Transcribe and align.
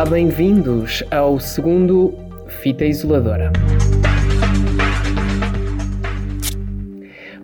Olá, 0.00 0.08
bem-vindos 0.08 1.04
ao 1.10 1.38
segundo 1.38 2.14
Fita 2.48 2.86
Isoladora. 2.86 3.52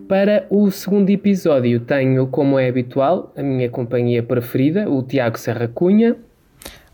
Para 0.09 0.47
o 0.49 0.71
segundo 0.71 1.07
episódio 1.11 1.79
tenho, 1.81 2.25
como 2.25 2.57
é 2.57 2.67
habitual, 2.67 3.31
a 3.37 3.43
minha 3.43 3.69
companhia 3.69 4.23
preferida, 4.23 4.89
o 4.89 5.03
Tiago 5.03 5.37
Serra 5.37 5.67
Cunha. 5.67 6.15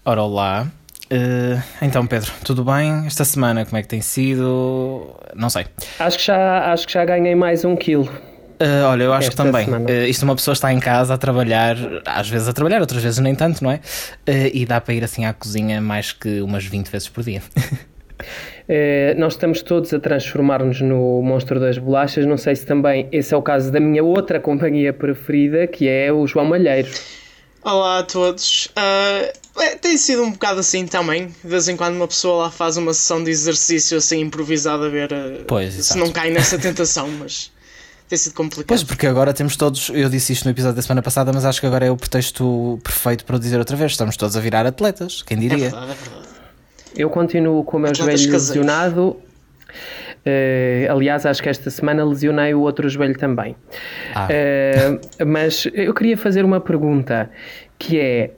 Ora, 0.04 0.23
olá. 0.23 0.68
Uh, 1.10 1.64
então, 1.82 2.05
Pedro, 2.05 2.34
tudo 2.43 2.66
bem? 2.66 3.07
Esta 3.07 3.24
semana 3.24 3.64
como 3.64 3.77
é 3.77 3.82
que 3.83 3.88
tem 3.88 4.02
sido? 4.02 5.16
Não 5.33 5.50
sei. 5.50 5.66
Acho 5.97 6.18
que 6.18 6.25
já, 6.25 6.74
acho 6.74 6.86
que 6.86 6.91
já 6.91 7.05
ganhei 7.05 7.36
mais 7.36 7.64
um 7.64 7.77
quilo. 7.77 8.10
Uh, 8.62 8.86
olha, 8.86 9.04
eu 9.04 9.14
acho 9.14 9.30
que 9.30 9.36
também. 9.36 9.68
Uh, 9.68 10.06
isto 10.07 10.24
uma 10.24 10.36
pessoa 10.36 10.54
está 10.54 10.71
em 10.71 10.80
casa 10.80 11.14
a 11.14 11.18
trabalhar, 11.18 11.75
às 12.06 12.30
vezes 12.30 12.48
a 12.48 12.54
trabalhar, 12.54 12.82
outras 12.82 13.04
vezes 13.04 13.20
nem 13.20 13.36
tanto, 13.36 13.64
não 13.64 13.71
é? 13.71 13.75
Uh, 14.28 14.50
e 14.54 14.66
dá 14.66 14.80
para 14.80 14.94
ir 14.94 15.04
assim 15.04 15.25
à 15.25 15.34
cozinha 15.34 15.82
mais 15.82 16.11
que 16.11 16.42
umas 16.42 16.66
20 16.66 16.88
vezes 16.89 17.10
por 17.10 17.24
dia. 17.24 17.42
nós 19.18 19.34
estamos 19.34 19.61
todos 19.61 19.94
a 19.94 20.00
transformar-nos 20.00 20.80
no 20.82 21.21
monstro 21.21 21.60
das 21.60 21.78
bolachas. 21.78 22.25
Não 22.25 22.38
sei 22.38 22.56
se 22.56 22.66
também 22.66 23.08
esse 23.11 23.34
é 23.34 23.38
o 23.38 23.42
caso 23.42 23.71
da 23.71 23.80
minha 23.80 24.04
outra 24.04 24.39
companhia 24.39 24.94
preferida, 24.94 25.68
que 25.68 25.88
é 25.88 26.11
o 26.11 26.25
João 26.25 26.46
Malheiro. 26.46 26.89
Olá 27.64 28.00
a 28.00 28.04
todos. 28.04 28.68
É, 28.75 29.33
tem 29.82 29.97
sido 29.97 30.22
um 30.24 30.32
bocado 30.32 30.60
assim 30.60 30.86
também. 30.86 31.28
De 31.28 31.50
vez 31.50 31.70
em 31.70 31.78
quando 31.78 31.96
uma 31.96 32.08
pessoa 32.08 32.44
lá 32.44 32.52
faz 32.52 32.75
uma 32.75 32.94
sessão 32.94 33.23
de 33.23 33.31
exercício 33.31 33.97
assim 33.97 34.20
improvisada 34.20 34.88
a 34.88 34.89
ver 34.89 35.09
pois, 35.47 35.73
se 35.73 35.80
exato. 35.80 35.99
não 35.99 36.11
cai 36.11 36.30
nessa 36.30 36.59
tentação, 36.59 37.08
mas 37.08 37.52
tem 38.14 38.17
sido 38.17 38.33
complicado. 38.36 38.67
Pois, 38.67 38.83
porque 38.83 39.08
agora 39.08 39.33
temos 39.33 39.56
todos, 39.56 39.89
eu 39.89 40.08
disse 40.08 40.33
isto 40.33 40.45
no 40.45 40.52
episódio 40.52 40.75
da 40.75 40.81
semana 40.81 41.02
passada, 41.02 41.31
mas 41.33 41.45
acho 41.45 41.59
que 41.59 41.66
agora 41.66 41.86
é 41.86 41.92
o 41.92 41.97
pretexto 41.97 42.80
perfeito 42.83 43.25
para 43.25 43.36
o 43.36 43.39
dizer 43.39 43.58
outra 43.58 43.75
vez. 43.75 43.92
Estamos 43.92 44.16
todos 44.16 44.38
a 44.38 44.39
virar 44.39 44.66
atletas, 44.66 45.23
quem 45.23 45.38
diria? 45.38 45.67
É 45.67 45.70
verdade, 45.70 45.92
é 45.92 45.95
verdade. 45.95 46.28
Eu 46.95 47.09
continuo 47.09 47.64
com 47.64 47.78
o 47.78 47.80
meu 47.80 47.89
atletas 47.89 48.22
joelho 48.22 48.31
caseiros. 48.31 48.47
lesionado. 48.50 49.17
Uh, 50.25 50.92
aliás, 50.92 51.25
acho 51.25 51.42
que 51.42 51.50
esta 51.50 51.70
semana 51.70 52.05
lesionei 52.05 52.53
o 52.53 52.61
outro 52.61 52.88
joelho 52.88 53.17
também. 53.17 53.55
Ah. 54.14 54.27
Uh, 54.27 55.25
mas 55.25 55.67
eu 55.73 55.94
queria 55.94 56.16
fazer 56.16 56.45
uma 56.45 56.61
pergunta 56.61 57.31
que 57.80 58.00
é: 58.00 58.31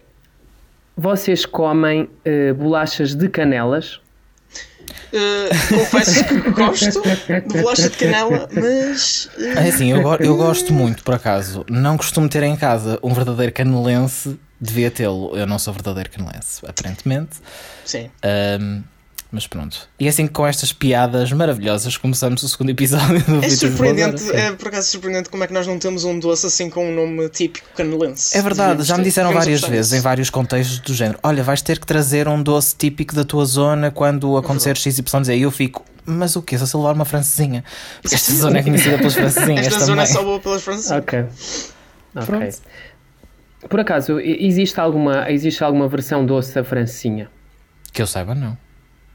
vocês 0.95 1.45
comem 1.45 2.04
uh, 2.04 2.54
bolachas 2.56 3.14
de 3.14 3.28
canelas? 3.28 4.00
Uh, 5.14 5.75
confesso 5.75 6.23
que 6.25 6.50
gosto 6.52 7.02
de 7.02 7.61
bolacha 7.61 7.89
de 7.89 7.97
canela, 7.97 8.50
mas. 8.52 9.30
Uh... 9.38 9.58
É 9.58 9.69
assim, 9.69 9.92
eu, 9.92 10.02
eu 10.19 10.38
gosto 10.38 10.73
muito, 10.73 11.03
por 11.03 11.16
acaso. 11.16 11.66
Não 11.69 11.97
costumo 11.97 12.27
ter 12.30 12.44
em 12.44 12.55
casa 12.55 13.00
um 13.02 13.14
verdadeiro 13.14 13.52
canelense, 13.52 14.39
devia 14.59 14.92
tê-lo. 14.92 15.36
Eu 15.36 15.45
não 15.45 15.59
sou 15.59 15.73
verdadeiro 15.73 16.09
canelense, 16.09 16.61
aparentemente. 16.66 17.38
Sim. 17.83 18.09
Um, 18.59 18.83
mas 19.36 19.45
pronto. 19.45 19.89
E 20.00 20.05
é 20.05 20.09
assim 20.09 20.28
com 20.28 20.47
estas 20.47 20.72
piadas 20.72 21.30
maravilhosas 21.33 21.97
começamos 21.97 22.41
o 22.41 22.47
segundo 22.47 22.69
episódio 22.69 23.19
do 23.25 23.44
É 23.44 23.50
surpreendente, 23.50 24.31
é 24.31 24.53
por 24.53 24.69
acaso 24.69 24.88
surpreendente 24.88 25.30
como 25.30 25.44
é 25.44 25.47
que 25.47 25.53
nós 25.53 25.67
não 25.67 25.77
temos 25.77 26.05
um 26.05 26.17
doce 26.17 26.47
assim 26.47 26.69
com 26.69 26.89
um 26.89 26.95
nome 26.95 27.27
típico 27.27 27.67
canelense. 27.75 28.36
É 28.38 28.42
verdade, 28.42 28.83
já 28.83 28.97
me 28.97 29.03
disseram 29.03 29.33
várias 29.33 29.59
vezes 29.61 29.92
em 29.92 30.00
vários 30.00 30.30
contextos 30.30 30.80
do 30.80 30.94
género: 30.94 31.19
olha, 31.22 31.44
vais 31.44 31.61
ter 31.61 31.80
que 31.80 31.86
trazer 31.86 32.30
um 32.30 32.42
doce 32.42 32.75
típico 32.77 33.14
da 33.14 33.25
tua 33.25 33.44
zona 33.44 33.92
quando 33.92 34.38
acontecer 34.38 34.77
XYZ. 34.77 35.27
E 35.33 35.42
eu 35.42 35.52
fico, 35.52 35.83
mas 36.05 36.38
o 36.38 36.42
quê? 36.42 36.58
Só 36.58 36.66
se 36.66 36.77
levar 36.77 36.95
uma 36.95 37.05
francesinha? 37.05 37.61
Porque 38.02 38.16
esta 38.16 38.31
zona 38.33 38.59
é 38.59 38.64
conhecida 38.64 38.97
pelas 38.97 39.14
francesinhas. 39.16 39.67
esta 39.67 39.80
também. 39.80 39.86
zona 39.88 40.03
é 40.03 40.05
só 40.05 40.23
boa 40.23 40.39
pelas 40.39 40.64
francesinhas. 40.64 41.04
Ok. 41.04 41.26
Ok. 42.15 42.49
Por 43.67 43.81
acaso, 43.81 44.17
existe 44.17 44.80
alguma, 44.80 45.30
existe 45.30 45.61
alguma 45.61 45.89
versão 45.89 46.26
doce 46.26 46.55
da 46.55 46.64
francesinha? 46.64 47.30
Que 47.92 48.02
eu 48.02 48.08
saiba, 48.08 48.33
não. 48.33 48.58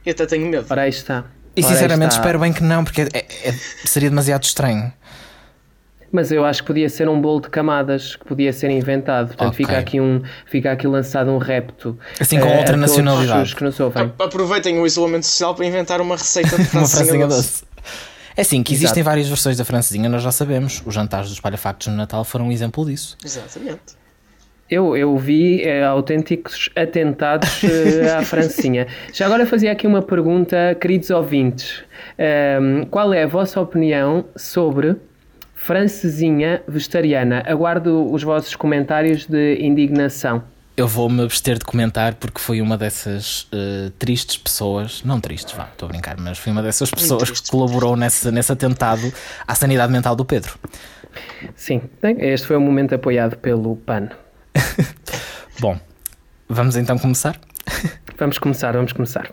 Eu 0.05 0.13
até 0.13 0.27
tenho 0.27 0.47
medo. 0.47 0.67
Ora 0.69 0.83
aí 0.83 0.91
está. 0.91 1.25
E 1.57 1.63
sinceramente 1.63 2.15
espero 2.15 2.39
bem 2.39 2.53
que 2.53 2.63
não, 2.63 2.85
porque 2.85 3.03
é, 3.03 3.27
é, 3.45 3.53
seria 3.85 4.09
demasiado 4.09 4.45
estranho. 4.45 4.93
Mas 6.13 6.33
eu 6.33 6.45
acho 6.45 6.63
que 6.63 6.67
podia 6.67 6.89
ser 6.89 7.09
um 7.09 7.21
bolo 7.21 7.41
de 7.41 7.49
camadas 7.49 8.17
que 8.17 8.25
podia 8.25 8.53
ser 8.53 8.71
inventado. 8.71 9.29
Portanto, 9.29 9.53
okay. 9.53 9.65
fica, 9.65 9.79
aqui 9.79 10.01
um, 10.01 10.23
fica 10.47 10.73
aqui 10.73 10.87
lançado 10.87 11.31
um 11.31 11.39
repto. 11.39 11.97
Assim 12.19 12.41
com 12.41 12.49
uh, 12.49 12.59
outra 12.59 12.77
nacionalidade. 12.77 13.55
Que 13.55 13.63
nos 13.63 13.79
ouvem. 13.79 14.13
Aproveitem 14.19 14.81
o 14.81 14.87
isolamento 14.87 15.27
social 15.27 15.55
para 15.55 15.65
inventar 15.67 16.01
uma 16.01 16.17
receita 16.17 16.57
de 16.57 16.63
uma 16.77 16.87
francesinha 16.87 17.27
doce. 17.29 17.63
É 18.37 18.43
assim, 18.43 18.63
que 18.63 18.73
existem 18.73 19.01
Exato. 19.01 19.05
várias 19.05 19.29
versões 19.29 19.57
da 19.57 19.65
francesinha, 19.65 20.09
nós 20.09 20.23
já 20.23 20.33
sabemos. 20.33 20.83
Os 20.85 20.95
jantares 20.95 21.29
dos 21.29 21.39
palhafactos 21.39 21.89
no 21.89 21.95
Natal 21.95 22.25
foram 22.25 22.49
um 22.49 22.53
exemplo 22.53 22.85
disso. 22.85 23.17
Exatamente. 23.25 24.01
Eu, 24.71 24.97
eu 24.97 25.17
vi 25.19 25.63
é, 25.63 25.85
autênticos 25.85 26.71
atentados 26.77 27.63
uh, 27.65 28.19
à 28.19 28.23
Francinha. 28.25 28.87
Já 29.13 29.27
agora 29.27 29.45
fazia 29.45 29.73
aqui 29.73 29.85
uma 29.85 30.01
pergunta, 30.01 30.77
queridos 30.81 31.11
ouvintes. 31.11 31.83
Um, 32.17 32.23
ehm, 32.23 32.85
qual 32.85 33.13
é 33.13 33.25
a 33.25 33.27
vossa 33.27 33.61
opinião 33.61 34.27
sobre 34.37 34.95
francesinha 35.57 36.63
vegetariana? 36.69 37.43
Aguardo 37.47 38.13
os 38.13 38.23
vossos 38.23 38.55
comentários 38.55 39.27
de 39.27 39.57
indignação. 39.61 40.45
Eu 40.77 40.87
vou-me 40.87 41.25
abster 41.25 41.59
de 41.59 41.65
comentar 41.65 42.15
porque 42.15 42.41
fui 42.41 42.63
uma 42.63 42.79
dessas 42.79 43.43
uh, 43.53 43.91
tristes 43.99 44.39
pessoas, 44.39 45.03
não 45.03 45.21
tristes, 45.21 45.53
vá, 45.53 45.65
estou 45.65 45.87
a 45.87 45.91
brincar, 45.91 46.17
mas 46.17 46.39
fui 46.39 46.53
uma 46.53 46.63
dessas 46.63 46.93
pessoas 46.93 47.29
que 47.29 47.51
colaborou 47.51 47.97
nesse, 47.97 48.31
nesse 48.31 48.53
atentado 48.53 49.13
à 49.47 49.55
sanidade 49.57 49.93
mental 49.93 50.15
do 50.15 50.25
Pedro. 50.25 50.57
Sim, 51.57 51.83
este 52.21 52.47
foi 52.47 52.57
um 52.57 52.61
momento 52.61 52.95
apoiado 52.95 53.37
pelo 53.37 53.75
PAN. 53.77 54.11
Bom, 55.61 55.79
vamos 56.49 56.77
então 56.77 56.99
começar? 56.99 57.39
Vamos 58.19 58.39
começar, 58.39 58.73
vamos 58.73 58.93
começar. 58.93 59.31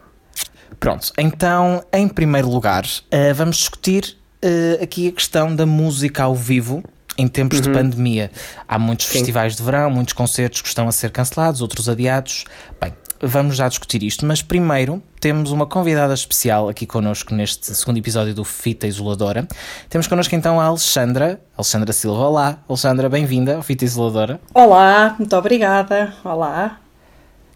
Pronto, 0.79 1.11
então, 1.17 1.83
em 1.91 2.07
primeiro 2.07 2.49
lugar, 2.49 2.85
uh, 2.85 3.33
vamos 3.33 3.57
discutir 3.57 4.17
uh, 4.43 4.83
aqui 4.83 5.07
a 5.07 5.11
questão 5.11 5.55
da 5.55 5.65
música 5.65 6.23
ao 6.23 6.35
vivo 6.35 6.83
em 7.17 7.27
tempos 7.27 7.59
uhum. 7.59 7.63
de 7.63 7.71
pandemia. 7.71 8.31
Há 8.67 8.77
muitos 8.77 9.07
Sim. 9.07 9.13
festivais 9.13 9.55
de 9.55 9.63
verão, 9.63 9.89
muitos 9.89 10.13
concertos 10.13 10.61
que 10.61 10.67
estão 10.67 10.87
a 10.87 10.91
ser 10.91 11.11
cancelados, 11.11 11.61
outros 11.61 11.89
adiados. 11.89 12.45
Bem, 12.79 12.93
vamos 13.21 13.55
já 13.55 13.67
discutir 13.67 14.03
isto, 14.03 14.25
mas 14.25 14.41
primeiro 14.41 15.01
temos 15.19 15.51
uma 15.51 15.65
convidada 15.65 16.13
especial 16.13 16.69
aqui 16.69 16.85
connosco 16.85 17.33
neste 17.33 17.73
segundo 17.75 17.97
episódio 17.97 18.33
do 18.33 18.43
Fita 18.43 18.87
Isoladora. 18.87 19.47
Temos 19.89 20.07
connosco 20.07 20.35
então 20.35 20.59
a 20.59 20.65
Alexandra, 20.65 21.39
Alexandra 21.55 21.91
Silva. 21.93 22.19
Olá, 22.23 22.57
Alexandra, 22.67 23.09
bem-vinda 23.09 23.55
ao 23.55 23.61
Fita 23.61 23.85
Isoladora. 23.85 24.39
Olá, 24.53 25.15
muito 25.17 25.35
obrigada. 25.35 26.13
Olá. 26.23 26.79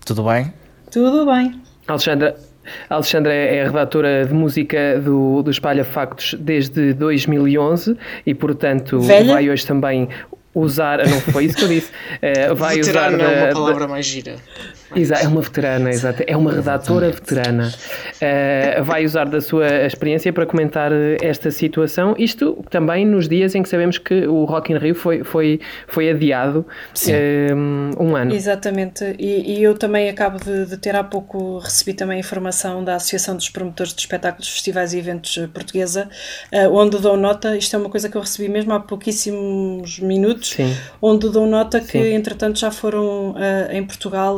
Tudo 0.05 0.23
bem? 0.23 0.53
Tudo 0.89 1.25
bem. 1.25 1.61
Alexandra, 1.87 2.35
Alexandra 2.89 3.33
é 3.33 3.63
redatora 3.65 4.25
de 4.25 4.33
música 4.33 4.99
do, 4.99 5.41
do 5.43 5.51
Espalha 5.51 5.83
Factos 5.85 6.35
desde 6.39 6.93
2011 6.93 7.97
e, 8.25 8.33
portanto, 8.33 8.99
Velha? 8.99 9.33
vai 9.33 9.49
hoje 9.49 9.65
também 9.65 10.09
usar. 10.53 10.99
Não 11.07 11.19
foi 11.21 11.45
isso 11.45 11.57
que 11.57 11.63
eu 11.63 11.69
disse. 11.69 11.91
Uh, 12.51 12.55
vai 12.55 12.75
Veterano 12.75 13.17
usar. 13.17 13.31
é 13.31 13.43
uma 13.45 13.53
palavra 13.53 13.87
mais 13.87 14.05
gira. 14.05 14.35
Exato, 14.95 15.23
é 15.23 15.27
uma 15.27 15.41
veterana, 15.41 15.89
exato. 15.89 16.23
É 16.27 16.35
uma 16.35 16.51
redatora 16.51 17.11
veterana. 17.11 17.71
Uh, 18.15 18.83
vai 18.83 19.05
usar 19.05 19.25
da 19.25 19.39
sua 19.39 19.85
experiência 19.85 20.33
para 20.33 20.45
comentar 20.45 20.91
esta 21.21 21.49
situação. 21.49 22.13
Isto 22.17 22.63
também 22.69 23.05
nos 23.05 23.27
dias 23.27 23.55
em 23.55 23.63
que 23.63 23.69
sabemos 23.69 23.97
que 23.97 24.27
o 24.27 24.43
Rock 24.43 24.73
in 24.73 24.77
Rio 24.77 24.93
foi, 24.93 25.23
foi, 25.23 25.61
foi 25.87 26.09
adiado 26.09 26.65
uh, 27.07 28.03
um 28.03 28.15
ano. 28.15 28.33
Exatamente. 28.33 29.15
E, 29.17 29.59
e 29.59 29.63
eu 29.63 29.77
também 29.77 30.09
acabo 30.09 30.37
de, 30.43 30.65
de, 30.65 30.77
ter 30.77 30.95
há 30.95 31.03
pouco 31.03 31.59
recebi 31.59 31.93
também 31.93 32.19
informação 32.19 32.83
da 32.83 32.95
Associação 32.95 33.35
dos 33.35 33.49
Promotores 33.49 33.93
de 33.93 34.01
Espetáculos, 34.01 34.49
Festivais 34.49 34.93
e 34.93 34.99
Eventos 34.99 35.37
Portuguesa, 35.53 36.09
uh, 36.51 36.73
onde 36.73 36.99
dou 36.99 37.15
nota, 37.15 37.55
isto 37.55 37.75
é 37.75 37.79
uma 37.79 37.89
coisa 37.89 38.09
que 38.09 38.17
eu 38.17 38.21
recebi 38.21 38.49
mesmo 38.49 38.73
há 38.73 38.79
pouquíssimos 38.79 39.99
minutos, 39.99 40.49
Sim. 40.49 40.75
onde 41.01 41.29
dou 41.29 41.47
nota 41.47 41.79
que 41.79 41.91
Sim. 41.91 42.13
entretanto 42.13 42.59
já 42.59 42.71
foram 42.71 43.35
em 43.71 43.83
Portugal 43.83 44.37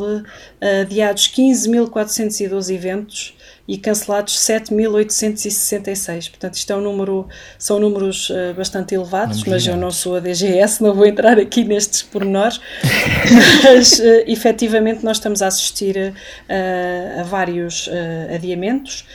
adiados 0.62 1.32
15.412 1.34 2.76
eventos 2.76 3.36
e 3.68 3.78
cancelados 3.78 4.36
7.866. 4.40 6.30
Portanto, 6.30 6.56
isto 6.56 6.74
é 6.74 6.76
um 6.76 6.82
número, 6.82 7.28
são 7.58 7.80
números 7.80 8.30
uh, 8.30 8.54
bastante 8.56 8.94
elevados, 8.94 9.44
mas 9.46 9.66
eu 9.66 9.78
não 9.78 9.90
sou 9.90 10.18
a 10.18 10.20
DGS, 10.20 10.84
não 10.84 10.94
vou 10.94 11.06
entrar 11.06 11.40
aqui 11.40 11.64
nestes 11.64 12.02
pormenores. 12.02 12.60
mas, 13.64 14.00
uh, 14.00 14.04
efetivamente, 14.28 15.04
nós 15.06 15.18
estamos 15.18 15.42
a 15.42 15.48
assistir 15.48 15.96
uh, 15.96 17.22
a 17.22 17.24
vários 17.24 17.88
uh, 17.88 18.34
adiamentos, 18.34 19.06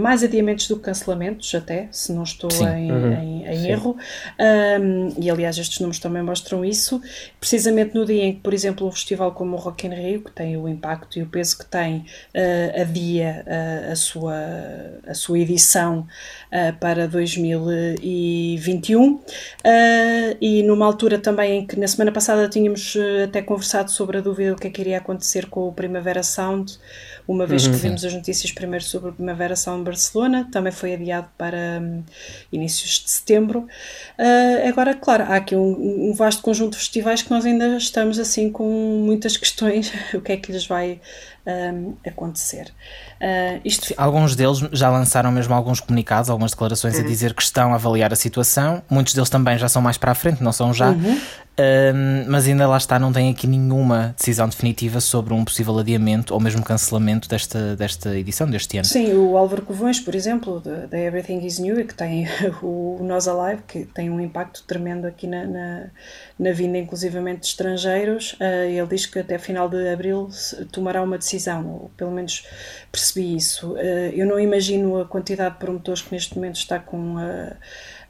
mais 0.00 0.22
adiamentos 0.22 0.66
do 0.68 0.76
que 0.76 0.82
cancelamentos, 0.82 1.54
até, 1.54 1.88
se 1.90 2.12
não 2.12 2.22
estou 2.22 2.50
em, 2.66 2.90
uhum. 2.90 3.12
em, 3.12 3.46
em 3.46 3.70
erro. 3.70 3.96
Um, 4.80 5.08
e, 5.18 5.30
aliás, 5.30 5.58
estes 5.58 5.78
números 5.80 5.98
também 5.98 6.22
mostram 6.22 6.64
isso. 6.64 7.00
Precisamente 7.38 7.94
no 7.94 8.04
dia 8.04 8.24
em 8.24 8.34
que, 8.34 8.40
por 8.40 8.54
exemplo, 8.54 8.86
um 8.86 8.90
festival 8.90 9.32
como 9.32 9.56
o 9.56 9.58
Rock 9.58 9.86
in 9.86 9.90
Rio, 9.90 10.22
que 10.22 10.32
tem 10.32 10.56
o 10.56 10.68
impacto 10.68 11.18
e 11.18 11.22
o 11.22 11.26
peso 11.26 11.58
que 11.58 11.66
tem, 11.66 12.06
adia 12.80 13.44
a, 13.90 13.96
sua, 13.96 14.34
a 15.06 15.14
sua 15.14 15.38
edição 15.38 16.06
uh, 16.52 16.76
para 16.78 17.06
2021 17.06 19.12
uh, 19.12 19.20
e 20.40 20.62
numa 20.62 20.86
altura 20.86 21.18
também 21.18 21.60
em 21.60 21.66
que 21.66 21.78
na 21.78 21.86
semana 21.86 22.12
passada 22.12 22.48
tínhamos 22.48 22.96
até 23.24 23.42
conversado 23.42 23.90
sobre 23.90 24.18
a 24.18 24.20
dúvida 24.20 24.54
do 24.54 24.60
que 24.60 24.66
é 24.66 24.70
que 24.70 24.80
iria 24.80 24.98
acontecer 24.98 25.46
com 25.46 25.68
o 25.68 25.72
Primavera 25.72 26.22
Sound 26.22 26.78
uma 27.28 27.46
vez 27.46 27.66
uhum, 27.66 27.72
que 27.72 27.78
vimos 27.78 28.02
as 28.06 28.14
notícias 28.14 28.50
primeiro 28.52 28.82
sobre 28.82 29.10
a 29.10 29.12
Primavera 29.12 29.54
Sound 29.54 29.84
Barcelona, 29.84 30.48
também 30.50 30.72
foi 30.72 30.94
adiado 30.94 31.28
para 31.36 31.78
um, 31.78 32.02
inícios 32.50 33.02
de 33.04 33.10
setembro. 33.10 33.68
Uh, 34.18 34.66
agora, 34.66 34.94
claro, 34.94 35.24
há 35.24 35.36
aqui 35.36 35.54
um, 35.54 36.08
um, 36.08 36.14
vasto 36.14 36.40
conjunto 36.40 36.72
de 36.72 36.78
festivais 36.78 37.20
que 37.20 37.30
nós 37.30 37.44
ainda 37.44 37.76
estamos 37.76 38.18
assim 38.18 38.50
com 38.50 38.64
muitas 39.04 39.36
questões, 39.36 39.92
o 40.14 40.22
que 40.22 40.32
é 40.32 40.36
que 40.38 40.50
lhes 40.50 40.66
vai 40.66 41.02
um, 41.48 41.96
acontecer. 42.06 42.72
Uh, 43.20 43.60
isto... 43.64 43.94
Alguns 43.96 44.36
deles 44.36 44.58
já 44.72 44.90
lançaram 44.90 45.32
mesmo 45.32 45.54
alguns 45.54 45.80
comunicados, 45.80 46.28
algumas 46.28 46.52
declarações 46.52 46.94
uhum. 46.96 47.04
a 47.04 47.06
dizer 47.06 47.34
que 47.34 47.42
estão 47.42 47.72
a 47.72 47.76
avaliar 47.76 48.12
a 48.12 48.16
situação. 48.16 48.82
Muitos 48.88 49.14
deles 49.14 49.30
também 49.30 49.56
já 49.58 49.68
são 49.68 49.80
mais 49.80 49.96
para 49.96 50.12
a 50.12 50.14
frente, 50.14 50.42
não 50.42 50.52
são 50.52 50.72
já. 50.74 50.90
Uhum. 50.90 51.20
Mas 52.26 52.46
ainda 52.46 52.66
lá 52.66 52.76
está, 52.76 52.98
não 52.98 53.12
tem 53.12 53.30
aqui 53.30 53.46
nenhuma 53.46 54.14
decisão 54.16 54.48
definitiva 54.48 55.00
sobre 55.00 55.34
um 55.34 55.44
possível 55.44 55.78
adiamento 55.78 56.34
ou 56.34 56.40
mesmo 56.40 56.62
cancelamento 56.62 57.28
desta, 57.28 57.76
desta 57.76 58.16
edição 58.16 58.48
deste 58.48 58.78
ano. 58.78 58.86
Sim, 58.86 59.14
o 59.14 59.36
Álvaro 59.36 59.62
Covões, 59.62 60.00
por 60.00 60.14
exemplo, 60.14 60.60
da 60.60 60.98
Everything 60.98 61.44
is 61.44 61.58
New, 61.58 61.84
que 61.86 61.94
tem 61.94 62.26
o 62.62 62.98
Nós 63.02 63.26
Alive, 63.26 63.62
que 63.66 63.84
tem 63.86 64.10
um 64.10 64.20
impacto 64.20 64.64
tremendo 64.66 65.06
aqui 65.06 65.26
na, 65.26 65.44
na, 65.44 65.86
na 66.38 66.52
vinda, 66.52 66.78
inclusivamente 66.78 67.40
de 67.40 67.46
estrangeiros, 67.46 68.32
uh, 68.34 68.68
ele 68.68 68.86
diz 68.86 69.06
que 69.06 69.18
até 69.18 69.38
final 69.38 69.68
de 69.68 69.88
abril 69.88 70.28
tomará 70.70 71.02
uma 71.02 71.18
decisão, 71.18 71.66
ou 71.66 71.90
pelo 71.96 72.10
menos 72.10 72.44
percebi 72.92 73.36
isso. 73.36 73.72
Uh, 73.72 74.12
eu 74.12 74.26
não 74.26 74.38
imagino 74.38 75.00
a 75.00 75.04
quantidade 75.04 75.54
de 75.54 75.60
promotores 75.60 76.02
que 76.02 76.12
neste 76.12 76.34
momento 76.36 76.56
está 76.56 76.78
com 76.78 77.18
a, 77.18 77.56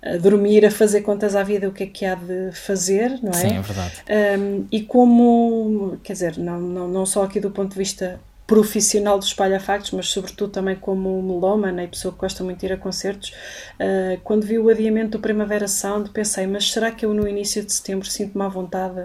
a, 0.02 0.16
dormir, 0.16 0.64
a 0.64 0.70
fazer 0.70 1.02
contas 1.02 1.34
à 1.34 1.42
vida, 1.42 1.68
o 1.68 1.72
que 1.72 1.84
é 1.84 1.86
que 1.86 2.04
há 2.04 2.14
de 2.14 2.52
fazer, 2.52 3.18
não 3.22 3.30
é? 3.30 3.34
Sim, 3.34 3.56
é 3.56 3.60
verdade. 3.60 3.94
Um, 4.38 4.66
e 4.70 4.82
como, 4.82 5.98
quer 6.02 6.12
dizer, 6.12 6.38
não, 6.38 6.60
não, 6.60 6.88
não 6.88 7.06
só 7.06 7.24
aqui 7.24 7.40
do 7.40 7.50
ponto 7.50 7.72
de 7.72 7.78
vista 7.78 8.20
profissional 8.46 9.18
dos 9.18 9.28
espalha-factos, 9.28 9.90
mas 9.90 10.08
sobretudo 10.08 10.50
também 10.50 10.74
como 10.74 11.22
melómana 11.22 11.84
e 11.84 11.88
pessoa 11.88 12.14
que 12.14 12.20
gosta 12.20 12.42
muito 12.42 12.60
de 12.60 12.66
ir 12.66 12.72
a 12.72 12.76
concertos, 12.78 13.30
uh, 13.74 14.18
quando 14.24 14.46
vi 14.46 14.58
o 14.58 14.70
adiamento 14.70 15.18
do 15.18 15.20
Primavera 15.20 15.68
Sound, 15.68 16.10
pensei, 16.10 16.46
mas 16.46 16.70
será 16.72 16.90
que 16.90 17.04
eu 17.04 17.12
no 17.12 17.28
início 17.28 17.62
de 17.62 17.72
setembro 17.72 18.08
sinto-me 18.08 18.42
à 18.42 18.48
vontade 18.48 19.04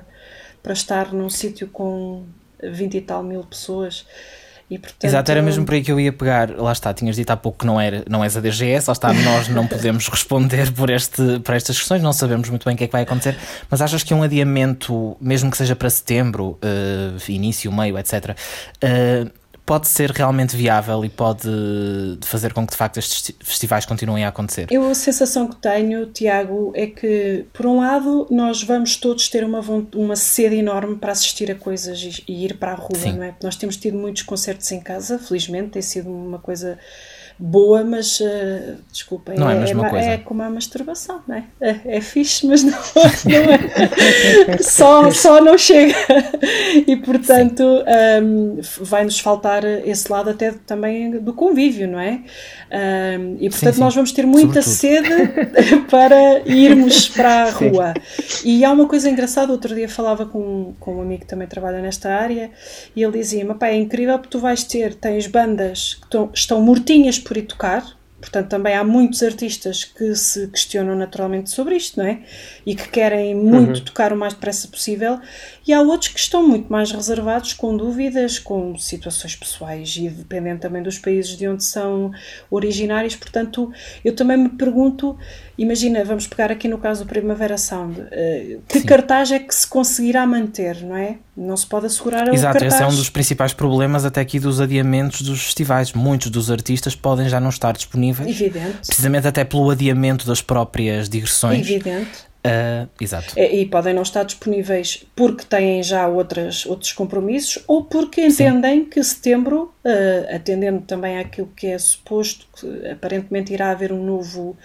para 0.61 0.71
estar 0.71 1.11
num 1.11 1.29
sítio 1.29 1.67
com 1.67 2.23
20 2.61 2.95
e 2.95 3.01
tal 3.01 3.21
mil 3.21 3.43
pessoas? 3.43 4.05
E, 4.73 4.79
portanto, 4.79 5.03
Exato, 5.03 5.31
era 5.31 5.41
mesmo 5.41 5.65
por 5.65 5.75
aí 5.75 5.83
que 5.83 5.91
eu 5.91 5.99
ia 5.99 6.11
pegar. 6.11 6.49
Lá 6.49 6.71
está, 6.71 6.91
tinhas 6.93 7.15
dito 7.15 7.29
há 7.29 7.37
pouco 7.37 7.59
que 7.59 7.65
não, 7.65 7.79
era, 7.79 8.03
não 8.09 8.23
és 8.23 8.35
a 8.35 8.41
DGS, 8.41 8.89
lá 8.89 8.93
está, 8.93 9.13
nós 9.13 9.47
não 9.47 9.67
podemos 9.67 10.07
responder 10.09 10.71
por, 10.71 10.89
este, 10.89 11.39
por 11.41 11.53
estas 11.53 11.77
questões, 11.77 12.01
não 12.01 12.11
sabemos 12.11 12.49
muito 12.49 12.65
bem 12.65 12.73
o 12.73 12.77
que 12.77 12.85
é 12.85 12.87
que 12.87 12.91
vai 12.91 13.03
acontecer, 13.03 13.37
mas 13.69 13.81
achas 13.81 14.01
que 14.01 14.13
um 14.13 14.23
adiamento, 14.23 15.15
mesmo 15.21 15.51
que 15.51 15.57
seja 15.57 15.75
para 15.75 15.89
setembro, 15.91 16.57
uh, 16.63 17.31
início, 17.31 17.71
meio, 17.71 17.99
etc., 17.99 18.29
uh, 18.29 18.35
eh, 18.81 19.27
pode 19.65 19.87
ser 19.87 20.11
realmente 20.11 20.55
viável 20.55 21.05
e 21.05 21.09
pode 21.09 21.49
fazer 22.21 22.53
com 22.53 22.65
que 22.65 22.71
de 22.71 22.77
facto 22.77 22.97
estes 22.97 23.33
festivais 23.39 23.85
continuem 23.85 24.25
a 24.25 24.29
acontecer? 24.29 24.67
Eu 24.69 24.89
a 24.89 24.95
sensação 24.95 25.47
que 25.47 25.55
tenho, 25.55 26.07
Tiago, 26.07 26.71
é 26.75 26.87
que 26.87 27.45
por 27.53 27.65
um 27.65 27.79
lado 27.79 28.27
nós 28.29 28.61
vamos 28.61 28.97
todos 28.97 29.29
ter 29.29 29.43
uma, 29.43 29.61
uma 29.95 30.15
sede 30.15 30.55
enorme 30.55 30.97
para 30.97 31.11
assistir 31.11 31.49
a 31.49 31.55
coisas 31.55 32.01
e, 32.01 32.23
e 32.27 32.45
ir 32.45 32.57
para 32.57 32.73
a 32.73 32.75
rua, 32.75 32.99
Sim. 32.99 33.13
não 33.13 33.23
é? 33.23 33.35
Nós 33.41 33.55
temos 33.55 33.77
tido 33.77 33.97
muitos 33.97 34.23
concertos 34.23 34.69
em 34.71 34.81
casa, 34.81 35.17
felizmente, 35.17 35.69
tem 35.69 35.81
sido 35.81 36.09
uma 36.09 36.39
coisa 36.39 36.77
boa, 37.45 37.83
mas 37.83 38.21
uh, 38.21 38.77
desculpem, 38.89 39.37
não 39.37 39.49
é, 39.49 39.57
é, 39.57 40.05
é, 40.05 40.13
é, 40.13 40.17
como 40.17 40.41
a 40.43 40.49
masturbação, 40.49 41.21
não 41.27 41.35
é? 41.35 41.43
É, 41.59 41.97
é 41.97 42.01
fixe, 42.01 42.47
mas 42.47 42.63
não, 42.63 42.71
não 42.71 44.53
é. 44.53 44.57
só, 44.63 45.11
só 45.11 45.41
não 45.41 45.57
chega. 45.57 45.93
E 46.87 46.95
portanto 46.95 47.61
um, 48.23 48.61
vai-nos 48.79 49.19
faltar 49.19 49.65
esse 49.65 50.09
lado 50.09 50.29
até 50.29 50.53
também 50.65 51.19
do 51.19 51.33
convívio, 51.33 51.85
não 51.85 51.99
é? 51.99 52.21
Um, 53.19 53.35
e 53.41 53.49
portanto 53.49 53.73
sim, 53.73 53.73
sim. 53.73 53.79
nós 53.81 53.93
vamos 53.93 54.13
ter 54.13 54.25
muita 54.25 54.61
Sobretudo. 54.61 55.27
sede 55.43 55.81
para 55.91 56.49
irmos 56.49 57.09
para 57.13 57.43
a 57.43 57.49
rua. 57.49 57.93
Sim. 58.25 58.49
E 58.57 58.63
há 58.63 58.71
uma 58.71 58.87
coisa 58.87 59.09
engraçada, 59.09 59.51
outro 59.51 59.75
dia 59.75 59.89
falava 59.89 60.25
com, 60.25 60.73
com 60.79 60.95
um 60.95 61.01
amigo 61.01 61.23
que 61.23 61.27
também 61.27 61.47
trabalha 61.47 61.81
nesta 61.81 62.09
área 62.09 62.51
e 62.95 63.03
ele 63.03 63.17
dizia-me, 63.17 63.53
é 63.63 63.75
incrível 63.75 64.17
porque 64.17 64.31
tu 64.31 64.39
vais 64.39 64.63
ter, 64.63 64.95
tens 64.95 65.27
bandas 65.27 65.95
que 65.95 66.05
estão, 66.05 66.29
estão 66.33 66.61
mortinhas 66.61 67.19
por 67.19 67.32
ir 67.39 67.43
tocar, 67.43 67.97
Portanto, 68.23 68.47
também 68.47 68.73
há 68.73 68.85
muitos 68.85 69.21
artistas 69.21 69.83
que 69.83 70.15
se 70.15 70.47
questionam 70.47 70.95
naturalmente 70.95 71.49
sobre 71.49 71.75
isto, 71.75 71.99
não 71.99 72.07
é? 72.07 72.21
E 72.65 72.73
que 72.73 72.87
querem 72.87 73.35
muito 73.35 73.79
uhum. 73.79 73.83
tocar 73.83 74.13
o 74.13 74.15
mais 74.15 74.33
depressa 74.33 74.65
possível, 74.69 75.19
e 75.65 75.73
há 75.73 75.81
outros 75.81 76.11
que 76.11 76.19
estão 76.19 76.47
muito 76.47 76.71
mais 76.71 76.91
reservados, 76.91 77.53
com 77.53 77.75
dúvidas, 77.75 78.39
com 78.39 78.77
situações 78.77 79.35
pessoais 79.35 79.95
e 79.97 80.09
dependendo 80.09 80.61
também 80.61 80.83
dos 80.83 80.97
países 80.97 81.37
de 81.37 81.47
onde 81.47 81.63
são 81.63 82.11
originários. 82.49 83.15
Portanto, 83.15 83.71
eu 84.03 84.15
também 84.15 84.37
me 84.37 84.49
pergunto 84.49 85.17
Imagina, 85.55 86.03
vamos 86.03 86.25
pegar 86.25 86.51
aqui 86.51 86.67
no 86.67 86.79
caso 86.79 87.03
do 87.03 87.07
Primavera 87.07 87.59
Sound, 87.59 88.01
uh, 88.01 88.07
que 88.67 88.79
Sim. 88.79 88.85
cartaz 88.85 89.31
é 89.31 89.37
que 89.37 89.53
se 89.53 89.67
conseguirá 89.67 90.25
manter, 90.25 90.81
não 90.81 90.97
é? 90.97 91.17
Não 91.37 91.55
se 91.55 91.67
pode 91.67 91.85
assegurar 91.85 92.27
o 92.27 92.33
Exato, 92.33 92.63
esse 92.65 92.81
é 92.81 92.87
um 92.87 92.95
dos 92.95 93.09
principais 93.09 93.53
problemas 93.53 94.03
até 94.03 94.21
aqui 94.21 94.39
dos 94.39 94.59
adiamentos 94.59 95.21
dos 95.21 95.43
festivais. 95.43 95.93
Muitos 95.93 96.31
dos 96.31 96.49
artistas 96.49 96.95
podem 96.95 97.29
já 97.29 97.39
não 97.39 97.49
estar 97.49 97.73
disponíveis. 97.73 98.29
Evidente. 98.29 98.87
Precisamente 98.87 99.27
até 99.27 99.43
pelo 99.43 99.69
adiamento 99.69 100.25
das 100.25 100.41
próprias 100.41 101.07
digressões. 101.07 101.59
Evidente. 101.59 102.32
Uh, 102.45 102.89
exato. 102.99 103.39
E, 103.39 103.61
e, 103.61 103.65
podem 103.65 103.93
não 103.93 104.01
estar 104.01 104.23
disponíveis 104.23 105.05
porque 105.15 105.45
têm 105.45 105.81
já 105.81 106.05
outras, 106.09 106.65
outros 106.65 106.91
compromissos 106.91 107.63
ou 107.67 107.85
porque 107.85 108.25
entendem 108.25 108.83
Sim. 108.83 108.89
que 108.89 109.01
setembro, 109.01 109.73
uh, 109.85 110.35
atendendo 110.35 110.81
também 110.81 111.17
àquilo 111.17 111.49
que 111.55 111.67
é 111.67 111.77
suposto, 111.77 112.45
que 112.59 112.89
aparentemente 112.89 113.53
irá 113.53 113.71
haver 113.71 113.93
um 113.93 114.03
novo 114.03 114.57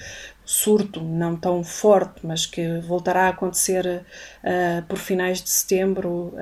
surto, 0.45 1.01
não 1.01 1.37
tão 1.37 1.63
forte, 1.63 2.21
mas 2.25 2.47
que 2.47 2.81
voltará 2.81 3.27
a 3.27 3.29
acontecer 3.29 3.87
uh, 3.87 4.83
por 4.89 4.99
finais 4.99 5.41
de 5.41 5.51
setembro. 5.51 6.35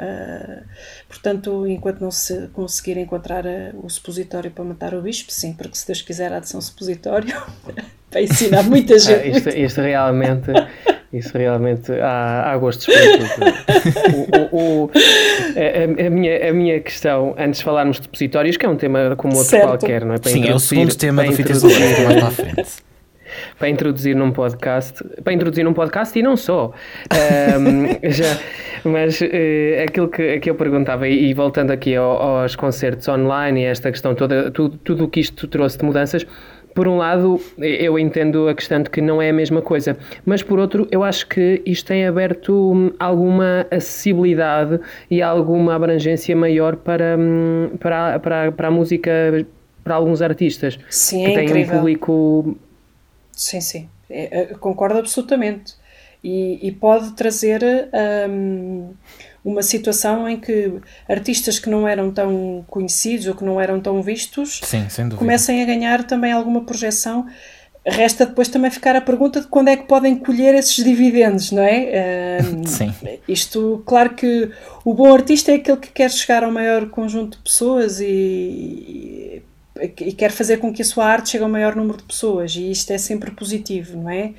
Portanto, 1.06 1.66
enquanto 1.66 2.00
não 2.00 2.10
se 2.10 2.48
conseguir 2.48 2.96
encontrar 2.96 3.44
o 3.74 3.90
supositório 3.90 4.50
para 4.50 4.64
matar 4.64 4.94
o 4.94 5.02
bispo, 5.02 5.30
sim, 5.30 5.52
porque 5.52 5.76
se 5.76 5.86
Deus 5.86 6.00
quiser 6.00 6.32
há 6.32 6.40
de 6.40 6.48
ser 6.48 6.56
um 6.56 6.62
supositório 6.62 7.36
para 8.08 8.22
ensinar 8.22 8.62
muita 8.62 8.98
gente. 8.98 9.20
Ah, 9.20 9.26
isto, 9.26 9.48
isto, 9.50 9.80
realmente. 9.82 10.50
Isso 11.12 11.36
realmente 11.36 11.92
há, 11.92 12.52
há 12.52 12.56
gostos 12.58 12.86
para 12.86 13.18
tudo. 13.18 14.50
o, 14.52 14.56
o, 14.56 14.84
o, 14.84 14.90
a, 14.94 16.06
a, 16.06 16.10
minha, 16.10 16.50
a 16.50 16.52
minha 16.52 16.80
questão, 16.80 17.34
antes 17.38 17.58
de 17.58 17.64
falarmos 17.64 17.98
de 17.98 18.04
supositórios, 18.04 18.56
que 18.56 18.66
é 18.66 18.68
um 18.68 18.76
tema 18.76 19.14
como 19.16 19.34
outro 19.34 19.50
certo. 19.50 19.66
qualquer, 19.66 20.04
não 20.04 20.14
é? 20.14 20.18
Para 20.18 20.30
Sim, 20.30 20.48
é 20.48 20.54
o 20.54 20.58
segundo 20.58 20.94
tema 20.96 21.24
do 21.24 21.32
Fita 21.32 21.52
mais 21.52 21.62
para 21.62 22.26
a 22.26 22.30
frente 22.30 22.86
para 23.58 23.68
introduzir 23.68 24.14
num 24.14 24.32
podcast, 24.32 25.02
para 25.22 25.32
introduzir 25.32 25.64
num 25.64 25.72
podcast 25.72 26.18
e 26.18 26.22
não 26.22 26.36
só. 26.36 26.72
Um, 27.12 27.86
já, 28.10 28.38
mas 28.84 29.20
uh, 29.20 29.26
aquilo 29.84 30.08
que, 30.08 30.40
que 30.40 30.50
eu 30.50 30.54
perguntava, 30.54 31.08
e, 31.08 31.30
e 31.30 31.34
voltando 31.34 31.70
aqui 31.70 31.94
ao, 31.94 32.40
aos 32.40 32.56
concertos 32.56 33.06
online 33.08 33.62
e 33.62 33.64
esta 33.64 33.90
questão 33.90 34.14
toda, 34.14 34.50
tudo, 34.50 34.76
tudo 34.78 35.04
o 35.04 35.08
que 35.08 35.20
isto 35.20 35.46
trouxe 35.46 35.78
de 35.78 35.84
mudanças, 35.84 36.26
por 36.76 36.86
um 36.86 36.98
lado, 36.98 37.40
eu 37.56 37.98
entendo 37.98 38.50
a 38.50 38.54
questão 38.54 38.82
de 38.82 38.90
que 38.90 39.00
não 39.00 39.20
é 39.20 39.30
a 39.30 39.32
mesma 39.32 39.62
coisa, 39.62 39.96
mas 40.26 40.42
por 40.42 40.58
outro, 40.58 40.86
eu 40.90 41.02
acho 41.02 41.26
que 41.26 41.62
isto 41.64 41.86
tem 41.86 42.06
aberto 42.06 42.52
hum, 42.52 42.92
alguma 42.98 43.66
acessibilidade 43.70 44.78
e 45.10 45.22
alguma 45.22 45.74
abrangência 45.74 46.36
maior 46.36 46.76
para, 46.76 47.16
hum, 47.18 47.70
para, 47.80 48.18
para, 48.18 48.52
para 48.52 48.68
a 48.68 48.70
música, 48.70 49.10
para 49.82 49.94
alguns 49.94 50.20
artistas 50.20 50.78
Sim, 50.90 51.24
que 51.24 51.30
é 51.30 51.34
têm 51.34 51.44
incrível. 51.46 51.74
um 51.74 51.78
público 51.78 52.58
Sim, 53.32 53.60
sim, 53.62 53.88
é, 54.10 54.42
é, 54.42 54.44
concordo 54.54 54.98
absolutamente. 54.98 55.74
E, 56.22 56.58
e 56.60 56.72
pode 56.72 57.12
trazer 57.12 57.62
um, 58.28 58.92
uma 59.46 59.62
situação 59.62 60.28
em 60.28 60.40
que 60.40 60.72
artistas 61.08 61.60
que 61.60 61.70
não 61.70 61.86
eram 61.86 62.10
tão 62.10 62.64
conhecidos 62.66 63.28
ou 63.28 63.34
que 63.34 63.44
não 63.44 63.60
eram 63.60 63.80
tão 63.80 64.02
vistos 64.02 64.60
sim, 64.64 64.84
comecem 65.16 65.62
a 65.62 65.64
ganhar 65.64 66.02
também 66.02 66.32
alguma 66.32 66.64
projeção. 66.64 67.24
Resta 67.88 68.26
depois 68.26 68.48
também 68.48 68.68
ficar 68.68 68.96
a 68.96 69.00
pergunta 69.00 69.40
de 69.40 69.46
quando 69.46 69.68
é 69.68 69.76
que 69.76 69.84
podem 69.84 70.16
colher 70.16 70.56
esses 70.56 70.82
dividendos, 70.82 71.52
não 71.52 71.62
é? 71.62 72.38
Um, 72.46 72.66
sim. 72.66 72.92
Isto, 73.28 73.82
claro 73.86 74.14
que 74.14 74.50
o 74.84 74.92
bom 74.92 75.14
artista 75.14 75.52
é 75.52 75.54
aquele 75.54 75.78
que 75.78 75.90
quer 75.90 76.10
chegar 76.10 76.42
ao 76.42 76.50
maior 76.50 76.90
conjunto 76.90 77.38
de 77.38 77.44
pessoas 77.44 78.00
e, 78.00 79.42
e 80.00 80.12
quer 80.12 80.32
fazer 80.32 80.56
com 80.58 80.72
que 80.72 80.82
a 80.82 80.84
sua 80.84 81.06
arte 81.06 81.30
chegue 81.30 81.44
ao 81.44 81.50
maior 81.50 81.76
número 81.76 81.98
de 81.98 82.04
pessoas 82.04 82.56
e 82.56 82.70
isto 82.70 82.90
é 82.92 82.98
sempre 82.98 83.30
positivo, 83.30 83.96
não 83.96 84.10
é? 84.10 84.34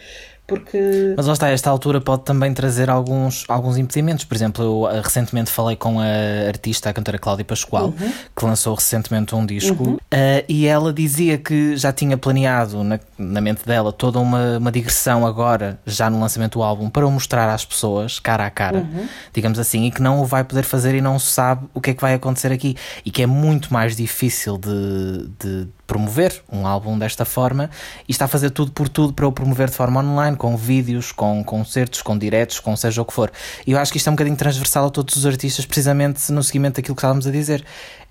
Porque... 0.48 1.14
Mas 1.16 1.28
lá 1.28 1.34
está, 1.34 1.50
esta 1.50 1.70
altura 1.70 2.00
pode 2.00 2.24
também 2.24 2.54
trazer 2.54 2.90
alguns, 2.90 3.44
alguns 3.50 3.78
impedimentos. 3.78 4.24
Por 4.24 4.34
exemplo, 4.34 4.64
eu 4.64 4.90
eh, 4.90 5.02
recentemente 5.04 5.52
falei 5.52 5.76
com 5.76 6.00
a 6.00 6.48
artista, 6.48 6.90
a 6.90 6.94
cantora 6.94 7.20
Cláudia 7.20 7.44
Pascoal, 7.44 7.88
uhum. 7.88 8.12
que 8.36 8.46
lançou 8.46 8.74
recentemente 8.74 9.36
um 9.36 9.46
disco, 9.46 9.84
uhum. 9.84 9.94
uh, 9.96 10.46
e 10.48 10.66
ela 10.66 10.94
dizia 10.94 11.38
que 11.38 11.76
já 11.76 11.92
tinha 11.92 12.18
planeado 12.18 12.84
na, 12.84 13.00
na 13.18 13.42
mente 13.42 13.66
dela 13.66 13.92
toda 13.92 14.20
uma, 14.20 14.58
uma 14.58 14.72
digressão 14.72 15.28
agora, 15.28 15.80
já 15.86 16.10
no 16.10 16.20
lançamento 16.20 16.60
do 16.60 16.64
álbum, 16.64 16.90
para 16.90 17.06
o 17.06 17.12
mostrar 17.12 17.54
às 17.54 17.66
pessoas, 17.66 18.20
cara 18.20 18.46
a 18.46 18.50
cara, 18.50 18.80
uhum. 18.80 19.08
digamos 19.34 19.60
assim, 19.60 19.86
e 19.86 19.92
que 19.92 20.02
não 20.02 20.22
o 20.22 20.26
vai 20.26 20.44
poder 20.44 20.64
fazer 20.64 20.96
e 20.96 21.02
não 21.02 21.20
sabe 21.20 21.68
o 21.74 21.82
que 21.82 21.92
é 21.92 21.94
que 21.94 22.02
vai 22.02 22.14
acontecer 22.14 22.52
aqui. 22.52 22.76
E 23.06 23.12
que 23.12 23.22
é 23.22 23.28
muito 23.28 23.74
mais 23.74 23.96
difícil 23.96 24.58
de, 24.58 25.30
de 25.40 25.68
promover 25.88 26.44
um 26.52 26.68
álbum 26.68 27.00
desta 27.00 27.26
forma 27.26 27.70
e 28.08 28.12
está 28.12 28.26
a 28.26 28.28
fazer 28.28 28.52
tudo 28.52 28.72
por 28.72 28.90
tudo 28.90 29.14
para 29.14 29.26
o 29.26 29.32
promover 29.32 29.70
de 29.70 29.76
forma 29.76 30.02
online, 30.02 30.36
com 30.36 30.56
vídeos, 30.58 31.12
com 31.12 31.44
concertos, 31.44 32.02
com 32.02 32.18
diretos, 32.18 32.60
com 32.60 32.76
seja 32.76 33.02
o 33.02 33.06
que 33.06 33.14
for. 33.14 33.32
E 33.66 33.72
eu 33.72 33.80
acho 33.80 33.92
que 33.92 33.98
isto 33.98 34.08
é 34.08 34.12
um 34.12 34.16
bocadinho 34.16 34.36
transversal 34.36 34.88
a 34.88 34.90
todos 34.90 35.16
os 35.16 35.26
artistas, 35.26 35.66
precisamente 35.66 36.32
no 36.32 36.44
seguimento 36.44 36.76
daquilo 36.76 36.96
que 36.96 37.00
estávamos 37.00 37.26
a 37.26 37.32
dizer 37.32 37.66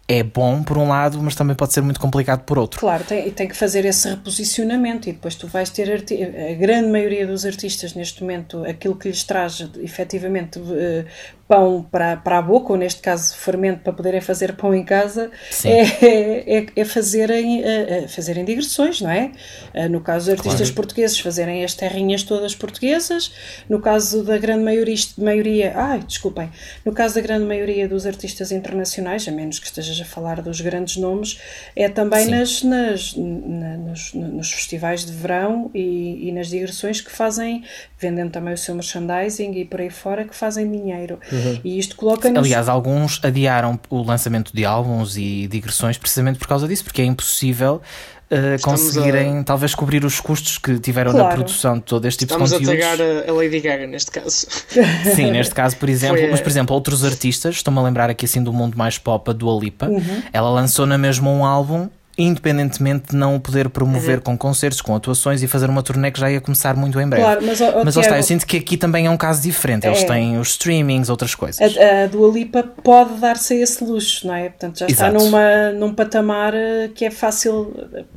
é 0.09 0.23
bom 0.23 0.63
por 0.63 0.79
um 0.79 0.89
lado, 0.89 1.21
mas 1.21 1.35
também 1.35 1.57
pode 1.57 1.73
ser 1.73 1.81
muito 1.81 1.99
complicado 1.99 2.45
por 2.45 2.59
outro. 2.59 2.79
Claro, 2.79 3.03
tem, 3.03 3.29
tem 3.33 3.49
que 3.49 3.57
fazer 3.57 3.85
esse 3.85 4.09
reposicionamento 4.09 5.09
e 5.09 5.13
depois 5.13 5.35
tu 5.35 5.49
vais 5.49 5.69
ter 5.69 5.93
a 5.93 6.55
grande 6.55 6.89
maioria 6.89 7.27
dos 7.27 7.45
artistas 7.45 7.95
neste 7.95 8.23
momento, 8.23 8.65
aquilo 8.65 8.95
que 8.95 9.09
lhes 9.09 9.25
traz 9.25 9.69
efetivamente 9.83 10.61
uh, 10.61 11.05
pão 11.49 11.87
para, 11.91 12.17
para 12.17 12.39
a 12.39 12.43
boca, 12.43 12.73
ou 12.73 12.79
neste 12.79 13.01
caso 13.01 13.37
fermento 13.37 13.81
para 13.81 13.93
poderem 13.93 14.21
fazer 14.21 14.55
pão 14.55 14.75
em 14.75 14.85
casa, 14.85 15.31
é, 15.65 16.59
é, 16.59 16.67
é, 16.75 16.85
fazerem, 16.85 17.63
é, 17.63 18.09
fazerem 18.09 18.45
digressões, 18.45 19.01
não 19.01 19.11
é? 19.11 19.31
Eh, 19.73 19.89
no 19.89 20.01
caso 20.01 20.27
dos 20.27 20.35
artistas 20.35 20.69
claro. 20.69 20.75
portugueses, 20.75 21.19
fazerem 21.21 21.65
as 21.65 21.75
terrinhas 21.75 22.23
todas 22.23 22.55
portuguesas, 22.55 23.33
no 23.69 23.81
caso 23.81 24.25
da 24.25 24.39
grande 24.39 24.65
maioria, 24.65 24.97
maioria, 25.19 25.73
ai, 25.77 26.01
desculpem, 26.01 26.51
no 26.85 26.93
caso 26.93 27.15
da 27.15 27.21
grande 27.21 27.45
maioria 27.45 27.89
dos 27.89 28.07
artistas 28.07 28.51
internacionais, 28.51 29.27
a 29.29 29.31
menos 29.31 29.59
que 29.59 29.67
estejas 29.67 30.01
a 30.01 30.05
falar 30.05 30.43
dos 30.43 30.61
grandes 30.61 30.97
nomes, 30.97 31.41
é 31.75 31.89
também 31.89 32.27
nas, 32.27 32.63
nas, 32.63 33.15
na, 33.17 33.77
nos, 33.77 34.15
nos, 34.15 34.53
festivais 34.53 35.05
de 35.05 35.13
verão 35.13 35.71
e, 35.75 36.29
e 36.29 36.33
nas 36.33 36.49
digressões 36.49 37.01
que 37.01 37.11
fazem, 37.11 37.63
vendendo 37.99 38.31
também 38.31 38.55
o 38.55 38.59
seu 38.59 38.75
merchandising 38.75 39.53
e 39.53 39.65
por 39.65 39.81
aí 39.81 39.91
fora, 39.91 40.25
que 40.25 40.35
fazem 40.35 40.71
dinheiro. 40.71 41.19
Uhum. 41.31 41.36
E 41.65 41.79
isto 41.79 41.97
coloca-nos. 41.97 42.39
Aliás, 42.39 42.69
alguns 42.69 43.21
adiaram 43.23 43.79
o 43.91 44.03
lançamento 44.03 44.53
de 44.55 44.65
álbuns 44.65 45.17
e 45.17 45.47
digressões 45.49 45.99
precisamente 45.99 46.39
por 46.39 46.47
causa 46.49 46.67
disso, 46.67 46.85
porque 46.85 47.03
é 47.03 47.05
impossível. 47.05 47.81
Uh, 48.29 48.61
conseguirem 48.61 49.39
a... 49.39 49.45
talvez 49.45 49.73
cobrir 49.73 50.05
os 50.05 50.19
custos 50.19 50.59
que 50.59 50.81
tiveram 50.81 51.13
claro. 51.13 51.29
na 51.29 51.35
produção 51.35 51.77
de 51.77 51.85
todo 51.85 52.07
este 52.07 52.27
tipo 52.27 52.33
Estamos 52.33 52.51
de 52.51 52.59
conteúdos. 52.59 52.83
Estamos 52.85 53.01
a 53.01 53.15
tagar 53.15 53.29
a 53.29 53.33
Lady 53.33 53.61
Gaga 53.61 53.87
neste 53.87 54.11
caso. 54.11 54.49
Sim, 55.15 55.31
neste 55.31 55.55
caso, 55.55 55.77
por 55.77 55.89
exemplo, 55.89 56.19
Foi, 56.19 56.31
mas 56.33 56.41
por 56.41 56.49
exemplo, 56.49 56.75
outros 56.75 57.05
artistas, 57.05 57.55
estou-me 57.55 57.79
a 57.79 57.83
lembrar 57.83 58.11
aqui 58.11 58.25
assim 58.25 58.43
do 58.43 58.53
mundo 58.53 58.77
mais 58.77 58.99
pop, 58.99 59.31
a 59.31 59.33
Dua 59.33 59.61
Lipa, 59.61 59.87
uhum. 59.87 60.23
ela 60.33 60.51
lançou 60.51 60.87
na 60.87 60.99
mesma 60.99 61.31
um 61.31 61.45
álbum 61.45 61.89
independentemente 62.19 63.11
de 63.11 63.17
não 63.17 63.37
o 63.37 63.41
poder 63.41 63.69
promover 63.69 64.17
uhum. 64.19 64.23
com 64.23 64.39
concertos, 64.39 64.81
com 64.81 64.95
atuações 64.95 65.43
e 65.43 65.47
fazer 65.47 65.69
uma 65.69 65.83
turnê 65.83 66.11
que 66.11 66.19
já 66.19 66.31
ia 66.31 66.41
começar 66.41 66.75
muito 66.75 66.99
em 66.99 67.07
breve. 67.07 67.23
Claro, 67.23 67.45
mas, 67.45 67.61
oh, 67.61 67.85
mas 67.85 67.95
Tiago, 67.95 68.01
está, 68.01 68.17
eu 68.17 68.23
sinto 68.23 68.47
que 68.47 68.57
aqui 68.57 68.77
também 68.77 69.07
é 69.07 69.11
um 69.11 69.17
caso 69.17 69.43
diferente. 69.43 69.87
Eles 69.87 70.03
é. 70.03 70.07
têm 70.07 70.39
os 70.39 70.51
streamings, 70.51 71.11
outras 71.11 71.35
coisas. 71.35 71.77
A, 71.77 72.05
a 72.05 72.07
Dua 72.07 72.33
Lipa 72.33 72.63
pode 72.63 73.15
dar-se 73.15 73.55
a 73.55 73.57
esse 73.57 73.85
luxo, 73.85 74.27
não 74.27 74.35
é? 74.35 74.49
Portanto, 74.49 74.79
já 74.79 74.87
Exato. 74.87 75.17
está 75.17 75.25
numa, 75.25 75.73
num 75.73 75.95
patamar 75.95 76.55
eh, 76.55 76.89
que 76.95 77.05
é 77.05 77.11
fácil. 77.11 77.75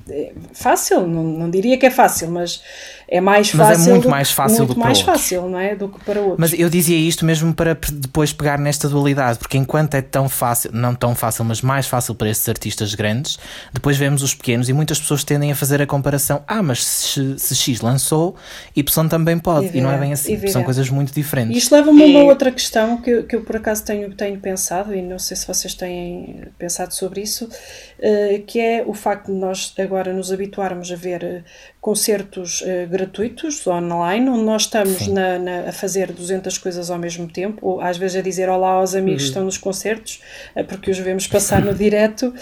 Eh, 0.10 0.32
fácil, 0.54 1.06
não, 1.06 1.24
não 1.24 1.50
diria 1.50 1.78
que 1.78 1.86
é 1.86 1.92
fácil, 1.92 2.30
mas 2.32 2.62
é 3.12 3.20
mais 3.20 3.50
fácil. 3.50 3.78
Mas 3.80 3.88
é 3.88 3.92
muito 3.92 4.10
mais 4.10 4.32
fácil 4.32 4.58
muito 4.60 4.68
do 4.70 4.74
que 4.76 4.80
mais 4.80 5.02
para 5.02 5.14
fácil, 5.14 5.38
outros. 5.38 5.52
não 5.52 5.60
é? 5.60 5.76
Do 5.76 5.90
que 5.90 6.00
para 6.06 6.22
outros. 6.22 6.38
Mas 6.38 6.54
eu 6.54 6.70
dizia 6.70 6.98
isto 6.98 7.26
mesmo 7.26 7.54
para 7.54 7.74
depois 7.74 8.32
pegar 8.32 8.60
nesta 8.60 8.88
dualidade, 8.88 9.40
porque 9.40 9.58
enquanto 9.58 9.96
é 9.96 10.02
tão 10.02 10.30
fácil, 10.30 10.70
não 10.72 10.94
tão 10.94 11.16
fácil, 11.16 11.44
mas 11.44 11.62
mais 11.62 11.88
fácil 11.88 12.14
para 12.14 12.30
estes 12.30 12.48
artistas 12.48 12.94
grandes, 12.94 13.40
depois 13.74 13.98
vemos 13.98 14.22
os 14.22 14.36
pequenos 14.36 14.70
e 14.70 14.74
muitas 14.74 15.00
pessoas 15.00 15.24
tendem 15.24 15.52
a 15.52 15.56
fazer 15.56 15.82
a 15.82 15.88
comparação. 15.88 16.44
Ah, 16.48 16.62
mas 16.62 16.86
se, 16.86 17.40
se 17.40 17.56
X 17.56 17.82
lançou, 17.82 18.36
Y 18.76 19.08
também 19.08 19.40
pode. 19.40 19.68
E, 19.68 19.78
e 19.78 19.82
não 19.82 19.92
é 19.92 19.98
bem 19.98 20.14
assim. 20.14 20.48
São 20.48 20.64
coisas 20.64 20.90
muito 20.90 21.12
diferentes. 21.12 21.58
Isto 21.58 21.74
leva-me 21.74 22.04
a 22.04 22.06
uma 22.06 22.24
outra 22.26 22.52
questão 22.52 22.98
que, 22.98 23.10
eu, 23.10 23.24
que 23.24 23.36
eu 23.36 23.42
por 23.42 23.56
acaso 23.56 23.84
tenho, 23.84 24.14
tenho 24.14 24.40
pensado, 24.40 24.94
e 24.94 25.02
não 25.02 25.18
sei 25.18 25.36
se 25.36 25.48
vocês 25.48 25.74
têm 25.74 26.44
pensado 26.60 26.94
sobre 26.94 27.22
isso, 27.22 27.46
uh, 27.46 28.44
que 28.46 28.60
é 28.60 28.84
o 28.86 28.94
facto 28.94 29.32
de 29.32 29.40
nós 29.40 29.74
agora 29.80 30.14
nos 30.14 30.32
habituarmos 30.32 30.92
a 30.92 30.96
ver 30.96 31.44
concertos 31.82 32.62
uh, 32.62 32.88
gratuitos 33.00 33.66
online, 33.66 34.30
onde 34.30 34.44
nós 34.44 34.64
estamos 34.64 35.08
na, 35.08 35.40
na, 35.40 35.70
a 35.70 35.72
fazer 35.72 36.12
200 36.12 36.58
coisas 36.58 36.92
ao 36.92 36.98
mesmo 36.98 37.28
tempo, 37.28 37.66
ou 37.66 37.82
às 37.82 37.98
vezes 37.98 38.18
a 38.18 38.22
dizer 38.22 38.50
olá 38.50 38.72
aos 38.72 38.94
amigos 38.94 39.22
uhum. 39.22 39.26
que 39.26 39.30
estão 39.30 39.44
nos 39.46 39.58
concertos, 39.58 40.22
uh, 40.56 40.64
porque 40.66 40.92
os 40.92 40.98
vemos 41.00 41.28
passar 41.28 41.62
no 41.62 41.74
direto. 41.76 42.34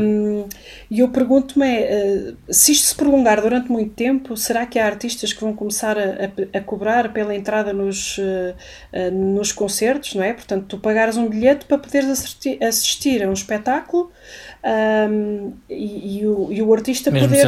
Um, 0.00 0.44
e 0.90 1.00
eu 1.00 1.08
pergunto-me: 1.08 1.66
uh, 1.66 2.36
se 2.50 2.72
isto 2.72 2.86
se 2.86 2.94
prolongar 2.94 3.40
durante 3.40 3.70
muito 3.70 3.94
tempo, 3.94 4.36
será 4.36 4.66
que 4.66 4.78
há 4.78 4.86
artistas 4.86 5.32
que 5.32 5.40
vão 5.40 5.54
começar 5.54 5.96
a, 5.98 6.02
a, 6.02 6.58
a 6.58 6.60
cobrar 6.60 7.12
pela 7.12 7.34
entrada 7.34 7.72
nos, 7.72 8.18
nos 9.12 9.52
concertos, 9.52 10.14
não 10.14 10.22
é? 10.22 10.32
Portanto, 10.32 10.66
tu 10.68 10.78
pagares 10.78 11.16
um 11.16 11.28
bilhete 11.28 11.64
para 11.64 11.78
poderes 11.78 12.08
assistir, 12.10 12.62
assistir 12.62 13.22
a 13.22 13.28
um 13.28 13.32
espetáculo 13.32 14.10
um, 14.64 15.52
e, 15.68 16.18
e, 16.18 16.26
o, 16.26 16.52
e 16.52 16.60
o 16.60 16.74
artista 16.74 17.10
Mesmo 17.10 17.28
poder 17.28 17.46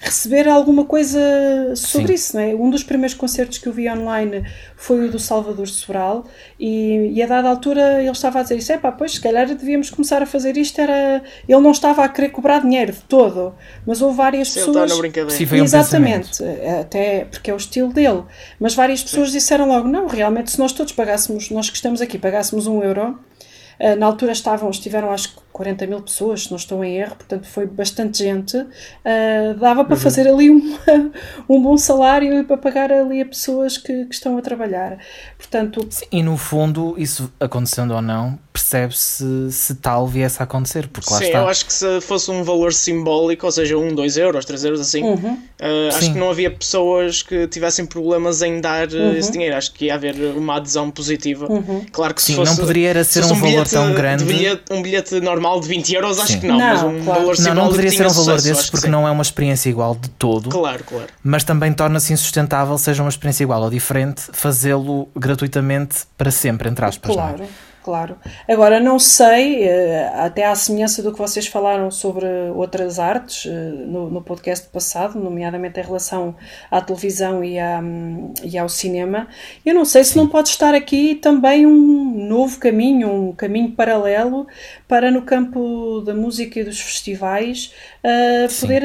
receber 0.00 0.48
alguma 0.48 0.84
coisa 0.84 1.71
sobre 1.74 2.08
Sim. 2.08 2.14
isso. 2.14 2.36
Não 2.36 2.42
é? 2.42 2.54
Um 2.54 2.70
dos 2.70 2.82
primeiros 2.82 3.14
concertos 3.14 3.58
que 3.58 3.66
eu 3.66 3.72
vi 3.72 3.88
online 3.88 4.44
foi 4.76 5.06
o 5.06 5.10
do 5.10 5.18
Salvador 5.18 5.68
Sobral 5.68 6.24
e, 6.58 7.10
e 7.12 7.22
a 7.22 7.26
dada 7.26 7.48
altura 7.48 8.00
ele 8.00 8.10
estava 8.10 8.40
a 8.40 8.42
dizer 8.42 8.56
isso, 8.56 8.72
é 8.72 8.78
pá, 8.78 8.92
pois 8.92 9.12
se 9.12 9.20
calhar 9.20 9.46
devíamos 9.46 9.90
começar 9.90 10.22
a 10.22 10.26
fazer 10.26 10.56
isto, 10.56 10.80
era... 10.80 11.22
ele 11.48 11.60
não 11.60 11.70
estava 11.70 12.04
a 12.04 12.08
querer 12.08 12.30
cobrar 12.30 12.60
dinheiro 12.60 12.92
de 12.92 13.00
todo, 13.02 13.54
mas 13.86 14.02
houve 14.02 14.16
várias 14.16 14.48
Sim, 14.48 14.60
pessoas... 14.60 14.90
Está 14.90 15.00
brincadeira. 15.00 15.30
Sim, 15.30 15.46
foi 15.46 15.60
um 15.60 15.64
Exatamente, 15.64 16.42
até 16.80 17.24
porque 17.26 17.50
é 17.50 17.54
o 17.54 17.56
estilo 17.56 17.92
dele, 17.92 18.22
mas 18.58 18.74
várias 18.74 19.02
pessoas 19.02 19.28
Sim. 19.28 19.38
disseram 19.38 19.68
logo, 19.68 19.88
não, 19.88 20.06
realmente 20.06 20.50
se 20.50 20.58
nós 20.58 20.72
todos 20.72 20.92
pagássemos, 20.92 21.50
nós 21.50 21.70
que 21.70 21.76
estamos 21.76 22.00
aqui, 22.00 22.18
pagássemos 22.18 22.66
um 22.66 22.82
euro, 22.82 23.18
na 23.98 24.06
altura 24.06 24.32
estavam, 24.32 24.70
estiveram 24.70 25.10
acho 25.10 25.34
que 25.34 25.42
40 25.52 25.86
mil 25.86 26.00
pessoas, 26.00 26.44
se 26.44 26.50
não 26.50 26.56
estou 26.56 26.84
em 26.84 26.96
erro, 26.96 27.16
portanto 27.16 27.46
foi 27.46 27.66
bastante 27.66 28.18
gente. 28.18 28.56
Uh, 28.56 29.54
dava 29.58 29.84
para 29.84 29.94
uhum. 29.94 30.00
fazer 30.00 30.28
ali 30.28 30.50
um, 30.50 30.78
um 31.48 31.62
bom 31.62 31.76
salário 31.76 32.32
e 32.32 32.44
para 32.44 32.56
pagar 32.56 32.92
ali 32.92 33.20
a 33.20 33.26
pessoas 33.26 33.76
que, 33.76 34.06
que 34.06 34.14
estão 34.14 34.38
a 34.38 34.42
trabalhar. 34.42 34.98
Portanto, 35.36 35.86
Sim, 35.90 36.06
e 36.10 36.22
no 36.22 36.36
fundo, 36.36 36.94
isso 36.96 37.32
acontecendo 37.38 37.94
ou 37.94 38.00
não, 38.02 38.38
percebe-se 38.52 39.50
se 39.50 39.74
tal 39.76 40.06
viesse 40.06 40.40
a 40.40 40.44
acontecer. 40.44 40.86
Porque 40.88 41.10
lá 41.10 41.18
Sim, 41.18 41.24
está. 41.26 41.38
eu 41.38 41.48
acho 41.48 41.66
que 41.66 41.72
se 41.72 42.00
fosse 42.02 42.30
um 42.30 42.44
valor 42.44 42.72
simbólico, 42.72 43.46
ou 43.46 43.52
seja, 43.52 43.76
um, 43.78 43.94
dois 43.94 44.16
euros, 44.16 44.44
três 44.44 44.62
euros 44.64 44.80
assim, 44.80 45.02
uhum. 45.02 45.32
uh, 45.34 45.88
acho 45.88 46.12
que 46.12 46.18
não 46.18 46.30
havia 46.30 46.50
pessoas 46.50 47.22
que 47.22 47.46
tivessem 47.48 47.86
problemas 47.86 48.42
em 48.42 48.60
dar 48.60 48.88
uhum. 48.92 49.12
esse 49.14 49.32
dinheiro. 49.32 49.56
Acho 49.56 49.72
que 49.72 49.86
ia 49.86 49.94
haver 49.94 50.14
uma 50.36 50.56
adesão 50.56 50.90
positiva. 50.90 51.50
Uhum. 51.50 51.84
Claro 51.90 52.14
que 52.14 52.20
se 52.20 52.28
Sim, 52.28 52.36
fosse, 52.36 52.50
não 52.50 52.58
poderia 52.58 53.02
ser 53.04 53.24
um, 53.24 53.32
um 53.32 53.40
valor 53.40 53.66
tão 53.66 53.94
grande. 53.94 54.24
Bilhete, 54.24 54.62
um 54.70 54.82
bilhete 54.82 55.20
normal 55.20 55.60
de 55.60 55.68
20 55.68 55.94
euros, 55.94 56.18
acho 56.18 56.32
Sim. 56.32 56.40
que 56.40 56.46
não, 56.46 56.58
não, 56.58 56.66
mas 56.66 56.82
um 56.82 57.04
claro. 57.04 57.20
valor 57.20 57.38
Não, 57.38 57.54
não 57.54 57.68
poderia 57.68 57.90
ser 57.90 58.06
um 58.06 58.10
valor 58.10 58.38
sucesso, 58.38 58.44
desses 58.44 58.70
porque 58.70 58.88
não 58.88 59.08
é 59.08 59.10
uma 59.10 59.22
experiência 59.22 59.70
igual 59.70 59.94
de 59.94 60.08
todo. 60.10 60.50
Claro, 60.50 60.84
claro. 60.84 61.06
Mas 61.22 61.42
também 61.42 61.72
torna-se 61.72 62.12
insustentável, 62.12 62.76
seja 62.76 63.02
uma 63.02 63.08
experiência 63.08 63.42
igual 63.44 63.62
ou 63.62 63.70
diferente, 63.70 64.22
fazê-lo 64.32 65.08
gratuitamente 65.16 66.00
para 66.18 66.30
sempre, 66.30 66.68
entre 66.68 66.84
aspas. 66.84 67.14
Claro. 67.14 67.38
Não 67.38 67.44
é? 67.44 67.71
Claro. 67.82 68.16
Agora, 68.48 68.80
não 68.80 68.98
sei, 68.98 69.64
eh, 69.64 70.12
até 70.14 70.46
à 70.46 70.54
semelhança 70.54 71.02
do 71.02 71.12
que 71.12 71.18
vocês 71.18 71.46
falaram 71.46 71.90
sobre 71.90 72.26
outras 72.54 72.98
artes 72.98 73.46
eh, 73.46 73.50
no, 73.50 74.10
no 74.10 74.22
podcast 74.22 74.68
passado, 74.68 75.18
nomeadamente 75.18 75.80
em 75.80 75.82
relação 75.82 76.34
à 76.70 76.80
televisão 76.80 77.42
e, 77.42 77.58
à, 77.58 77.82
e 78.42 78.56
ao 78.56 78.68
cinema, 78.68 79.28
eu 79.64 79.74
não 79.74 79.84
sei 79.84 80.04
se 80.04 80.16
não 80.16 80.28
pode 80.28 80.48
estar 80.48 80.74
aqui 80.74 81.14
também 81.16 81.66
um 81.66 82.28
novo 82.28 82.58
caminho, 82.58 83.08
um 83.10 83.32
caminho 83.32 83.72
paralelo 83.72 84.46
para 84.88 85.10
no 85.10 85.22
campo 85.22 86.02
da 86.02 86.14
música 86.14 86.60
e 86.60 86.64
dos 86.64 86.80
festivais 86.80 87.72
uh, 88.04 88.60
poder 88.60 88.82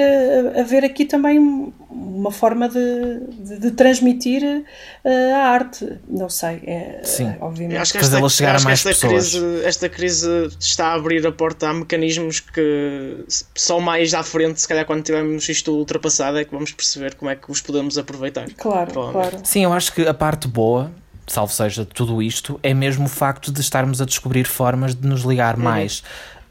haver 0.58 0.84
aqui 0.84 1.06
também 1.06 1.74
uma 1.90 2.32
forma 2.32 2.70
de, 2.70 3.20
de, 3.40 3.60
de 3.60 3.72
transmitir 3.72 4.44
uh, 4.44 5.36
a 5.36 5.40
arte. 5.50 6.00
Não 6.08 6.30
sei, 6.30 6.62
é, 6.66 7.02
Sim. 7.04 7.36
obviamente. 7.40 7.78
Acho 7.78 7.92
que 7.94 7.98
esta, 7.98 8.10
Fazê-la 8.12 8.30
chegar 8.30 8.56
a 8.56 8.62
mais 8.62 8.84
esta 8.88 9.08
Crise, 9.08 9.62
esta 9.64 9.90
crise 9.90 10.50
está 10.60 10.88
a 10.88 10.94
abrir 10.94 11.26
a 11.26 11.32
porta 11.32 11.70
a 11.70 11.74
mecanismos 11.74 12.40
que 12.40 13.26
só 13.56 13.80
mais 13.80 14.14
à 14.14 14.24
frente, 14.24 14.62
se 14.62 14.68
calhar 14.68 14.86
quando 14.86 15.04
tivermos 15.04 15.48
isto 15.50 15.72
ultrapassado, 15.74 16.38
é 16.38 16.46
que 16.46 16.52
vamos 16.52 16.72
perceber 16.72 17.16
como 17.16 17.32
é 17.32 17.36
que 17.36 17.52
os 17.52 17.62
podemos 17.62 17.98
aproveitar. 17.98 18.48
Claro, 18.58 19.12
claro. 19.12 19.40
Sim, 19.44 19.64
eu 19.64 19.74
acho 19.74 19.94
que 19.94 20.08
a 20.08 20.14
parte 20.14 20.48
boa 20.48 20.92
salvo 21.28 21.52
seja 21.52 21.86
tudo 21.86 22.22
isto, 22.22 22.58
é 22.64 22.74
mesmo 22.74 23.06
o 23.06 23.10
facto 23.10 23.52
de 23.52 23.60
estarmos 23.60 24.02
a 24.02 24.06
descobrir 24.06 24.46
formas 24.46 24.96
de 24.96 25.06
nos 25.06 25.24
ligar 25.24 25.58
uhum. 25.58 25.64
mais 25.64 26.02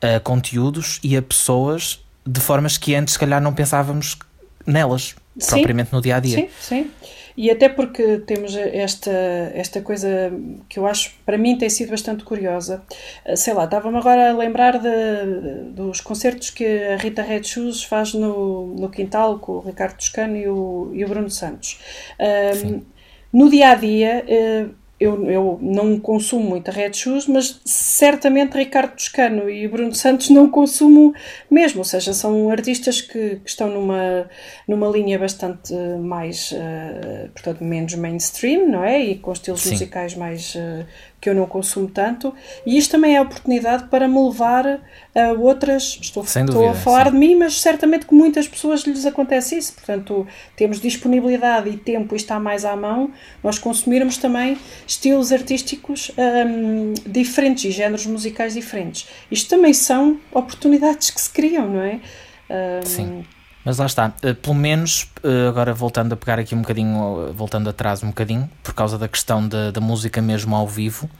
a 0.02 0.20
conteúdos 0.20 1.00
e 1.02 1.16
a 1.16 1.22
pessoas 1.22 1.98
de 2.26 2.40
formas 2.40 2.76
que 2.76 2.94
antes, 2.94 3.14
se 3.14 3.18
calhar, 3.18 3.40
não 3.40 3.54
pensávamos 3.54 4.18
nelas. 4.66 5.14
propriamente 5.48 5.92
no 5.92 6.00
dia 6.00 6.16
a 6.16 6.20
dia. 6.20 6.36
Sim, 6.36 6.48
sim. 6.60 6.90
E 7.36 7.50
até 7.50 7.68
porque 7.68 8.18
temos 8.18 8.56
esta, 8.56 9.10
esta 9.54 9.82
coisa 9.82 10.32
que 10.68 10.78
eu 10.78 10.86
acho, 10.86 11.12
para 11.24 11.36
mim, 11.36 11.58
tem 11.58 11.68
sido 11.68 11.90
bastante 11.90 12.24
curiosa. 12.24 12.82
Eh, 13.24 13.36
sei 13.36 13.52
lá, 13.52 13.64
estava-me 13.64 13.98
agora 13.98 14.30
a 14.30 14.36
lembrar 14.36 14.78
de, 14.78 15.70
dos 15.72 16.00
concertos 16.00 16.50
que 16.50 16.64
a 16.64 16.96
Rita 16.96 17.22
Red 17.22 17.44
Shoes 17.44 17.84
faz 17.84 18.14
no, 18.14 18.74
no 18.74 18.88
Quintal 18.88 19.38
com 19.38 19.52
o 19.52 19.60
Ricardo 19.60 19.96
Toscano 19.96 20.36
e 20.36 20.48
o, 20.48 20.90
e 20.94 21.04
o 21.04 21.08
Bruno 21.08 21.30
Santos. 21.30 21.78
Um, 22.64 22.80
no 23.32 23.50
dia 23.50 23.70
a 23.70 23.74
dia. 23.74 24.24
Uh, 24.26 24.85
eu, 24.98 25.30
eu 25.30 25.58
não 25.60 25.98
consumo 26.00 26.48
muito 26.48 26.70
a 26.70 26.72
Red 26.72 26.94
Shoes, 26.94 27.26
mas 27.26 27.60
certamente 27.64 28.56
Ricardo 28.56 28.92
Toscano 28.94 29.48
e 29.50 29.68
Bruno 29.68 29.94
Santos 29.94 30.30
não 30.30 30.48
consumo 30.48 31.14
mesmo, 31.50 31.80
ou 31.80 31.84
seja, 31.84 32.14
são 32.14 32.48
artistas 32.48 33.02
que, 33.02 33.36
que 33.36 33.48
estão 33.48 33.68
numa, 33.68 34.28
numa 34.66 34.88
linha 34.88 35.18
bastante 35.18 35.74
mais, 36.00 36.50
uh, 36.52 37.28
portanto, 37.30 37.62
menos 37.62 37.94
mainstream, 37.94 38.68
não 38.68 38.82
é? 38.82 38.98
E 38.98 39.16
com 39.16 39.32
estilos 39.32 39.62
Sim. 39.62 39.72
musicais 39.72 40.14
mais 40.14 40.54
uh, 40.54 40.86
que 41.20 41.30
eu 41.30 41.34
não 41.34 41.46
consumo 41.46 41.88
tanto, 41.88 42.34
e 42.64 42.76
isto 42.76 42.90
também 42.90 43.16
é 43.16 43.20
oportunidade 43.20 43.84
para 43.88 44.06
me 44.06 44.18
levar 44.22 44.80
a 45.14 45.32
outras. 45.32 45.98
Estou, 46.00 46.22
dúvida, 46.22 46.44
estou 46.44 46.68
a 46.68 46.74
falar 46.74 47.06
sim. 47.06 47.12
de 47.12 47.16
mim, 47.18 47.34
mas 47.34 47.60
certamente 47.60 48.06
que 48.06 48.14
muitas 48.14 48.46
pessoas 48.46 48.82
lhes 48.82 49.04
acontece 49.06 49.56
isso. 49.56 49.72
Portanto, 49.72 50.26
temos 50.54 50.80
disponibilidade 50.80 51.70
e 51.70 51.76
tempo 51.76 52.14
e 52.14 52.16
está 52.16 52.38
mais 52.38 52.64
à 52.64 52.76
mão, 52.76 53.10
nós 53.42 53.58
consumirmos 53.58 54.18
também 54.18 54.58
estilos 54.86 55.32
artísticos 55.32 56.12
um, 56.16 56.94
diferentes 57.06 57.64
e 57.64 57.70
géneros 57.70 58.06
musicais 58.06 58.54
diferentes. 58.54 59.08
Isto 59.30 59.48
também 59.50 59.72
são 59.72 60.18
oportunidades 60.32 61.10
que 61.10 61.20
se 61.20 61.30
criam, 61.30 61.68
não 61.68 61.82
é? 61.82 62.00
Um, 62.48 62.86
sim. 62.86 63.24
Mas 63.66 63.78
lá 63.78 63.86
está, 63.86 64.14
uh, 64.22 64.32
pelo 64.36 64.54
menos, 64.54 65.10
uh, 65.24 65.48
agora 65.48 65.74
voltando 65.74 66.12
a 66.12 66.16
pegar 66.16 66.38
aqui 66.38 66.54
um 66.54 66.60
bocadinho, 66.60 67.00
uh, 67.00 67.32
voltando 67.32 67.68
atrás 67.68 68.00
um 68.00 68.06
bocadinho, 68.06 68.48
por 68.62 68.72
causa 68.72 68.96
da 68.96 69.08
questão 69.08 69.46
da, 69.48 69.72
da 69.72 69.80
música 69.80 70.22
mesmo 70.22 70.54
ao 70.54 70.68
vivo, 70.68 71.10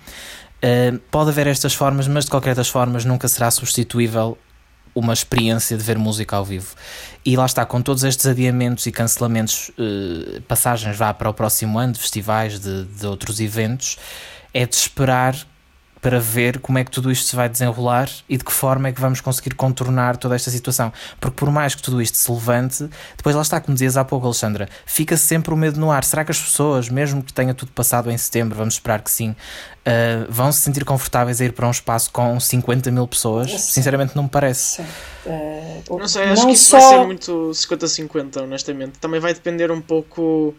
pode 1.11 1.31
haver 1.31 1.49
estas 1.49 1.75
formas, 1.75 2.07
mas 2.09 2.25
de 2.25 2.31
qualquer 2.31 2.55
das 2.55 2.69
formas 2.69 3.05
nunca 3.05 3.29
será 3.29 3.51
substituível 3.51 4.39
uma 4.95 5.13
experiência 5.13 5.77
de 5.77 5.83
ver 5.83 5.99
música 5.99 6.37
ao 6.37 6.45
vivo. 6.45 6.75
E 7.25 7.37
lá 7.37 7.47
está, 7.47 7.65
com 7.67 7.83
todos 7.83 8.03
estes 8.03 8.27
adiamentos 8.27 8.87
e 8.87 8.91
cancelamentos, 8.91 9.71
passagens 10.49 10.97
vá 10.97 11.13
para 11.15 11.29
o 11.29 11.35
próximo 11.35 11.79
ano 11.79 11.93
de 11.93 12.01
festivais, 12.01 12.59
de, 12.59 12.85
de 12.85 13.07
outros 13.07 13.39
eventos, 13.39 13.97
é 14.53 14.67
de 14.67 14.75
esperar 14.75 15.37
para 16.07 16.21
ver 16.21 16.61
como 16.61 16.79
é 16.79 16.85
que 16.85 16.91
tudo 16.93 17.11
isto 17.11 17.27
se 17.27 17.35
vai 17.35 17.49
desenrolar 17.49 18.09
e 18.29 18.37
de 18.37 18.45
que 18.45 18.53
forma 18.53 18.87
é 18.87 18.93
que 18.93 19.01
vamos 19.01 19.21
conseguir 19.21 19.57
contornar 19.57 20.17
toda 20.17 20.37
esta 20.37 20.53
situação. 20.53 20.93
Porque 21.19 21.35
por 21.35 21.51
mais 21.51 21.75
que 21.75 21.83
tudo 21.83 22.01
isto 22.01 22.17
se 22.17 22.31
levante, 22.31 22.89
depois 23.17 23.35
lá 23.35 23.43
está, 23.43 23.61
como 23.61 23.75
dizias 23.75 23.97
há 23.97 24.05
pouco, 24.05 24.25
Alexandra, 24.25 24.69
fica 24.87 25.17
sempre 25.17 25.53
o 25.53 25.57
medo 25.57 25.81
no 25.81 25.91
ar. 25.91 26.05
Será 26.05 26.25
que 26.25 26.31
as 26.31 26.41
pessoas, 26.41 26.89
mesmo 26.89 27.25
que 27.25 27.33
tenha 27.33 27.53
tudo 27.53 27.73
passado 27.73 28.09
em 28.09 28.17
setembro, 28.17 28.57
vamos 28.57 28.75
esperar 28.75 29.03
que 29.03 29.11
sim, 29.11 29.31
uh, 29.31 30.27
vão 30.29 30.53
se 30.53 30.61
sentir 30.61 30.85
confortáveis 30.85 31.41
a 31.41 31.45
ir 31.45 31.53
para 31.53 31.67
um 31.67 31.73
espaço 31.73 32.09
com 32.13 32.39
50 32.39 32.89
mil 32.93 33.09
pessoas? 33.09 33.51
Sinceramente, 33.63 34.15
não 34.15 34.23
me 34.23 34.29
parece. 34.29 34.83
Uh, 35.27 35.99
não 35.99 36.07
sei, 36.07 36.23
acho 36.23 36.43
não 36.43 36.47
que 36.47 36.55
isso 36.55 36.71
só... 36.71 36.79
vai 36.79 36.89
ser 36.89 37.05
muito 37.05 37.51
50-50, 37.53 38.43
honestamente. 38.45 39.01
Também 39.01 39.19
vai 39.19 39.35
depender 39.35 39.73
um 39.73 39.81
pouco 39.81 40.55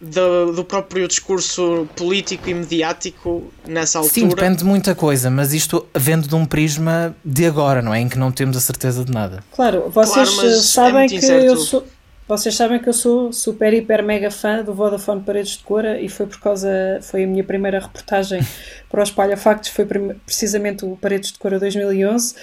do, 0.00 0.52
do, 0.52 0.64
próprio 0.64 1.08
discurso 1.08 1.88
político 1.96 2.48
e 2.48 2.54
mediático 2.54 3.50
nessa 3.66 3.98
altura. 3.98 4.14
Sim, 4.14 4.28
depende 4.28 4.58
de 4.58 4.64
muita 4.64 4.94
coisa, 4.94 5.30
mas 5.30 5.52
isto 5.52 5.86
vendo 5.94 6.28
de 6.28 6.34
um 6.34 6.44
prisma 6.46 7.16
de 7.24 7.46
agora, 7.46 7.82
não 7.82 7.92
é? 7.92 8.00
Em 8.00 8.08
que 8.08 8.18
não 8.18 8.30
temos 8.30 8.56
a 8.56 8.60
certeza 8.60 9.04
de 9.04 9.12
nada. 9.12 9.42
Claro, 9.52 9.90
vocês 9.90 10.30
claro, 10.30 10.48
é 10.48 10.56
sabem 10.56 11.04
é 11.04 11.08
que 11.08 11.16
incerto. 11.16 11.44
eu 11.44 11.56
sou. 11.56 11.86
Vocês 12.28 12.54
sabem 12.54 12.78
que 12.78 12.86
eu 12.86 12.92
sou 12.92 13.32
super, 13.32 13.72
hiper, 13.72 14.04
mega 14.04 14.30
fã 14.30 14.62
do 14.62 14.74
Vodafone 14.74 15.22
Paredes 15.22 15.52
de 15.52 15.64
Cora 15.64 15.98
e 15.98 16.10
foi 16.10 16.26
por 16.26 16.38
causa. 16.38 16.68
Foi 17.00 17.24
a 17.24 17.26
minha 17.26 17.42
primeira 17.42 17.80
reportagem 17.80 18.46
para 18.90 19.00
o 19.00 19.02
Espalha 19.02 19.34
Factos, 19.34 19.70
foi 19.70 19.86
precisamente 20.26 20.84
o 20.84 20.94
Paredes 20.94 21.32
de 21.32 21.38
Cora 21.38 21.58
2011. 21.58 22.34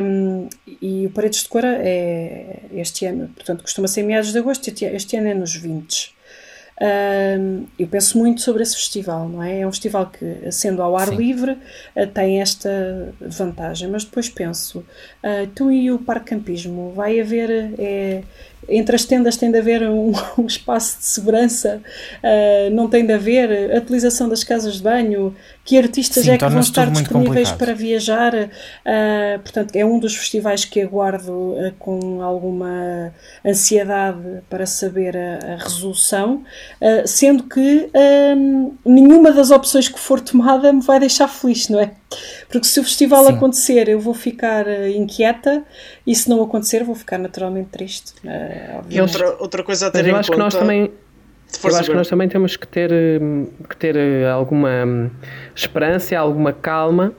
Um, 0.00 0.48
e 0.80 1.06
o 1.06 1.10
Paredes 1.10 1.42
de 1.42 1.48
Cora 1.48 1.78
é 1.80 2.60
este 2.72 3.06
ano, 3.06 3.28
portanto, 3.34 3.62
costuma 3.62 3.88
ser 3.88 4.02
em 4.02 4.04
meados 4.04 4.30
de 4.30 4.38
agosto, 4.38 4.68
este 4.68 5.16
ano 5.16 5.28
é 5.28 5.34
nos 5.34 5.52
20 5.52 6.16
eu 7.78 7.88
penso 7.88 8.16
muito 8.18 8.40
sobre 8.40 8.62
esse 8.62 8.76
festival, 8.76 9.28
não 9.28 9.42
é? 9.42 9.60
É 9.60 9.66
um 9.66 9.72
festival 9.72 10.06
que, 10.06 10.50
sendo 10.52 10.80
ao 10.80 10.96
ar 10.96 11.08
Sim. 11.08 11.16
livre, 11.16 11.52
uh, 11.52 12.06
tem 12.14 12.40
esta 12.40 13.12
vantagem, 13.20 13.88
mas 13.88 14.04
depois 14.04 14.28
penso, 14.28 14.78
uh, 14.78 15.42
então 15.42 15.72
e 15.72 15.90
o 15.90 15.98
parque 15.98 16.30
campismo? 16.30 16.92
Vai 16.92 17.20
haver, 17.20 17.50
é, 17.78 18.22
entre 18.68 18.96
as 18.96 19.04
tendas 19.04 19.36
tem 19.36 19.50
de 19.50 19.58
haver 19.58 19.82
um, 19.82 20.12
um 20.38 20.46
espaço 20.46 20.98
de 20.98 21.04
segurança, 21.04 21.80
uh, 22.22 22.74
não 22.74 22.88
tem 22.88 23.04
de 23.04 23.12
haver 23.12 23.74
a 23.74 23.78
utilização 23.78 24.28
das 24.28 24.44
casas 24.44 24.74
de 24.74 24.82
banho, 24.82 25.34
que 25.64 25.76
artistas 25.76 26.24
Sim, 26.24 26.30
é 26.30 26.38
que 26.38 26.46
vão 26.46 26.60
estar 26.60 26.90
disponíveis 26.90 27.50
para 27.52 27.74
viajar. 27.74 28.34
Uh, 28.34 29.38
portanto, 29.42 29.76
é 29.76 29.84
um 29.84 29.98
dos 29.98 30.16
festivais 30.16 30.64
que 30.64 30.80
aguardo 30.80 31.32
uh, 31.32 31.72
com 31.78 32.22
alguma 32.22 33.12
ansiedade 33.44 34.42
para 34.48 34.66
saber 34.66 35.16
a, 35.16 35.54
a 35.54 35.56
resolução, 35.56 36.42
sendo 37.06 37.44
que 37.44 37.90
nenhuma 38.84 39.32
das 39.32 39.50
opções 39.50 39.88
que 39.88 39.98
for 39.98 40.20
tomada 40.20 40.72
me 40.72 40.80
vai 40.80 40.98
deixar 40.98 41.28
feliz, 41.28 41.68
não 41.68 41.80
é? 41.80 41.92
Porque 42.48 42.66
se 42.66 42.80
o 42.80 42.84
festival 42.84 43.26
Sim. 43.26 43.32
acontecer, 43.32 43.88
eu 43.88 44.00
vou 44.00 44.14
ficar 44.14 44.66
inquieta 44.88 45.64
e 46.06 46.14
se 46.14 46.28
não 46.28 46.42
acontecer, 46.42 46.82
vou 46.82 46.94
ficar 46.94 47.18
naturalmente 47.18 47.68
triste. 47.68 48.14
e 48.88 49.00
outra, 49.00 49.36
outra 49.38 49.62
coisa 49.62 49.88
a 49.88 49.90
ter 49.90 50.04
Mas 50.04 50.06
em 50.06 50.12
conta. 50.12 50.32
Que 50.32 50.38
nós 50.38 50.54
também 50.54 50.90
eu 51.64 51.76
acho 51.76 51.90
que 51.90 51.96
nós 51.96 52.08
também 52.08 52.28
temos 52.28 52.56
que 52.56 52.66
ter, 52.66 52.90
que 53.68 53.76
ter 53.76 54.26
alguma 54.26 55.10
esperança, 55.54 56.16
alguma 56.18 56.52
calma 56.52 57.14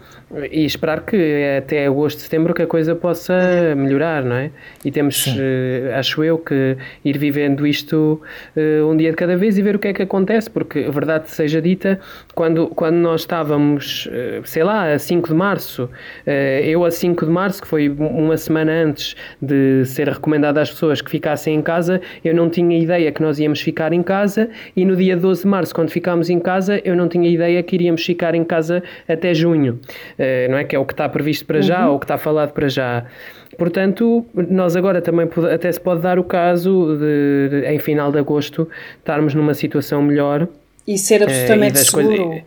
e 0.52 0.64
esperar 0.64 1.02
que 1.02 1.58
até 1.58 1.88
agosto, 1.88 2.20
setembro 2.20 2.54
que 2.54 2.62
a 2.62 2.68
coisa 2.68 2.96
possa 2.96 3.34
melhorar, 3.76 4.24
não 4.24 4.36
é? 4.36 4.52
E 4.86 4.92
temos, 4.92 5.26
uh, 5.26 5.96
acho 5.96 6.24
eu, 6.24 6.38
que 6.38 6.78
ir 7.04 7.18
vivendo 7.18 7.66
isto 7.66 8.22
uh, 8.56 8.88
um 8.88 8.96
dia 8.96 9.10
de 9.10 9.16
cada 9.16 9.36
vez 9.36 9.58
e 9.58 9.62
ver 9.62 9.76
o 9.76 9.80
que 9.80 9.88
é 9.88 9.94
que 9.94 10.04
acontece, 10.04 10.50
porque 10.50 10.86
a 10.88 10.92
verdade 10.92 11.30
seja 11.32 11.62
dita, 11.62 12.00
quando, 12.36 12.68
quando 12.68 12.96
nós 12.96 13.22
estávamos, 13.22 14.06
uh, 14.08 14.46
sei 14.46 14.64
lá, 14.64 14.94
a 14.94 15.00
5 15.00 15.30
de 15.30 15.34
março, 15.34 15.90
eu 16.64 16.86
a 16.86 16.92
5 16.92 17.26
de 17.26 17.32
março, 17.32 17.62
que 17.62 17.68
foi 17.68 17.90
uma 17.90 18.38
semana 18.38 18.72
antes 18.72 19.16
de 19.42 19.84
ser 19.86 20.08
recomendado 20.08 20.58
às 20.58 20.70
pessoas 20.70 21.02
que 21.02 21.10
ficassem 21.10 21.56
em 21.56 21.62
casa, 21.62 22.02
eu 22.24 22.34
não 22.36 22.50
tinha 22.50 22.78
ideia 22.78 23.12
que 23.12 23.22
nós 23.22 23.40
íamos 23.40 23.62
ficar 23.62 23.94
em 23.94 24.04
casa 24.04 24.50
e 24.76 24.86
no 24.86 24.96
dia 24.96 25.18
12 25.18 25.42
de 25.42 25.48
março, 25.48 25.74
quando 25.74 25.90
ficámos 25.90 26.30
em 26.30 26.40
casa, 26.40 26.80
eu 26.84 26.96
não 26.96 27.08
tinha 27.08 27.30
ideia 27.30 27.62
que 27.64 27.76
iríamos 27.76 28.06
ficar 28.06 28.36
em 28.36 28.44
casa 28.44 28.84
até 29.08 29.34
junho. 29.34 29.80
Eh, 30.20 30.50
não 30.50 30.58
é? 30.58 30.66
Que 30.66 30.76
é 30.76 30.80
o 30.80 30.84
que 30.86 30.92
está 30.92 31.08
previsto 31.08 31.46
para 31.46 31.62
já, 31.62 31.86
uhum. 31.86 31.92
ou 31.92 31.96
o 31.96 32.00
que 32.00 32.04
está 32.04 32.18
falado 32.18 32.52
para 32.52 32.68
já. 32.68 33.06
Portanto, 33.58 34.26
nós 34.34 34.76
agora 34.76 35.02
também 35.02 35.30
até 35.52 35.72
se 35.72 35.80
pode 35.80 36.02
dar 36.02 36.20
o 36.20 36.24
caso 36.26 36.98
de, 37.00 37.62
de 37.62 37.68
em 37.68 37.80
final 37.80 38.12
de 38.12 38.20
agosto, 38.20 38.68
estarmos 38.98 39.34
numa 39.34 39.54
situação 39.54 40.02
melhor. 40.02 40.48
E 40.86 40.98
ser 40.98 41.24
absolutamente 41.24 41.78
uh, 41.78 41.82
e 41.82 41.86
seguro. 41.86 42.18
Coisas, 42.18 42.44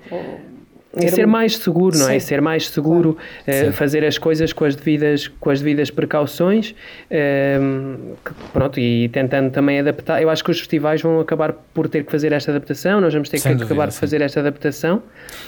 é 0.94 1.08
ser 1.08 1.26
mais 1.26 1.56
seguro, 1.56 1.96
não 1.98 2.08
é? 2.08 2.18
Ser 2.18 2.40
mais 2.42 2.68
seguro, 2.68 3.16
claro. 3.44 3.70
uh, 3.70 3.72
fazer 3.72 4.04
as 4.04 4.18
coisas 4.18 4.52
com 4.52 4.64
as 4.64 4.74
devidas, 4.76 5.26
com 5.26 5.48
as 5.48 5.60
devidas 5.60 5.90
precauções, 5.90 6.70
uh, 7.10 8.16
que, 8.24 8.34
pronto, 8.52 8.78
e 8.78 9.08
tentando 9.08 9.50
também 9.50 9.80
adaptar. 9.80 10.20
Eu 10.20 10.28
acho 10.28 10.44
que 10.44 10.50
os 10.50 10.58
festivais 10.58 11.00
vão 11.00 11.18
acabar 11.20 11.54
por 11.72 11.88
ter 11.88 12.04
que 12.04 12.12
fazer 12.12 12.32
esta 12.32 12.50
adaptação, 12.50 13.00
nós 13.00 13.12
vamos 13.12 13.30
ter 13.30 13.38
Sem 13.38 13.52
que 13.52 13.58
dúvida, 13.58 13.74
acabar 13.74 13.88
por 13.90 13.98
fazer 13.98 14.20
esta 14.20 14.40
adaptação. 14.40 15.02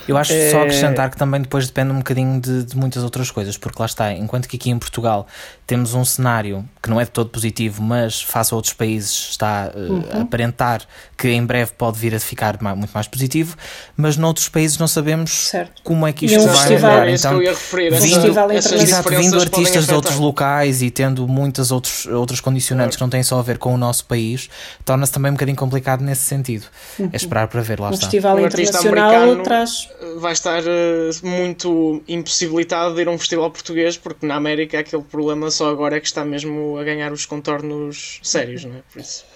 Eu 0.09 0.17
acho 0.17 0.33
uh, 0.33 0.51
só 0.51 0.63
acrescentar 0.63 1.11
que 1.11 1.17
também 1.17 1.43
depois 1.43 1.67
depende 1.67 1.93
um 1.93 1.99
bocadinho 1.99 2.41
de, 2.41 2.65
de, 2.65 2.77
muitas 2.77 3.05
outras 3.05 3.31
coisas, 3.31 3.59
porque 3.59 3.77
lá 3.79 3.87
está, 3.87 4.13
enquanto 4.13 4.49
que 4.49 4.57
aqui 4.57 4.71
em 4.71 4.79
Portugal 4.79 5.27
temos 5.67 5.95
um 5.95 6.05
cenário 6.05 6.65
que 6.83 6.89
não 6.89 7.01
é 7.01 7.05
de 7.05 7.11
todo 7.11 7.29
positivo, 7.29 7.83
mas 7.83 8.23
face 8.23 8.53
a 8.55 8.57
outros 8.57 8.73
países 8.73 9.31
está 9.31 9.71
uhum. 9.75 10.05
a 10.11 10.23
aparentar 10.23 10.83
que 11.17 11.29
em 11.29 11.45
breve 11.45 11.73
pode 11.77 11.99
vir 11.99 12.15
a 12.15 12.21
ficar 12.21 12.59
muito 12.61 12.93
mais 12.93 13.07
positivo, 13.07 13.57
mas 13.97 14.17
noutros 14.17 14.49
países 14.49 14.79
não 14.79 14.89
sabemos 14.89 15.49
certo. 15.49 15.83
como 15.83 16.07
é 16.07 16.13
que 16.13 16.27
isto 16.27 16.41
vai 16.41 16.57
festival, 16.57 17.03
é 17.03 17.15
então, 17.15 17.39
referir, 17.39 17.91
vindo, 17.95 18.27
exato, 18.55 19.09
vindo 19.11 19.41
artistas 19.41 19.87
de 19.87 19.95
outros 19.95 20.17
locais 20.17 20.83
e 20.83 20.91
tendo 20.91 21.27
muitas 21.29 21.71
outros, 21.71 22.07
outras 22.07 22.41
condicionantes 22.41 22.97
claro. 22.97 22.99
que 22.99 23.03
não 23.03 23.11
têm 23.11 23.23
só 23.23 23.39
a 23.39 23.43
ver 23.43 23.59
com 23.59 23.75
o 23.75 23.79
nosso 23.79 24.05
país, 24.07 24.49
torna-se 24.85 25.13
também 25.13 25.31
um 25.31 25.35
bocadinho 25.35 25.57
complicado 25.57 26.03
nesse 26.03 26.23
sentido. 26.23 26.67
Uhum. 26.99 27.11
É 27.13 27.17
esperar 27.17 27.49
para 27.49 27.61
ver, 27.61 27.81
lá 27.81 27.89
um 27.89 27.95
está. 27.95 28.07
festival 28.07 28.37
um 28.37 28.47
internacional 28.47 29.43
traz... 29.43 29.89
vai 30.19 30.33
estar 30.33 30.63
uh, 30.63 31.27
muito 31.27 32.03
impossibilitado 32.09 32.95
de 32.95 33.03
ir 33.03 33.09
a 33.09 33.11
um 33.11 33.19
festival 33.19 33.51
português, 33.51 33.97
porque 33.97 34.27
na 34.27 34.35
América 34.35 34.79
aquele 34.81 35.03
problema 35.03 35.51
só 35.51 35.71
agora 35.71 35.97
é 35.97 36.01
que 36.01 36.07
está 36.07 36.25
mesmo 36.25 36.79
a 36.79 36.85
ganhar 36.85 37.13
os 37.13 37.27
contornos 37.27 38.19
sérios, 38.23 38.65
não 38.65 38.77
é? 38.77 38.83
Por 38.93 39.01
isso. 39.01 39.34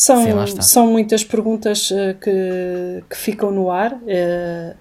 São, 0.00 0.46
Sim, 0.46 0.62
são 0.62 0.86
muitas 0.86 1.22
perguntas 1.22 1.90
uh, 1.90 2.14
que, 2.18 3.04
que 3.10 3.16
ficam 3.16 3.50
no 3.50 3.70
ar. 3.70 3.92
Uh, 3.92 4.74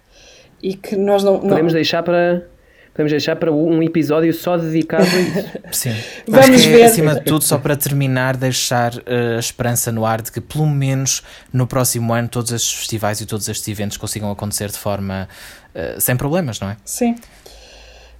e 0.64 0.76
que 0.76 0.96
nós 0.96 1.26
não. 1.26 1.40
Podemos 1.40 1.74
não... 1.74 1.78
deixar 1.78 2.04
para. 2.04 2.48
podemos 2.94 3.12
deixar 3.12 3.36
para 3.36 3.52
um 3.52 3.84
episódio 3.84 4.34
só 4.34 4.56
dedicado 4.56 5.04
a 5.04 5.20
isso. 5.20 5.50
Sim. 5.74 5.96
Vamos 6.26 6.66
é, 6.66 6.70
ver. 6.70 6.84
Acima 6.84 7.16
de 7.16 7.26
tudo, 7.26 7.44
só 7.44 7.58
para 7.58 7.76
terminar, 7.76 8.38
deixar 8.38 8.94
uh, 8.96 9.36
a 9.36 9.40
esperança 9.40 9.92
no 9.92 10.06
ar 10.06 10.22
de 10.22 10.32
que 10.32 10.40
pelo 10.40 10.68
menos 10.68 11.22
no 11.52 11.68
próximo 11.68 12.14
ano 12.14 12.30
todos 12.30 12.54
estes 12.54 12.74
festivais 12.74 13.20
e 13.20 13.26
todos 13.26 13.50
estes 13.50 13.68
eventos 13.68 13.98
consigam 13.98 14.32
acontecer 14.32 14.70
de 14.70 14.78
forma 14.78 15.28
uh, 15.76 16.00
sem 16.00 16.16
problemas, 16.16 16.62
não 16.62 16.70
é? 16.70 16.78
Sim. 16.86 17.16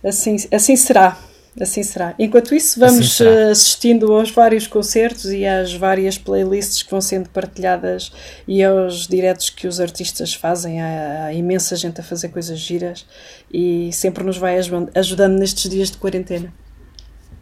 Assim, 0.04 0.36
assim 0.52 0.76
será. 0.76 1.18
Assim 1.60 1.84
será. 1.84 2.16
Enquanto 2.18 2.56
isso, 2.56 2.80
vamos 2.80 3.22
assim 3.22 3.28
assistindo 3.52 4.14
aos 4.14 4.32
vários 4.32 4.66
concertos 4.66 5.26
e 5.26 5.46
às 5.46 5.74
várias 5.74 6.18
playlists 6.18 6.84
que 6.84 6.90
vão 6.90 7.02
sendo 7.02 7.28
partilhadas 7.30 8.12
e 8.48 8.64
aos 8.64 9.08
diretos 9.08 9.50
que 9.50 9.68
os 9.68 9.80
artistas 9.80 10.34
fazem. 10.34 10.82
Há, 10.82 11.26
há 11.26 11.34
imensa 11.34 11.76
gente 11.76 12.00
a 12.00 12.04
fazer 12.04 12.30
coisas 12.30 12.58
giras 12.58 13.06
e 13.52 13.92
sempre 13.92 14.24
nos 14.24 14.38
vai 14.38 14.58
ajudando 14.96 15.38
nestes 15.38 15.70
dias 15.70 15.92
de 15.92 15.98
quarentena. 15.98 16.54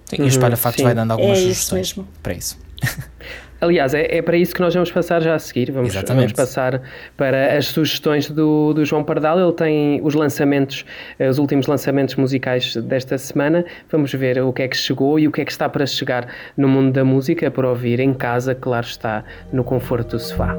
Sim, 0.06 0.16
e 0.20 0.22
o 0.22 0.28
Espalha 0.28 0.58
Factos 0.58 0.84
vai 0.84 0.96
dando 0.96 1.12
algumas 1.12 1.38
é 1.38 1.42
sugestões 1.42 1.88
isso 1.88 2.08
para 2.24 2.34
isso. 2.34 2.58
Aliás, 3.60 3.94
é, 3.96 4.18
é, 4.18 4.22
para 4.22 4.38
isso 4.38 4.54
que 4.54 4.62
nós 4.62 4.74
vamos 4.74 4.92
passar 4.92 5.22
já 5.22 5.34
a 5.34 5.40
seguir. 5.40 5.72
Vamos, 5.72 5.94
vamos 5.94 6.32
passar 6.32 6.82
para 7.16 7.58
as 7.58 7.68
sugestões 7.68 8.30
do, 8.30 8.74
do, 8.74 8.86
João 8.86 9.04
Pardal. 9.04 9.40
Ele 9.40 9.52
tem 9.54 10.00
os 10.04 10.14
lançamentos, 10.14 10.86
eh, 11.18 11.28
os 11.28 11.40
últimos 11.40 11.66
lançamentos 11.66 12.16
musicais 12.16 12.76
desta 12.76 13.18
semana. 13.18 13.66
Vamos 13.90 14.14
ver 14.14 14.42
o 14.44 14.54
que 14.54 14.62
é 14.62 14.68
que 14.68 14.78
chegou 14.78 15.20
e 15.20 15.28
o 15.28 15.32
que 15.32 15.42
é 15.42 15.46
que 15.46 15.52
está 15.52 15.68
para 15.68 15.86
chegar 15.88 16.28
no 16.56 16.68
mundo 16.68 16.92
da 16.92 17.04
música 17.04 17.50
para 17.50 17.68
ouvir 17.68 18.00
em 18.00 18.14
casa, 18.14 18.54
claro 18.54 18.86
está, 18.86 19.24
no 19.52 19.64
conforto 19.64 20.18
do 20.18 20.20
sofá. 20.20 20.56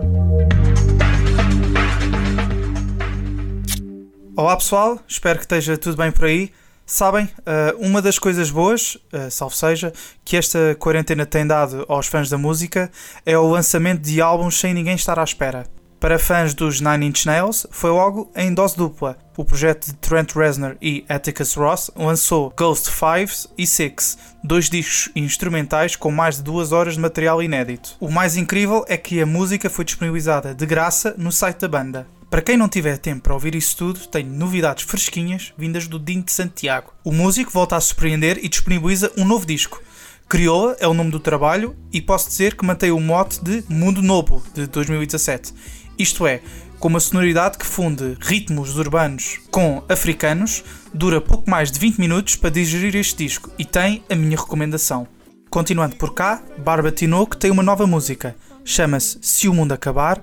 Olá 4.36 4.56
pessoal, 4.56 4.98
espero 5.06 5.38
que 5.38 5.44
esteja 5.44 5.78
tudo 5.78 5.96
bem 5.96 6.10
por 6.10 6.24
aí. 6.24 6.50
Sabem, 6.90 7.28
eh, 7.44 7.76
uma 7.78 8.00
das 8.00 8.18
coisas 8.18 8.50
boas, 8.50 8.96
eh, 9.12 9.28
salvo 9.28 9.54
seja, 9.54 9.92
que 10.24 10.38
esta 10.38 10.74
quarentena 10.76 11.26
tem 11.26 11.46
dado 11.46 11.84
aos 11.86 12.06
fãs 12.06 12.30
da 12.30 12.38
música 12.38 12.90
é 13.26 13.36
o 13.36 13.46
lançamento 13.46 14.00
de 14.00 14.22
álbuns 14.22 14.58
sem 14.58 14.72
ninguém 14.72 14.94
estar 14.94 15.18
à 15.18 15.22
espera. 15.22 15.66
Para 16.00 16.18
fãs 16.18 16.54
dos 16.54 16.80
Nine 16.80 17.08
Inch 17.08 17.26
Nails, 17.26 17.66
foi 17.70 17.90
logo 17.90 18.32
em 18.34 18.54
dose 18.54 18.74
dupla. 18.74 19.18
O 19.36 19.44
projeto 19.44 19.88
de 19.88 19.96
Trent 19.96 20.32
Reznor 20.32 20.76
e 20.80 21.04
Atticus 21.10 21.52
Ross 21.52 21.90
lançou 21.94 22.54
Ghost 22.56 22.88
Fives 22.90 23.46
e 23.58 23.66
Six, 23.66 24.16
dois 24.42 24.70
discos 24.70 25.12
instrumentais 25.14 25.94
com 25.94 26.10
mais 26.10 26.36
de 26.36 26.42
duas 26.42 26.72
horas 26.72 26.94
de 26.94 27.00
material 27.00 27.42
inédito. 27.42 27.96
O 28.00 28.10
mais 28.10 28.34
incrível 28.34 28.86
é 28.88 28.96
que 28.96 29.20
a 29.20 29.26
música 29.26 29.68
foi 29.68 29.84
disponibilizada 29.84 30.54
de 30.54 30.64
graça 30.64 31.14
no 31.18 31.30
site 31.30 31.58
da 31.58 31.68
banda. 31.68 32.17
Para 32.30 32.42
quem 32.42 32.58
não 32.58 32.68
tiver 32.68 32.98
tempo 32.98 33.22
para 33.22 33.32
ouvir 33.32 33.54
isso 33.54 33.74
tudo, 33.74 34.00
tenho 34.00 34.28
novidades 34.28 34.84
fresquinhas 34.84 35.54
vindas 35.56 35.88
do 35.88 35.98
Dinho 35.98 36.22
de 36.22 36.30
Santiago. 36.30 36.92
O 37.02 37.10
músico 37.10 37.50
volta 37.50 37.74
a 37.74 37.80
surpreender 37.80 38.38
e 38.42 38.50
disponibiliza 38.50 39.10
um 39.16 39.24
novo 39.24 39.46
disco. 39.46 39.82
Crioula 40.28 40.76
é 40.78 40.86
o 40.86 40.92
nome 40.92 41.10
do 41.10 41.18
trabalho 41.18 41.74
e 41.90 42.02
posso 42.02 42.28
dizer 42.28 42.54
que 42.54 42.66
mantém 42.66 42.90
o 42.90 43.00
mote 43.00 43.42
de 43.42 43.64
Mundo 43.66 44.02
Novo 44.02 44.42
de 44.54 44.66
2017. 44.66 45.54
Isto 45.98 46.26
é, 46.26 46.42
com 46.78 46.88
uma 46.88 47.00
sonoridade 47.00 47.56
que 47.56 47.64
funde 47.64 48.14
ritmos 48.20 48.76
urbanos 48.76 49.40
com 49.50 49.82
africanos, 49.88 50.62
dura 50.92 51.22
pouco 51.22 51.48
mais 51.48 51.72
de 51.72 51.78
20 51.78 51.98
minutos 51.98 52.36
para 52.36 52.50
digerir 52.50 52.94
este 52.94 53.24
disco 53.24 53.50
e 53.58 53.64
tem 53.64 54.04
a 54.10 54.14
minha 54.14 54.36
recomendação. 54.36 55.08
Continuando 55.48 55.96
por 55.96 56.12
cá, 56.12 56.42
Barba 56.58 56.92
Tinoco 56.92 57.38
tem 57.38 57.50
uma 57.50 57.62
nova 57.62 57.86
música, 57.86 58.36
chama-se 58.66 59.18
Se 59.22 59.48
o 59.48 59.54
Mundo 59.54 59.72
Acabar 59.72 60.20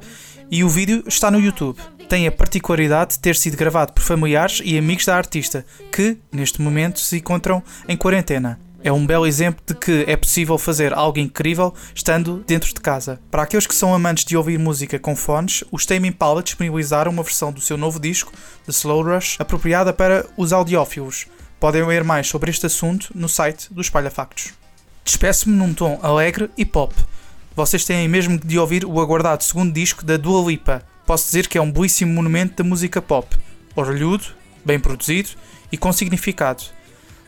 e 0.51 0.63
o 0.63 0.69
vídeo 0.69 1.03
está 1.07 1.31
no 1.31 1.39
YouTube 1.39 1.79
tem 2.07 2.27
a 2.27 2.31
particularidade 2.31 3.13
de 3.13 3.19
ter 3.19 3.35
sido 3.35 3.57
gravado 3.57 3.93
por 3.93 4.03
familiares 4.03 4.61
e 4.63 4.77
amigos 4.77 5.05
da 5.05 5.15
artista, 5.15 5.65
que, 5.91 6.17
neste 6.31 6.61
momento, 6.61 6.99
se 6.99 7.17
encontram 7.17 7.61
em 7.87 7.97
quarentena. 7.97 8.59
É 8.83 8.91
um 8.91 9.03
belo 9.03 9.25
exemplo 9.25 9.63
de 9.65 9.73
que 9.73 10.05
é 10.07 10.15
possível 10.15 10.59
fazer 10.59 10.93
algo 10.93 11.17
incrível 11.17 11.73
estando 11.95 12.43
dentro 12.45 12.71
de 12.71 12.79
casa. 12.79 13.19
Para 13.31 13.41
aqueles 13.41 13.65
que 13.65 13.73
são 13.73 13.95
amantes 13.95 14.23
de 14.23 14.37
ouvir 14.37 14.59
música 14.59 14.99
com 14.99 15.15
fones, 15.15 15.63
os 15.71 15.87
Tame 15.87 16.09
Impala 16.09 16.43
disponibilizaram 16.43 17.11
uma 17.11 17.23
versão 17.23 17.51
do 17.51 17.59
seu 17.59 17.77
novo 17.77 17.99
disco, 17.99 18.31
The 18.65 18.71
Slow 18.71 19.01
Rush, 19.01 19.37
apropriada 19.39 19.91
para 19.91 20.23
os 20.37 20.53
audiófilos. 20.53 21.25
Podem 21.59 21.83
ler 21.83 22.03
mais 22.03 22.27
sobre 22.27 22.51
este 22.51 22.67
assunto 22.67 23.09
no 23.15 23.27
site 23.27 23.73
do 23.73 23.81
Espalha 23.81 24.11
Factos. 24.11 24.53
Despeço-me 25.03 25.55
num 25.55 25.73
tom 25.73 25.99
alegre 26.03 26.51
e 26.55 26.63
pop. 26.63 26.93
Vocês 27.55 27.85
têm 27.85 28.07
mesmo 28.07 28.37
de 28.37 28.59
ouvir 28.59 28.85
o 28.85 29.01
aguardado 29.01 29.43
segundo 29.43 29.73
disco 29.73 30.05
da 30.05 30.15
Dua 30.15 30.47
Lipa, 30.47 30.83
posso 31.05 31.25
dizer 31.25 31.47
que 31.47 31.57
é 31.57 31.61
um 31.61 31.71
belíssimo 31.71 32.13
monumento 32.13 32.61
da 32.61 32.67
música 32.67 33.01
pop, 33.01 33.35
orlhudo, 33.75 34.25
bem 34.63 34.79
produzido 34.79 35.29
e 35.71 35.77
com 35.77 35.91
significado. 35.93 36.63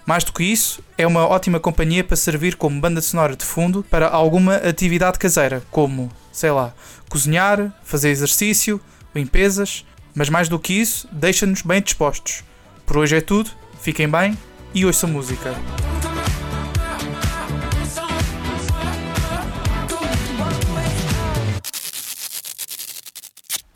Mais 0.06 0.24
do 0.24 0.32
que 0.32 0.44
isso, 0.44 0.82
é 0.98 1.06
uma 1.06 1.28
ótima 1.28 1.60
companhia 1.60 2.04
para 2.04 2.16
servir 2.16 2.56
como 2.56 2.80
banda 2.80 3.02
sonora 3.02 3.36
de 3.36 3.44
fundo 3.44 3.84
para 3.84 4.08
alguma 4.08 4.56
atividade 4.56 5.20
caseira, 5.20 5.62
como, 5.70 6.10
sei 6.32 6.50
lá, 6.50 6.74
cozinhar, 7.10 7.74
fazer 7.84 8.10
exercício, 8.10 8.80
limpezas, 9.14 9.86
mas 10.16 10.30
mais 10.30 10.48
do 10.48 10.58
que 10.58 10.74
isso, 10.74 11.08
deixa-nos 11.12 11.62
bem 11.62 11.82
dispostos. 11.82 12.44
Por 12.86 12.98
hoje 12.98 13.18
é 13.18 13.22
tudo, 13.22 13.52
fiquem 13.82 14.10
bem 14.10 14.38
e 14.74 14.86
ouçam 14.86 15.10
música. 15.10 15.54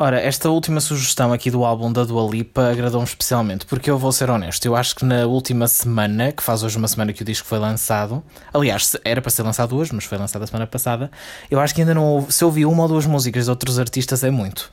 Ora, 0.03 0.19
esta 0.19 0.49
última 0.49 0.81
sugestão 0.81 1.31
aqui 1.31 1.51
do 1.51 1.63
álbum 1.63 1.93
da 1.93 2.03
Dua 2.03 2.27
Lipa 2.27 2.71
agradou-me 2.71 3.05
especialmente, 3.05 3.67
porque 3.67 3.87
eu 3.87 3.99
vou 3.99 4.11
ser 4.11 4.31
honesto, 4.31 4.65
eu 4.65 4.75
acho 4.75 4.95
que 4.95 5.05
na 5.05 5.27
última 5.27 5.67
semana, 5.67 6.31
que 6.31 6.41
faz 6.41 6.63
hoje 6.63 6.75
uma 6.75 6.87
semana 6.87 7.13
que 7.13 7.21
o 7.21 7.25
disco 7.25 7.47
foi 7.47 7.59
lançado, 7.59 8.23
aliás, 8.51 8.97
era 9.05 9.21
para 9.21 9.29
ser 9.29 9.43
lançado 9.43 9.77
hoje, 9.77 9.93
mas 9.93 10.05
foi 10.05 10.17
lançado 10.17 10.41
a 10.41 10.47
semana 10.47 10.65
passada, 10.65 11.11
eu 11.51 11.59
acho 11.59 11.75
que 11.75 11.81
ainda 11.81 11.93
não 11.93 12.03
ouvi, 12.03 12.33
se 12.33 12.43
ouvi 12.43 12.65
uma 12.65 12.81
ou 12.81 12.89
duas 12.89 13.05
músicas 13.05 13.43
de 13.43 13.51
outros 13.51 13.77
artistas 13.77 14.23
é 14.23 14.31
muito. 14.31 14.71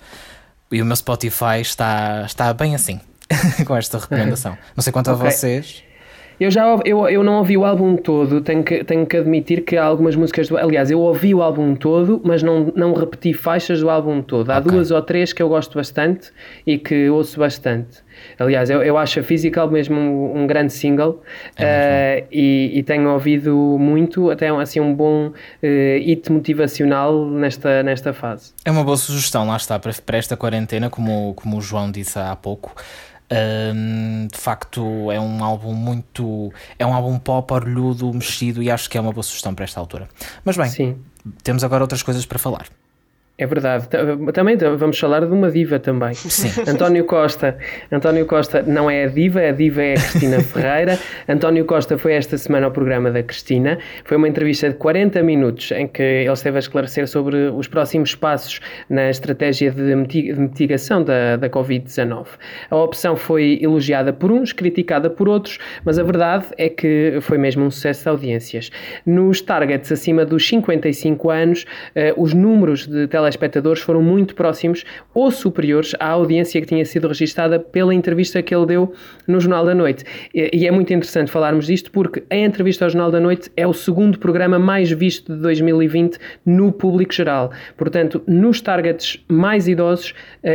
E 0.72 0.80
o 0.80 0.86
meu 0.86 0.96
Spotify 0.96 1.60
está, 1.60 2.22
está 2.24 2.54
bem 2.54 2.74
assim, 2.74 2.98
com 3.66 3.76
esta 3.76 3.98
recomendação. 3.98 4.56
Não 4.74 4.82
sei 4.82 4.94
quanto 4.94 5.10
okay. 5.10 5.26
a 5.26 5.30
vocês. 5.30 5.82
Eu 6.40 6.50
já 6.50 6.64
eu, 6.84 7.08
eu 7.08 7.24
não 7.24 7.38
ouvi 7.38 7.56
o 7.56 7.64
álbum 7.64 7.96
todo, 7.96 8.40
tenho 8.40 8.62
que, 8.62 8.84
tenho 8.84 9.04
que 9.04 9.16
admitir 9.16 9.62
que 9.64 9.76
há 9.76 9.84
algumas 9.84 10.14
músicas 10.14 10.48
do. 10.48 10.56
Aliás, 10.56 10.90
eu 10.90 11.00
ouvi 11.00 11.34
o 11.34 11.42
álbum 11.42 11.74
todo, 11.74 12.20
mas 12.24 12.42
não, 12.42 12.72
não 12.76 12.94
repeti 12.94 13.32
faixas 13.32 13.80
do 13.80 13.90
álbum 13.90 14.22
todo. 14.22 14.50
Há 14.50 14.58
okay. 14.58 14.70
duas 14.70 14.90
ou 14.90 15.02
três 15.02 15.32
que 15.32 15.42
eu 15.42 15.48
gosto 15.48 15.76
bastante 15.76 16.30
e 16.66 16.78
que 16.78 17.08
ouço 17.10 17.40
bastante. 17.40 18.06
Aliás, 18.38 18.70
eu, 18.70 18.82
eu 18.82 18.96
acho 18.96 19.20
a 19.20 19.22
Physical 19.22 19.70
mesmo 19.70 19.98
um, 19.98 20.42
um 20.42 20.46
grande 20.46 20.72
single 20.72 21.22
é 21.56 22.24
uh, 22.24 22.28
e, 22.32 22.78
e, 22.78 22.82
tenho 22.82 23.08
ouvido 23.10 23.76
muito, 23.78 24.30
até 24.30 24.48
assim 24.48 24.80
um 24.80 24.94
bom 24.94 25.28
uh, 25.28 25.32
hit 25.62 26.30
motivacional 26.30 27.26
nesta, 27.26 27.82
nesta 27.82 28.12
fase. 28.12 28.52
É 28.64 28.70
uma 28.70 28.84
boa 28.84 28.96
sugestão, 28.96 29.46
lá 29.46 29.56
está, 29.56 29.78
para, 29.78 29.92
para 30.04 30.16
esta 30.16 30.36
quarentena, 30.36 30.90
como, 30.90 31.34
como 31.34 31.58
o 31.58 31.60
João 31.60 31.90
disse 31.90 32.18
há 32.18 32.34
pouco. 32.36 32.74
Um, 33.30 34.26
de 34.26 34.38
facto, 34.38 35.10
é 35.10 35.20
um 35.20 35.44
álbum 35.44 35.74
muito. 35.74 36.52
É 36.78 36.86
um 36.86 36.94
álbum 36.94 37.18
pop, 37.18 37.52
orlhudo, 37.52 38.12
mexido 38.12 38.62
e 38.62 38.70
acho 38.70 38.88
que 38.88 38.96
é 38.96 39.00
uma 39.00 39.12
boa 39.12 39.22
sugestão 39.22 39.54
para 39.54 39.64
esta 39.64 39.78
altura. 39.78 40.08
Mas 40.44 40.56
bem, 40.56 40.70
Sim. 40.70 40.98
temos 41.42 41.62
agora 41.62 41.84
outras 41.84 42.02
coisas 42.02 42.24
para 42.24 42.38
falar. 42.38 42.66
É 43.40 43.46
verdade. 43.46 43.86
Também 44.34 44.56
vamos 44.56 44.98
falar 44.98 45.20
de 45.20 45.32
uma 45.32 45.48
diva 45.48 45.78
também. 45.78 46.12
Sim. 46.12 46.60
António 46.68 47.04
Costa. 47.04 47.56
António 47.90 48.26
Costa 48.26 48.64
não 48.66 48.90
é 48.90 49.04
a 49.04 49.06
diva, 49.06 49.40
a 49.40 49.52
diva 49.52 49.80
é 49.80 49.92
a 49.92 49.94
Cristina 49.94 50.40
Ferreira. 50.42 50.98
António 51.28 51.64
Costa 51.64 51.96
foi 51.96 52.14
esta 52.14 52.36
semana 52.36 52.66
ao 52.66 52.72
programa 52.72 53.12
da 53.12 53.22
Cristina. 53.22 53.78
Foi 54.02 54.16
uma 54.16 54.26
entrevista 54.26 54.68
de 54.68 54.74
40 54.74 55.22
minutos 55.22 55.70
em 55.70 55.86
que 55.86 56.02
ele 56.02 56.32
esteve 56.32 56.56
a 56.56 56.58
esclarecer 56.58 57.06
sobre 57.06 57.36
os 57.50 57.68
próximos 57.68 58.12
passos 58.16 58.58
na 58.90 59.08
estratégia 59.08 59.70
de 59.70 59.94
mitigação 59.94 61.04
da, 61.04 61.36
da 61.36 61.48
Covid-19. 61.48 62.26
A 62.68 62.76
opção 62.76 63.14
foi 63.14 63.60
elogiada 63.62 64.12
por 64.12 64.32
uns, 64.32 64.52
criticada 64.52 65.08
por 65.08 65.28
outros, 65.28 65.60
mas 65.84 65.96
a 65.96 66.02
verdade 66.02 66.46
é 66.56 66.68
que 66.68 67.18
foi 67.20 67.38
mesmo 67.38 67.64
um 67.64 67.70
sucesso 67.70 68.02
de 68.02 68.08
audiências. 68.08 68.72
Nos 69.06 69.40
targets 69.40 69.92
acima 69.92 70.24
dos 70.24 70.48
55 70.48 71.30
anos, 71.30 71.64
eh, 71.94 72.12
os 72.16 72.34
números 72.34 72.84
de 72.84 73.06
telespectadores 73.06 73.27
telespectadores 73.28 73.82
foram 73.82 74.02
muito 74.02 74.34
próximos 74.34 74.84
ou 75.14 75.30
superiores 75.30 75.94
à 75.98 76.08
audiência 76.08 76.60
que 76.60 76.66
tinha 76.66 76.84
sido 76.84 77.08
registada 77.08 77.58
pela 77.58 77.94
entrevista 77.94 78.42
que 78.42 78.54
ele 78.54 78.66
deu 78.66 78.92
no 79.26 79.40
Jornal 79.40 79.64
da 79.64 79.74
Noite. 79.74 80.04
E 80.34 80.66
é 80.66 80.70
muito 80.70 80.92
interessante 80.92 81.30
falarmos 81.30 81.66
disto 81.66 81.90
porque 81.90 82.22
a 82.30 82.36
entrevista 82.36 82.84
ao 82.84 82.90
Jornal 82.90 83.10
da 83.10 83.20
Noite 83.20 83.50
é 83.56 83.66
o 83.66 83.72
segundo 83.72 84.18
programa 84.18 84.58
mais 84.58 84.90
visto 84.90 85.34
de 85.34 85.40
2020 85.40 86.18
no 86.44 86.72
público 86.72 87.12
geral. 87.12 87.50
Portanto, 87.76 88.22
nos 88.26 88.60
targets 88.60 89.22
mais 89.28 89.68
idosos, 89.68 90.14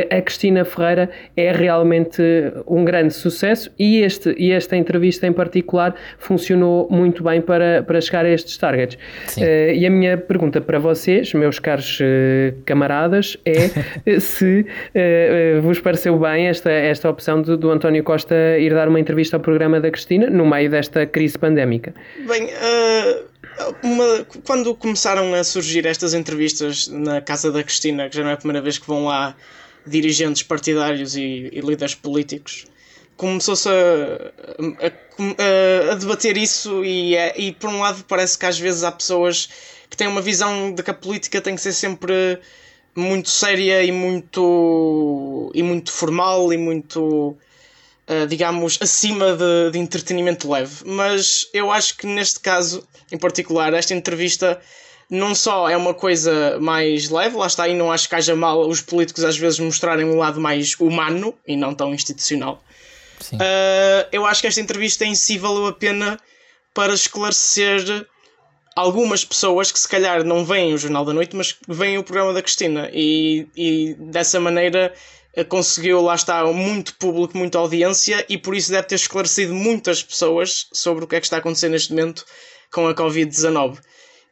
a 0.10 0.22
Cristina 0.22 0.66
Ferreira 0.66 1.10
é 1.36 1.52
realmente 1.52 2.22
um 2.68 2.84
grande 2.84 3.14
sucesso 3.14 3.72
e, 3.78 4.02
este, 4.02 4.34
e 4.38 4.52
esta 4.52 4.76
entrevista 4.76 5.28
em 5.28 5.34
particular 5.34 5.96
funcionou 6.18 6.88
muito 6.90 7.24
bem 7.24 7.42
para, 7.42 7.84
para 7.84 8.00
chegar 8.02 8.26
a 8.26 8.30
estes 8.30 8.58
targets. 8.58 8.98
Uh, 9.38 9.74
e 9.74 9.86
a 9.86 9.90
minha 9.90 10.18
pergunta 10.18 10.62
para 10.62 10.80
vocês, 10.80 11.34
meus 11.34 11.60
caros 11.60 12.00
uh, 12.00 12.63
camaradas 12.64 13.38
é 13.46 13.70
se 14.20 14.66
uh, 14.66 15.62
vos 15.62 15.80
pareceu 15.80 16.18
bem 16.18 16.48
esta, 16.48 16.72
esta 16.72 17.10
opção 17.10 17.42
do, 17.42 17.58
do, 17.58 17.70
António 17.70 18.04
Costa 18.04 18.36
ir 18.60 18.74
dar 18.74 18.88
uma 18.88 19.00
entrevista 19.00 19.38
ao 19.38 19.42
programa 19.42 19.80
da 19.80 19.92
Cristina 19.92 20.30
no 20.30 20.46
meio 20.46 20.70
desta 20.70 21.06
crise 21.06 21.38
pandémica. 21.38 21.94
Bem, 22.28 22.46
uh, 22.46 23.34
uma, 23.84 24.26
quando 24.46 24.74
começaram 24.76 25.34
a 25.34 25.44
surgir 25.44 25.86
estas 25.86 26.14
entrevistas 26.14 26.88
na 26.88 27.22
casa 27.22 27.52
da 27.52 27.64
Cristina, 27.64 28.10
que 28.10 28.16
já 28.16 28.24
não 28.24 28.32
é 28.32 28.34
a 28.34 28.38
primeira 28.38 28.62
vez 28.62 28.78
que 28.78 28.88
vão 28.88 29.06
lá 29.06 29.36
dirigentes 29.86 30.44
partidários 30.44 31.16
e, 31.16 31.50
e 31.52 31.60
líderes 31.60 31.96
políticos, 31.96 32.66
começou-se 33.28 33.70
a, 33.70 33.72
a, 34.86 35.92
a, 35.92 35.96
debater 35.96 36.38
isso 36.38 36.84
e, 36.84 37.16
é, 37.16 37.34
e 37.40 37.52
por 37.54 37.70
um 37.70 37.80
lado 37.80 38.04
parece 38.08 38.38
que 38.38 38.46
às 38.46 38.60
vezes 38.60 38.84
há 38.84 38.92
pessoas 38.92 39.50
que 39.90 39.96
têm 39.96 40.08
uma 40.08 40.22
visão 40.22 40.74
de 40.74 40.84
que 40.84 40.92
a 40.92 40.94
política 40.94 41.40
tem 41.40 41.56
que 41.56 41.62
ser 41.62 41.74
sempre 41.74 42.40
muito 42.96 43.30
séria 43.30 43.84
e 43.84 43.92
muito 43.92 45.52
e 45.54 45.64
muito 45.64 45.92
formal 45.92 46.52
e 46.52 46.58
muito 46.58 47.36
uh, 48.08 48.28
digamos 48.28 48.78
acima 48.82 49.38
de, 49.38 49.72
de 49.72 49.80
entretenimento 49.80 50.52
leve 50.52 50.84
mas 50.86 51.48
eu 51.54 51.72
acho 51.72 51.98
que 51.98 52.06
neste 52.06 52.40
caso 52.40 52.86
em 53.12 53.18
particular 53.18 53.74
esta 53.74 53.94
entrevista 53.94 54.60
não 55.10 55.34
só 55.36 55.70
é 55.70 55.78
uma 55.78 55.94
coisa 55.94 56.58
mais 56.60 57.10
leve, 57.10 57.36
lá 57.36 57.46
está, 57.46 57.68
e 57.68 57.76
não 57.76 57.92
acho 57.92 58.10
que 58.10 58.16
haja 58.16 58.36
mal 58.36 58.68
os 58.68 58.82
políticos 58.82 59.24
às 59.24 59.38
vezes 59.38 59.60
mostrarem 59.60 60.06
um 60.06 60.18
lado 60.18 60.42
mais 60.42 60.76
humano 60.80 61.36
e 61.48 61.56
não 61.56 61.76
tão 61.76 61.94
institucional. 61.94 62.64
Uh, 63.32 64.08
eu 64.12 64.26
acho 64.26 64.42
que 64.42 64.48
esta 64.48 64.62
entrevista 64.62 65.06
em 65.06 65.16
si 65.16 65.38
valeu 65.38 65.68
a 65.68 65.74
pena 65.74 66.20
para 66.74 66.94
esclarecer 66.94 68.06
algumas 68.76 69.24
pessoas 69.24 69.72
que 69.72 69.80
se 69.80 69.88
calhar 69.88 70.24
não 70.24 70.44
veem 70.44 70.74
o 70.74 70.78
Jornal 70.78 71.06
da 71.06 71.14
Noite, 71.14 71.36
mas 71.36 71.56
veem 71.68 71.98
o 71.98 72.04
programa 72.04 72.34
da 72.34 72.42
Cristina 72.42 72.90
e, 72.92 73.48
e 73.56 73.96
dessa 74.00 74.40
maneira 74.40 74.94
ah, 75.38 75.44
conseguiu, 75.44 76.02
lá 76.02 76.16
está, 76.16 76.44
muito 76.46 76.96
público, 76.96 77.38
muita 77.38 77.58
audiência 77.58 78.26
e 78.28 78.38
por 78.38 78.56
isso 78.56 78.72
deve 78.72 78.88
ter 78.88 78.96
esclarecido 78.96 79.54
muitas 79.54 80.02
pessoas 80.02 80.68
sobre 80.72 81.04
o 81.04 81.08
que 81.08 81.16
é 81.16 81.20
que 81.20 81.26
está 81.26 81.38
acontecendo 81.38 81.72
neste 81.72 81.92
momento 81.92 82.26
com 82.72 82.88
a 82.88 82.96
Covid-19. 82.96 83.78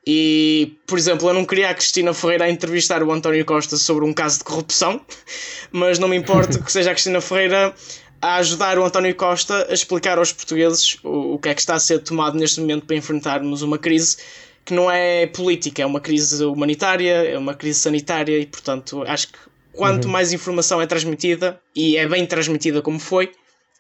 E, 0.06 0.80
por 0.88 0.98
exemplo, 0.98 1.30
eu 1.30 1.34
não 1.34 1.46
queria 1.46 1.70
a 1.70 1.76
Cristina 1.76 2.12
Ferreira 2.12 2.46
a 2.46 2.50
entrevistar 2.50 3.04
o 3.04 3.12
António 3.12 3.46
Costa 3.46 3.78
sobre 3.78 4.04
um 4.04 4.12
caso 4.12 4.40
de 4.40 4.44
corrupção, 4.44 5.00
mas 5.72 6.00
não 6.00 6.08
me 6.08 6.16
importa 6.16 6.60
que 6.60 6.72
seja 6.72 6.90
a 6.90 6.94
Cristina 6.94 7.22
Ferreira 7.22 7.74
a 8.22 8.36
ajudar 8.36 8.78
o 8.78 8.86
António 8.86 9.16
Costa 9.16 9.68
a 9.70 9.74
explicar 9.74 10.18
aos 10.18 10.32
portugueses 10.32 10.98
o, 11.04 11.34
o 11.34 11.40
que 11.40 11.50
é 11.50 11.54
que 11.56 11.62
está 11.62 11.76
a 11.76 11.80
ser 11.80 12.00
tomado 12.00 12.38
neste 12.38 12.60
momento 12.60 12.86
para 12.86 12.96
enfrentarmos 12.96 13.62
uma 13.62 13.78
crise 13.78 14.18
que 14.64 14.74
não 14.74 14.92
é 14.92 15.26
política, 15.26 15.82
é 15.82 15.86
uma 15.86 16.00
crise 16.00 16.44
humanitária, 16.46 17.14
é 17.14 17.38
uma 17.38 17.56
crise 17.56 17.80
sanitária 17.80 18.38
e, 18.38 18.46
portanto, 18.46 19.04
acho 19.08 19.30
que 19.30 19.40
quanto 19.74 20.06
uhum. 20.06 20.12
mais 20.12 20.32
informação 20.32 20.80
é 20.82 20.86
transmitida 20.86 21.60
e 21.76 21.98
é 21.98 22.08
bem 22.08 22.26
transmitida 22.26 22.82
como 22.82 23.00
foi, 23.00 23.32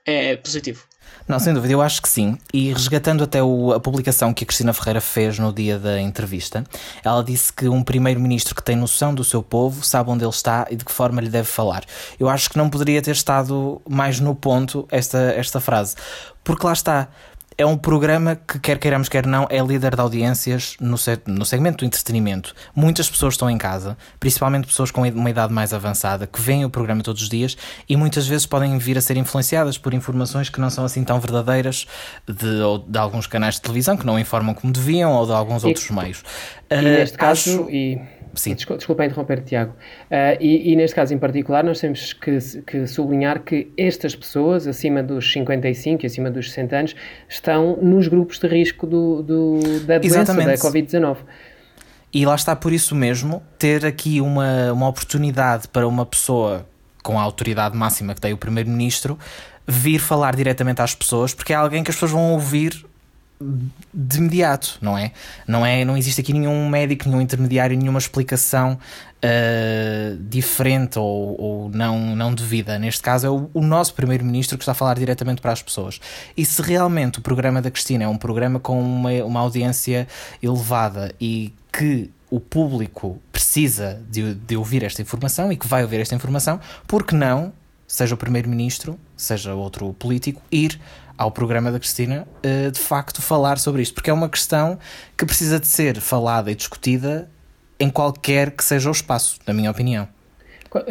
é 0.05 0.35
positivo. 0.37 0.83
Não, 1.27 1.39
sem 1.39 1.53
dúvida, 1.53 1.73
eu 1.73 1.81
acho 1.81 2.01
que 2.01 2.09
sim. 2.09 2.37
E 2.53 2.73
resgatando 2.73 3.23
até 3.23 3.41
o, 3.41 3.73
a 3.73 3.79
publicação 3.79 4.33
que 4.33 4.43
a 4.43 4.47
Cristina 4.47 4.73
Ferreira 4.73 4.99
fez 4.99 5.39
no 5.39 5.53
dia 5.53 5.77
da 5.77 5.99
entrevista, 5.99 6.63
ela 7.03 7.23
disse 7.23 7.53
que 7.53 7.69
um 7.69 7.83
primeiro-ministro 7.83 8.55
que 8.55 8.63
tem 8.63 8.75
noção 8.75 9.13
do 9.13 9.23
seu 9.23 9.41
povo 9.41 9.85
sabe 9.85 10.09
onde 10.09 10.23
ele 10.23 10.31
está 10.31 10.67
e 10.69 10.75
de 10.75 10.83
que 10.83 10.91
forma 10.91 11.21
lhe 11.21 11.29
deve 11.29 11.47
falar. 11.47 11.83
Eu 12.19 12.27
acho 12.27 12.49
que 12.49 12.57
não 12.57 12.69
poderia 12.69 13.01
ter 13.01 13.11
estado 13.11 13.81
mais 13.87 14.19
no 14.19 14.35
ponto 14.35 14.87
esta, 14.91 15.17
esta 15.17 15.59
frase. 15.59 15.95
Porque 16.43 16.65
lá 16.65 16.73
está, 16.73 17.07
é 17.61 17.65
um 17.65 17.77
programa 17.77 18.35
que, 18.35 18.59
quer 18.59 18.79
queiramos, 18.79 19.07
quer 19.07 19.25
não, 19.25 19.45
é 19.49 19.59
líder 19.59 19.95
de 19.95 20.01
audiências 20.01 20.75
no, 20.79 20.95
no 21.27 21.45
segmento 21.45 21.77
do 21.77 21.85
entretenimento. 21.85 22.55
Muitas 22.75 23.09
pessoas 23.09 23.35
estão 23.35 23.49
em 23.49 23.57
casa, 23.57 23.95
principalmente 24.19 24.65
pessoas 24.65 24.89
com 24.89 25.01
uma 25.01 25.29
idade 25.29 25.53
mais 25.53 25.71
avançada, 25.73 26.25
que 26.25 26.41
veem 26.41 26.65
o 26.65 26.69
programa 26.69 27.03
todos 27.03 27.21
os 27.21 27.29
dias 27.29 27.55
e 27.87 27.95
muitas 27.95 28.27
vezes 28.27 28.45
podem 28.45 28.77
vir 28.79 28.97
a 28.97 29.01
ser 29.01 29.15
influenciadas 29.15 29.77
por 29.77 29.93
informações 29.93 30.49
que 30.49 30.59
não 30.59 30.69
são 30.69 30.85
assim 30.85 31.03
tão 31.03 31.19
verdadeiras 31.19 31.85
de, 32.27 32.59
de 32.87 32.97
alguns 32.97 33.27
canais 33.27 33.55
de 33.55 33.61
televisão 33.61 33.95
que 33.95 34.05
não 34.05 34.17
informam 34.17 34.55
como 34.55 34.73
deviam 34.73 35.11
ou 35.11 35.25
de 35.25 35.31
alguns 35.31 35.63
e, 35.63 35.67
outros 35.67 35.89
meios. 35.91 36.23
E 36.69 36.75
uh, 36.75 36.81
neste 36.81 37.17
caso, 37.17 37.61
acho... 37.61 37.69
e 37.69 38.01
Sim. 38.33 38.55
Desculpa, 38.55 38.77
desculpa 38.77 39.05
interromper, 39.05 39.41
Tiago. 39.43 39.73
Uh, 40.09 40.37
e, 40.39 40.71
e, 40.71 40.75
neste 40.75 40.95
caso 40.95 41.13
em 41.13 41.17
particular, 41.17 41.63
nós 41.63 41.79
temos 41.79 42.13
que, 42.13 42.37
que, 42.65 42.87
sublinhar 42.87 43.43
que 43.43 43.71
estas 43.77 44.15
pessoas, 44.15 44.67
acima 44.67 45.03
dos 45.03 45.31
55 45.31 46.03
e 46.03 46.05
acima 46.05 46.31
dos 46.31 46.49
60 46.49 46.75
anos, 46.75 46.95
estão 47.27 47.77
nos 47.81 48.07
grupos 48.07 48.39
de 48.39 48.47
risco 48.47 48.87
do, 48.87 49.21
do 49.21 49.59
da 49.85 49.97
doença, 49.97 50.21
Exatamente. 50.21 50.45
da 50.45 50.53
Covid-19. 50.53 51.17
E 52.13 52.25
lá 52.25 52.35
está 52.35 52.55
por 52.55 52.73
isso 52.73 52.93
mesmo, 52.93 53.41
ter 53.57 53.85
aqui 53.85 54.19
uma, 54.19 54.71
uma 54.73 54.87
oportunidade 54.87 55.67
para 55.67 55.87
uma 55.87 56.05
pessoa 56.05 56.65
com 57.01 57.17
a 57.17 57.21
autoridade 57.21 57.75
máxima 57.75 58.13
que 58.13 58.21
tem 58.21 58.33
o 58.33 58.37
Primeiro-Ministro 58.37 59.17
vir 59.67 59.99
falar 59.99 60.35
diretamente 60.35 60.81
às 60.81 60.93
pessoas, 60.93 61.33
porque 61.33 61.53
é 61.53 61.55
alguém 61.55 61.83
que 61.83 61.89
as 61.89 61.95
pessoas 61.95 62.11
vão 62.11 62.33
ouvir 62.33 62.85
de 63.93 64.17
imediato, 64.17 64.77
não 64.81 64.97
é? 64.97 65.11
Não 65.47 65.65
é, 65.65 65.83
não 65.83 65.97
existe 65.97 66.21
aqui 66.21 66.33
nenhum 66.33 66.69
médico, 66.69 67.07
nenhum 67.07 67.21
intermediário, 67.21 67.77
nenhuma 67.77 67.99
explicação 67.99 68.77
uh, 69.23 70.17
diferente 70.29 70.99
ou, 70.99 71.39
ou, 71.39 71.69
não, 71.69 72.15
não 72.15 72.33
devida. 72.33 72.77
Neste 72.77 73.01
caso 73.01 73.27
é 73.27 73.29
o, 73.29 73.49
o 73.53 73.61
nosso 73.61 73.93
primeiro-ministro 73.93 74.57
que 74.57 74.63
está 74.63 74.71
a 74.71 74.75
falar 74.75 74.95
diretamente 74.95 75.41
para 75.41 75.51
as 75.51 75.61
pessoas. 75.61 75.99
E 76.35 76.45
se 76.45 76.61
realmente 76.61 77.19
o 77.19 77.21
programa 77.21 77.61
da 77.61 77.71
Cristina 77.71 78.03
é 78.03 78.07
um 78.07 78.17
programa 78.17 78.59
com 78.59 78.79
uma, 78.81 79.11
uma 79.23 79.39
audiência 79.39 80.07
elevada 80.41 81.13
e 81.19 81.53
que 81.71 82.09
o 82.29 82.39
público 82.39 83.21
precisa 83.31 84.01
de, 84.09 84.33
de 84.33 84.55
ouvir 84.55 84.83
esta 84.83 85.01
informação 85.01 85.51
e 85.51 85.57
que 85.57 85.67
vai 85.67 85.83
ouvir 85.83 85.99
esta 85.99 86.15
informação, 86.15 86.59
por 86.87 87.03
que 87.05 87.13
não, 87.13 87.51
seja 87.85 88.15
o 88.15 88.17
primeiro-ministro, 88.17 88.97
seja 89.17 89.53
outro 89.53 89.93
político, 89.93 90.41
ir 90.49 90.79
ao 91.21 91.29
programa 91.29 91.71
da 91.71 91.77
Cristina 91.77 92.27
uh, 92.43 92.71
de 92.71 92.79
facto 92.79 93.21
falar 93.21 93.59
sobre 93.59 93.83
isto, 93.83 93.93
porque 93.93 94.09
é 94.09 94.13
uma 94.13 94.27
questão 94.27 94.79
que 95.15 95.23
precisa 95.23 95.59
de 95.59 95.67
ser 95.67 95.97
falada 95.97 96.49
e 96.51 96.55
discutida 96.55 97.29
em 97.79 97.91
qualquer 97.91 98.49
que 98.49 98.63
seja 98.63 98.89
o 98.89 98.91
espaço, 98.91 99.37
na 99.45 99.53
minha 99.53 99.69
opinião. 99.69 100.07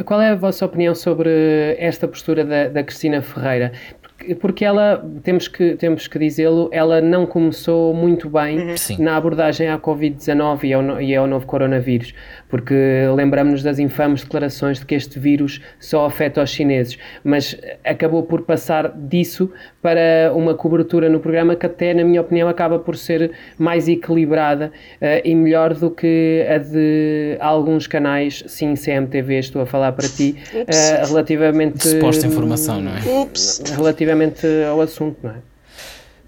Qual 0.05 0.21
é 0.21 0.31
a 0.31 0.35
vossa 0.37 0.65
opinião 0.65 0.95
sobre 0.95 1.75
esta 1.79 2.07
postura 2.07 2.45
da, 2.45 2.69
da 2.69 2.85
Cristina 2.85 3.23
Ferreira? 3.23 3.73
porque 4.41 4.65
ela, 4.65 5.03
temos 5.23 5.49
que, 5.49 5.77
temos 5.77 6.07
que 6.07 6.19
dizê-lo, 6.19 6.69
ela 6.73 7.01
não 7.01 7.25
começou 7.25 7.95
muito 7.95 8.29
bem 8.29 8.59
uhum. 8.59 8.75
na 8.99 9.17
abordagem 9.17 9.69
à 9.69 9.79
Covid-19 9.79 10.65
e, 10.65 10.73
ao, 10.73 11.01
e 11.01 11.17
ao 11.17 11.27
novo 11.27 11.47
coronavírus, 11.47 12.13
porque 12.51 12.75
lembramos-nos 13.15 13.63
das 13.63 13.79
infames 13.79 14.23
declarações 14.23 14.81
de 14.81 14.87
que 14.87 14.95
este 14.95 15.19
vírus 15.19 15.61
só 15.79 16.05
afeta 16.05 16.43
os 16.43 16.51
chineses, 16.51 16.99
mas 17.25 17.57
acabou 17.85 18.25
por 18.25 18.43
passar 18.43 18.93
disso 18.95 19.51
para 19.81 20.33
uma 20.35 20.55
cobertura 20.55 21.09
no 21.09 21.21
programa 21.21 21.55
que 21.57 21.65
até, 21.65 21.95
na 21.95 22.05
minha 22.05 22.21
opinião, 22.21 22.49
acaba 22.49 22.79
por 22.79 22.97
ser 22.97 23.31
mais 23.57 23.89
equilibrada 23.89 24.73
uh, 25.01 25.21
e 25.25 25.35
melhor 25.35 25.75
do 25.75 25.91
que 25.91 26.45
a 26.49 26.59
de 26.59 27.37
alguns 27.41 27.87
canais, 27.87 28.45
sim, 28.47 28.75
CMTV, 28.75 29.39
estou 29.39 29.63
a 29.63 29.67
falar 29.67 29.93
para 29.93 30.09
ti, 30.09 30.37
uh, 30.55 31.07
relativamente... 31.09 31.87
Suposta 31.87 32.27
informação, 32.27 32.81
não 32.81 32.93
é? 32.93 33.23
Ups. 33.23 33.63
Relativamente 33.77 34.47
ao 34.69 34.81
assunto, 34.81 35.19
não 35.23 35.31
é? 35.31 35.50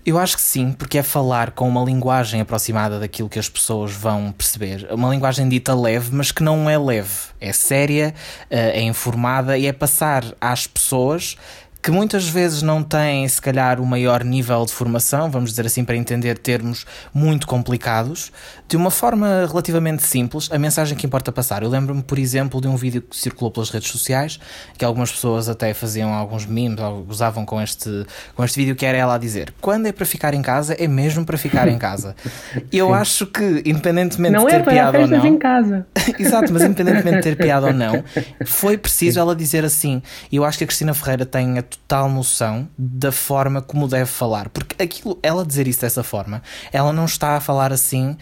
Eu 0.05 0.19
acho 0.19 0.35
que 0.35 0.43
sim, 0.43 0.73
porque 0.73 0.99
é 0.99 1.03
falar 1.03 1.53
com 1.53 1.69
uma 1.69 1.85
linguagem 1.85 2.41
aproximada 2.41 2.99
daquilo 2.99 3.29
que 3.29 3.39
as 3.39 3.49
pessoas 3.49 3.93
vão 3.93 4.33
perceber. 4.33 4.89
Uma 4.91 5.09
linguagem 5.11 5.49
dita 5.49 5.73
leve, 5.75 6.11
mas 6.13 6.33
que 6.33 6.43
não 6.43 6.69
é 6.69 6.77
leve. 6.77 7.31
É 7.41 7.53
séria, 7.53 8.13
eh, 8.51 8.81
é 8.81 8.83
informada 8.83 9.57
e 9.57 9.67
é 9.67 9.73
passar 9.73 10.25
às 10.41 10.67
pessoas 10.67 11.37
que 11.83 11.91
muitas 11.91 12.29
vezes 12.29 12.63
não 12.63 12.81
têm, 12.81 13.27
se 13.27 13.43
calhar, 13.43 13.81
o 13.81 13.87
maior 13.87 14.23
nível 14.23 14.65
de 14.65 14.73
formação, 14.73 15.29
vamos 15.29 15.51
dizer 15.51 15.67
assim, 15.67 15.85
para 15.85 15.97
entender 15.97 16.39
termos 16.39 16.87
muito 17.13 17.45
complicados, 17.45 18.31
de 18.73 18.77
uma 18.79 18.91
forma 18.91 19.45
relativamente 19.47 20.03
simples, 20.03 20.49
a 20.51 20.59
mensagem 20.59 20.97
que 20.97 21.05
importa 21.05 21.31
passar. 21.31 21.63
Eu 21.63 21.69
lembro-me, 21.69 22.03
por 22.03 22.19
exemplo, 22.19 22.59
de 22.59 22.67
um 22.67 22.75
vídeo 22.75 23.03
que 23.03 23.15
circulou 23.15 23.51
pelas 23.51 23.69
redes 23.69 23.91
sociais, 23.91 24.41
que 24.79 24.83
algumas 24.83 25.13
pessoas 25.13 25.47
até 25.47 25.75
faziam 25.75 26.15
alguns 26.15 26.47
memes, 26.47 26.79
usavam 27.07 27.45
com 27.45 27.61
este, 27.61 28.07
com 28.35 28.43
este 28.43 28.59
vídeo, 28.59 28.75
que 28.75 28.87
era 28.87 28.97
ela 28.97 29.17
a 29.17 29.19
dizer: 29.19 29.53
quando 29.61 29.89
é 29.89 29.93
para 29.93 30.07
ficar 30.07 30.33
em 30.33 30.41
casa, 30.41 30.73
é 30.73 30.89
mesmo 30.89 31.23
para 31.27 31.37
ficar 31.37 31.69
em 31.69 31.77
casa. 31.77 32.17
Eu 32.73 32.95
acho 32.95 33.27
que, 33.27 33.63
independentemente 33.67 34.33
não 34.33 34.47
de 34.47 34.53
ter 34.53 34.61
é 34.61 34.63
piada 34.63 35.01
ou 35.01 35.07
não. 35.07 35.27
Em 35.27 35.37
casa. 35.37 35.87
Exato, 36.19 36.51
mas 36.51 36.63
independentemente 36.63 37.17
de 37.17 37.23
ter 37.25 37.37
piada 37.37 37.67
ou 37.67 37.75
não, 37.75 38.03
foi 38.47 38.79
preciso 38.79 39.21
ela 39.21 39.37
dizer 39.37 39.67
assim. 39.67 40.01
E 40.31 40.37
eu 40.37 40.47
acho 40.47 40.57
que 40.57 40.65
a 40.65 40.67
Cristina 40.67 40.95
Ferreira 40.95 41.27
tem 41.27 41.59
a 41.59 41.63
total 41.63 42.09
noção 42.09 42.67
da 42.79 43.13
forma 43.13 43.61
como 43.61 43.87
deve 43.87 44.07
falar. 44.07 44.49
Porque 44.49 44.83
aquilo, 44.83 45.19
ela 45.23 45.45
dizer 45.45 45.69
isso 45.69 45.83
dessa 45.83 46.03
forma, 46.03 46.41
ela 46.73 46.91
não 46.91 47.05
está 47.05 47.37
a 47.37 47.41
falar 47.41 47.71
assim 47.71 48.17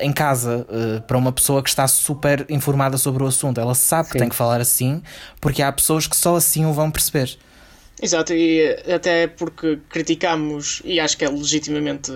em 0.00 0.12
casa 0.12 0.66
uh, 0.68 1.02
para 1.02 1.16
uma 1.16 1.32
pessoa 1.32 1.62
que 1.62 1.68
está 1.68 1.86
super 1.86 2.46
informada 2.48 2.96
sobre 2.96 3.22
o 3.22 3.26
assunto. 3.26 3.60
Ela 3.60 3.74
sabe 3.74 4.06
Sim. 4.06 4.12
que 4.12 4.18
tem 4.18 4.28
que 4.28 4.34
falar 4.34 4.60
assim, 4.60 5.02
porque 5.40 5.62
há 5.62 5.70
pessoas 5.70 6.06
que 6.06 6.16
só 6.16 6.36
assim 6.36 6.64
o 6.64 6.72
vão 6.72 6.90
perceber. 6.90 7.36
Exato, 8.00 8.34
e 8.34 8.62
até 8.92 9.26
porque 9.26 9.78
criticámos, 9.88 10.82
e 10.84 11.00
acho 11.00 11.16
que 11.16 11.24
é 11.24 11.30
legitimamente 11.30 12.12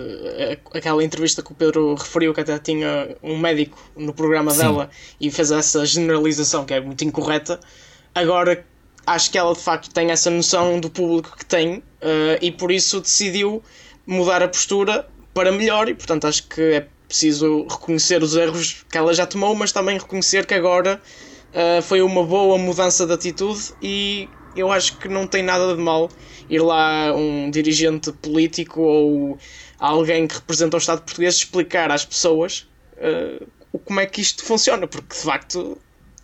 aquela 0.75 1.03
entrevista 1.03 1.41
que 1.41 1.51
o 1.51 1.55
Pedro 1.55 1.95
referiu, 1.95 2.35
que 2.35 2.41
até 2.41 2.59
tinha 2.59 3.15
um 3.23 3.35
médico 3.35 3.79
no 3.95 4.13
programa 4.13 4.51
Sim. 4.51 4.59
dela 4.59 4.89
e 5.19 5.31
fez 5.31 5.49
essa 5.49 5.83
generalização 5.83 6.65
que 6.65 6.75
é 6.75 6.79
muito 6.79 7.03
incorreta. 7.03 7.59
Agora 8.13 8.63
acho 9.07 9.31
que 9.31 9.37
ela 9.39 9.53
de 9.53 9.59
facto 9.59 9.91
tem 9.91 10.11
essa 10.11 10.29
noção 10.29 10.79
do 10.79 10.87
público 10.87 11.35
que 11.35 11.45
tem 11.45 11.77
uh, 11.77 11.83
e 12.39 12.51
por 12.51 12.71
isso 12.71 13.01
decidiu 13.01 13.63
mudar 14.05 14.43
a 14.43 14.47
postura 14.47 15.07
para 15.33 15.51
melhor, 15.51 15.89
e 15.89 15.95
portanto 15.95 16.27
acho 16.27 16.47
que 16.47 16.61
é 16.61 16.87
preciso 17.11 17.67
reconhecer 17.69 18.23
os 18.23 18.37
erros 18.37 18.85
que 18.89 18.97
ela 18.97 19.13
já 19.13 19.25
tomou, 19.25 19.53
mas 19.53 19.73
também 19.73 19.97
reconhecer 19.97 20.45
que 20.45 20.53
agora 20.53 21.01
uh, 21.53 21.81
foi 21.81 22.01
uma 22.01 22.23
boa 22.23 22.57
mudança 22.57 23.05
de 23.05 23.11
atitude 23.11 23.73
e 23.81 24.29
eu 24.55 24.71
acho 24.71 24.97
que 24.97 25.09
não 25.09 25.27
tem 25.27 25.43
nada 25.43 25.75
de 25.75 25.81
mal 25.81 26.09
ir 26.49 26.59
lá 26.59 27.13
um 27.13 27.51
dirigente 27.51 28.13
político 28.13 28.79
ou 28.79 29.37
alguém 29.77 30.25
que 30.25 30.35
representa 30.35 30.77
o 30.77 30.79
Estado 30.79 31.01
português 31.01 31.35
explicar 31.35 31.91
às 31.91 32.05
pessoas 32.05 32.65
uh, 32.95 33.45
como 33.83 33.99
é 33.99 34.05
que 34.05 34.21
isto 34.21 34.45
funciona, 34.45 34.87
porque 34.87 35.13
de 35.13 35.21
facto 35.21 35.77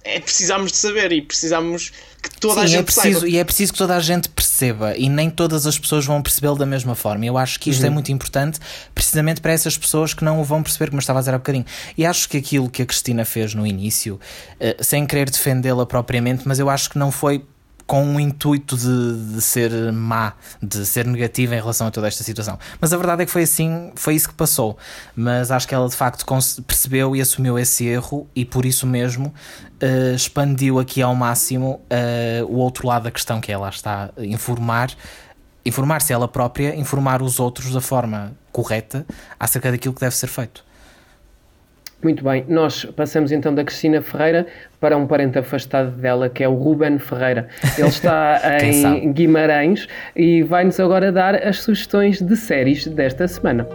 é 0.07 0.19
precisamos 0.19 0.71
de 0.71 0.77
saber 0.77 1.11
e 1.11 1.21
precisamos 1.21 1.91
que 2.21 2.39
toda 2.39 2.55
Sim, 2.55 2.59
a 2.61 2.65
gente 2.67 2.79
é 2.79 2.83
preciso, 2.83 3.19
saiba. 3.19 3.29
E 3.29 3.37
é 3.37 3.43
preciso 3.43 3.71
que 3.73 3.77
toda 3.77 3.95
a 3.95 3.99
gente 3.99 4.29
perceba 4.29 4.97
e 4.97 5.09
nem 5.09 5.29
todas 5.29 5.65
as 5.67 5.77
pessoas 5.77 6.05
vão 6.05 6.21
percebê-lo 6.21 6.57
da 6.57 6.65
mesma 6.65 6.95
forma. 6.95 7.25
Eu 7.25 7.37
acho 7.37 7.59
que 7.59 7.69
isto 7.69 7.81
é 7.81 7.85
uhum. 7.85 7.91
é 7.91 7.93
muito 7.93 8.11
importante 8.11 8.59
precisamente 8.93 9.41
para 9.41 9.51
essas 9.51 9.77
pessoas 9.77 10.13
que 10.13 10.23
não 10.23 10.39
o 10.39 10.43
vão 10.43 10.63
perceber, 10.63 10.89
como 10.89 10.97
eu 10.97 11.01
estava 11.01 11.19
a 11.19 11.21
dizer 11.21 11.33
há 11.33 11.37
bocadinho. 11.37 11.65
E 11.97 12.05
acho 12.05 12.27
que 12.27 12.37
aquilo 12.37 12.69
que 12.69 12.81
a 12.81 12.85
Cristina 12.85 13.25
fez 13.25 13.53
no 13.53 13.65
início, 13.65 14.15
uh, 14.15 14.83
sem 14.83 15.05
querer 15.05 15.29
defendê-la 15.29 15.85
propriamente, 15.85 16.47
mas 16.47 16.59
eu 16.59 16.69
acho 16.69 16.89
que 16.89 16.97
não 16.97 17.11
foi 17.11 17.43
com 17.87 18.15
o 18.15 18.19
intuito 18.19 18.75
de, 18.75 19.33
de, 19.35 19.41
ser 19.41 19.71
má, 19.93 20.33
de 20.61 20.85
ser 20.85 21.07
negativa 21.07 21.55
em 21.55 21.59
relação 21.59 21.87
a 21.87 21.91
toda 21.91 22.07
esta 22.07 22.21
situação. 22.21 22.59
Mas 22.81 22.91
a 22.91 22.97
verdade 22.97 23.23
é 23.23 23.25
que 23.25 23.31
foi 23.31 23.43
assim, 23.43 23.93
foi 23.95 24.13
isso 24.13 24.27
que 24.27 24.35
passou. 24.35 24.77
Mas 25.15 25.49
acho 25.49 25.65
que 25.65 25.73
ela 25.73 25.87
de 25.87 25.95
facto 25.95 26.25
percebeu 26.67 27.15
e 27.15 27.21
assumiu 27.21 27.57
esse 27.57 27.85
erro 27.85 28.27
e 28.35 28.43
por 28.43 28.65
isso 28.65 28.85
mesmo 28.85 29.33
uh, 29.81 30.13
expandiu 30.13 30.79
aqui 30.79 31.01
ao 31.01 31.15
máximo 31.15 31.81
uh, 31.89 32.45
o 32.45 32.57
outro 32.57 32.85
lado 32.85 33.03
da 33.03 33.11
questão 33.11 33.39
que 33.39 33.51
ela 33.51 33.69
está 33.69 34.09
a 34.17 34.25
informar. 34.25 34.91
Informar-se 35.65 36.11
ela 36.11 36.27
própria, 36.27 36.75
informar 36.75 37.21
os 37.21 37.39
outros 37.39 37.71
da 37.71 37.81
forma 37.81 38.33
correta 38.51 39.05
acerca 39.39 39.71
daquilo 39.71 39.93
que 39.93 40.01
deve 40.01 40.15
ser 40.15 40.27
feito. 40.27 40.66
Muito 42.03 42.23
bem, 42.23 42.45
nós 42.47 42.85
passamos 42.85 43.31
então 43.31 43.53
da 43.53 43.63
Cristina 43.63 44.03
Ferreira 44.03 44.45
para 44.79 44.95
um 44.95 45.07
parente 45.07 45.39
afastado 45.39 45.89
dela, 45.91 46.29
que 46.29 46.43
é 46.43 46.47
o 46.47 46.53
Ruben 46.53 46.99
Ferreira. 46.99 47.47
Ele 47.75 47.87
está 47.87 48.39
em 48.61 49.11
Guimarães 49.11 49.87
e 50.15 50.43
vai-nos 50.43 50.79
agora 50.79 51.11
dar 51.11 51.33
as 51.35 51.61
sugestões 51.61 52.21
de 52.21 52.35
séries 52.35 52.85
desta 52.85 53.27
semana. 53.27 53.67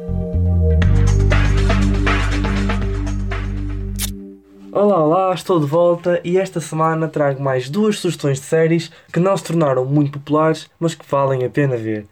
Olá, 4.70 5.04
olá, 5.04 5.34
estou 5.34 5.58
de 5.58 5.66
volta 5.66 6.20
e 6.22 6.38
esta 6.38 6.60
semana 6.60 7.08
trago 7.08 7.42
mais 7.42 7.68
duas 7.68 7.98
sugestões 7.98 8.38
de 8.38 8.46
séries 8.46 8.90
que 9.12 9.18
não 9.18 9.36
se 9.36 9.44
tornaram 9.44 9.84
muito 9.84 10.12
populares, 10.12 10.70
mas 10.78 10.94
que 10.94 11.04
valem 11.06 11.44
a 11.44 11.50
pena 11.50 11.76
ver. 11.76 12.06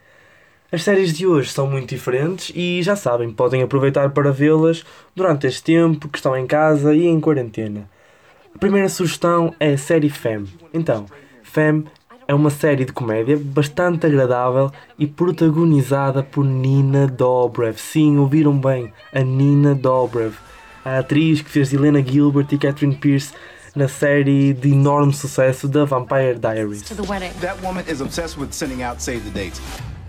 As 0.72 0.85
séries 0.85 1.12
de 1.12 1.26
hoje 1.26 1.50
são 1.50 1.66
muito 1.66 1.88
diferentes 1.88 2.52
e 2.54 2.80
já 2.80 2.94
sabem, 2.94 3.33
podem 3.33 3.61
aproveitar 3.61 4.11
para 4.11 4.30
vê-las 4.30 4.85
durante 5.16 5.48
este 5.48 5.64
tempo 5.64 6.09
que 6.09 6.16
estão 6.16 6.37
em 6.37 6.46
casa 6.46 6.94
e 6.94 7.09
em 7.09 7.18
quarentena. 7.18 7.90
A 8.54 8.59
primeira 8.59 8.88
sugestão 8.88 9.52
é 9.59 9.72
a 9.72 9.78
série 9.78 10.09
Femme. 10.09 10.48
Então, 10.72 11.06
Femme 11.42 11.87
é 12.28 12.33
uma 12.33 12.50
série 12.50 12.85
de 12.85 12.92
comédia 12.92 13.37
bastante 13.37 14.06
agradável 14.06 14.70
e 14.96 15.09
protagonizada 15.09 16.22
por 16.22 16.44
Nina 16.44 17.09
Dobrev. 17.09 17.76
Sim, 17.76 18.18
ouviram 18.18 18.56
bem, 18.56 18.92
a 19.12 19.22
Nina 19.22 19.74
Dobrev, 19.74 20.37
a 20.85 21.00
atriz 21.00 21.42
que 21.42 21.50
fez 21.50 21.72
Helena 21.72 22.00
Gilbert 22.00 22.46
e 22.52 22.59
Catherine 22.59 22.94
Pierce 22.94 23.35
na 23.74 23.88
série 23.88 24.52
de 24.52 24.70
enorme 24.70 25.12
sucesso 25.12 25.66
da 25.66 25.85
Vampire 25.85 26.38
Diaries. 26.38 26.85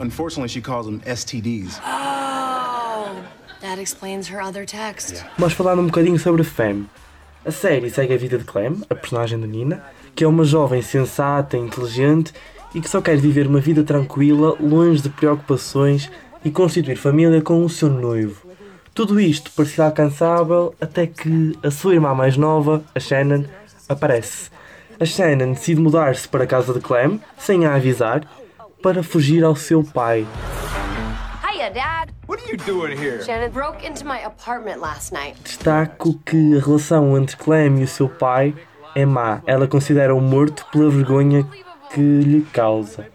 Unfortunately, 0.02 0.50
she 0.50 0.62
calls 0.62 0.88
them 0.88 1.00
STDs. 1.02 1.80
Oh, 1.86 3.24
that 3.62 3.78
explains 3.80 4.28
her 4.30 4.42
other 4.42 4.66
text. 4.66 5.14
Yeah. 5.14 5.30
Mas 5.38 5.54
falando 5.54 5.80
um 5.82 5.86
bocadinho 5.86 6.18
sobre 6.18 6.44
Femme. 6.44 6.90
A 7.46 7.52
série 7.52 7.90
segue 7.92 8.14
a 8.14 8.18
vida 8.18 8.40
de 8.40 8.44
Clem, 8.44 8.82
a 8.90 8.96
personagem 8.96 9.40
de 9.40 9.48
Nina, 9.48 9.84
que 10.16 10.24
é 10.24 10.28
uma 10.28 10.44
jovem 10.44 10.82
sensata, 10.82 11.56
inteligente 11.56 12.34
e 12.74 12.82
que 12.82 12.90
só 12.90 13.00
quer 13.00 13.18
viver 13.18 13.46
uma 13.46 13.60
vida 13.60 13.84
tranquila, 13.84 14.56
longe 14.60 15.04
de 15.04 15.10
preocupações 15.10 16.10
e 16.44 16.50
constituir 16.50 16.96
família 16.96 17.42
com 17.42 17.64
o 17.64 17.70
seu 17.70 17.90
noivo. 17.90 18.50
Tudo 18.96 19.20
isto 19.20 19.52
parecia 19.52 19.86
alcançável 19.86 20.74
até 20.82 21.06
que 21.06 21.56
a 21.64 21.70
sua 21.70 21.94
irmã 21.94 22.16
mais 22.16 22.36
nova, 22.38 22.84
a 22.96 23.00
Shannon, 23.00 23.46
aparece. 23.88 24.50
A 25.00 25.06
Shannon 25.06 25.54
decide 25.54 25.80
mudar-se 25.80 26.28
para 26.28 26.44
a 26.44 26.48
casa 26.48 26.74
de 26.74 26.80
Clem, 26.80 27.22
sem 27.38 27.66
a 27.66 27.76
avisar, 27.76 28.28
para 28.82 29.04
fugir 29.04 29.44
ao 29.44 29.56
seu 29.56 29.84
pai. 29.84 30.26
Hiya, 31.44 31.70
Dad. 31.70 32.12
What 32.28 32.44
are 32.44 32.52
you 32.52 32.58
doing 32.58 32.98
here? 32.98 33.22
Shannon 33.24 33.52
broke 33.52 33.86
into 33.86 34.06
my 34.06 34.24
apartment 34.24 34.80
last 34.80 35.14
night. 35.14 35.38
Destaco 35.44 36.20
que 36.26 36.58
a 36.58 36.60
relação 36.60 37.18
entre 37.18 37.36
Clem 37.38 37.80
e 37.80 37.84
o 37.84 37.88
seu 37.88 38.08
pai 38.08 38.56
é 38.96 39.06
má. 39.06 39.42
Ela 39.46 39.68
considera-o 39.68 40.22
morto 40.22 40.66
pela 40.72 40.90
vergonha 40.90 41.46
que 41.94 42.00
lhe 42.00 42.42
causa. 42.54 43.08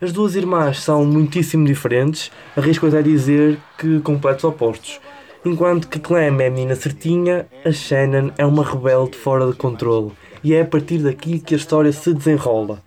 As 0.00 0.12
duas 0.12 0.34
irmãs 0.34 0.80
são 0.80 1.04
muitíssimo 1.04 1.64
diferentes, 1.64 2.32
arrisco 2.56 2.88
até 2.88 3.00
dizer 3.00 3.58
que 3.78 4.00
completos 4.00 4.42
opostos. 4.42 5.00
Enquanto 5.44 5.88
que 5.88 6.00
Clem 6.00 6.24
é 6.24 6.28
a 6.28 6.50
menina 6.50 6.74
certinha, 6.74 7.46
a 7.64 7.70
Shannon 7.70 8.32
é 8.36 8.44
uma 8.44 8.64
rebelde 8.64 9.16
fora 9.16 9.46
de 9.46 9.54
controle. 9.54 10.12
E 10.42 10.54
é 10.54 10.62
a 10.62 10.64
partir 10.64 10.98
daqui 10.98 11.38
que 11.38 11.54
a 11.54 11.56
história 11.56 11.92
se 11.92 12.12
desenrola. 12.12 12.82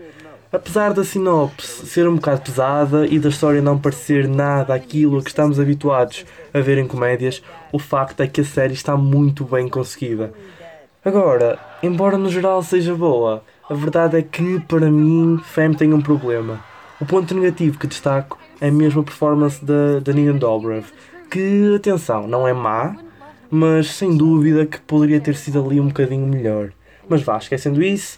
Apesar 0.56 0.94
da 0.94 1.04
sinopse 1.04 1.86
ser 1.86 2.08
um 2.08 2.16
bocado 2.16 2.40
pesada 2.40 3.06
e 3.06 3.20
da 3.20 3.28
história 3.28 3.62
não 3.62 3.78
parecer 3.78 4.26
nada 4.26 4.74
aquilo 4.74 5.20
a 5.20 5.22
que 5.22 5.28
estamos 5.28 5.60
habituados 5.60 6.26
a 6.54 6.62
ver 6.62 6.78
em 6.78 6.88
comédias, 6.88 7.44
o 7.74 7.78
facto 7.78 8.22
é 8.22 8.28
que 8.28 8.40
a 8.40 8.46
série 8.46 8.74
está 8.74 8.96
muito 8.96 9.44
bem 9.44 9.68
conseguida. 9.68 10.32
Agora, 11.04 11.60
embora 11.84 12.18
no 12.18 12.30
geral 12.30 12.64
seja 12.64 12.96
boa, 12.96 13.44
a 13.70 13.74
verdade 13.74 14.18
é 14.18 14.22
que 14.22 14.62
para 14.62 14.90
mim 14.90 15.42
Femme 15.44 15.76
tem 15.76 15.94
um 15.94 16.00
problema. 16.00 16.64
O 17.02 17.06
ponto 17.06 17.36
negativo 17.36 17.78
que 17.78 17.86
destaco 17.86 18.40
é 18.62 18.72
mesmo 18.72 19.02
a 19.02 19.04
performance 19.04 19.64
da, 19.64 20.00
da 20.00 20.14
Nina 20.14 20.32
Dobrev, 20.32 20.86
que, 21.30 21.76
atenção, 21.76 22.30
não 22.30 22.48
é 22.48 22.54
má, 22.54 22.96
mas 23.52 23.92
sem 23.92 24.16
dúvida 24.16 24.66
que 24.66 24.80
poderia 24.80 25.20
ter 25.20 25.36
sido 25.36 25.62
ali 25.62 25.82
um 25.82 25.88
bocadinho 25.90 26.26
melhor. 26.26 26.70
Mas 27.10 27.22
vá, 27.24 27.38
esquecendo 27.38 27.84
isso, 27.84 28.18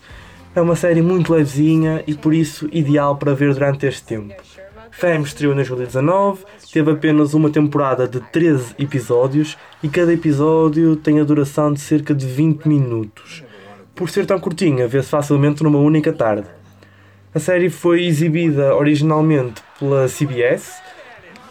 é 0.58 0.62
uma 0.62 0.76
série 0.76 1.04
muito 1.04 1.32
levezinha 1.32 2.04
e 2.08 2.16
por 2.16 2.34
isso 2.34 2.68
ideal 2.72 3.16
para 3.16 3.36
ver 3.36 3.54
durante 3.54 3.86
este 3.86 4.04
tempo. 4.04 4.34
Fame 4.90 5.24
estreou 5.24 5.54
em 5.54 5.58
2019, 5.58 6.46
teve 6.74 6.92
apenas 6.92 7.36
uma 7.36 7.52
temporada 7.52 8.08
de 8.08 8.20
13 8.20 8.74
episódios 8.80 9.56
e 9.84 9.88
cada 9.88 10.12
episódio 10.12 10.96
tem 10.96 11.20
a 11.20 11.24
duração 11.24 11.72
de 11.72 11.80
cerca 11.80 12.12
de 12.16 12.26
20 12.26 12.68
minutos. 12.68 13.44
Por 13.94 14.10
ser 14.10 14.26
tão 14.26 14.40
curtinha, 14.40 14.88
vê-se 14.88 15.10
facilmente 15.10 15.62
numa 15.64 15.78
única 15.78 16.12
tarde. 16.12 16.48
A 17.36 17.40
série 17.40 17.70
foi 17.70 18.06
exibida 18.06 18.76
originalmente 18.76 19.62
pela 19.78 20.08
CBS, 20.08 20.82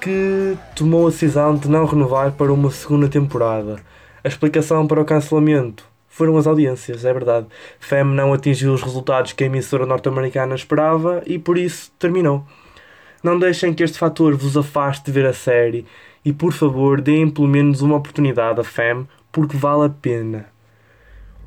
que 0.01 0.59
tomou 0.75 1.07
a 1.07 1.11
decisão 1.11 1.55
de 1.55 1.69
não 1.69 1.87
renovar 1.87 2.33
para 2.33 2.53
uma 2.53 2.73
segunda 2.73 3.07
temporada. 3.07 3.77
A 4.25 4.27
explicação 4.27 4.85
para 4.85 5.01
o 5.01 5.05
cancelamento 5.05 5.85
foram 6.17 6.39
as 6.39 6.47
audiências, 6.47 7.05
é 7.05 7.13
verdade. 7.13 7.47
Femme 7.79 8.15
não 8.15 8.33
atingiu 8.33 8.73
os 8.73 8.83
resultados 8.83 9.35
que 9.35 9.45
a 9.45 9.47
emissora 9.47 9.85
norte-americana 9.85 10.55
esperava 10.55 11.23
e 11.27 11.39
por 11.39 11.59
isso 11.59 11.93
terminou. 11.99 12.43
Não 13.23 13.39
deixem 13.39 13.75
que 13.75 13.83
este 13.83 13.99
fator 13.99 14.35
vos 14.35 14.57
afaste 14.57 15.05
de 15.05 15.13
ver 15.13 15.27
a 15.27 15.35
série 15.35 15.85
e 16.25 16.33
por 16.33 16.55
favor 16.55 17.03
deem 17.03 17.29
pelo 17.29 17.47
menos 17.47 17.83
uma 17.83 17.97
oportunidade 17.97 18.59
a 18.59 18.65
Femme 18.65 19.07
porque 19.31 19.59
vale 19.59 19.85
a 19.85 19.91
pena. 19.91 20.47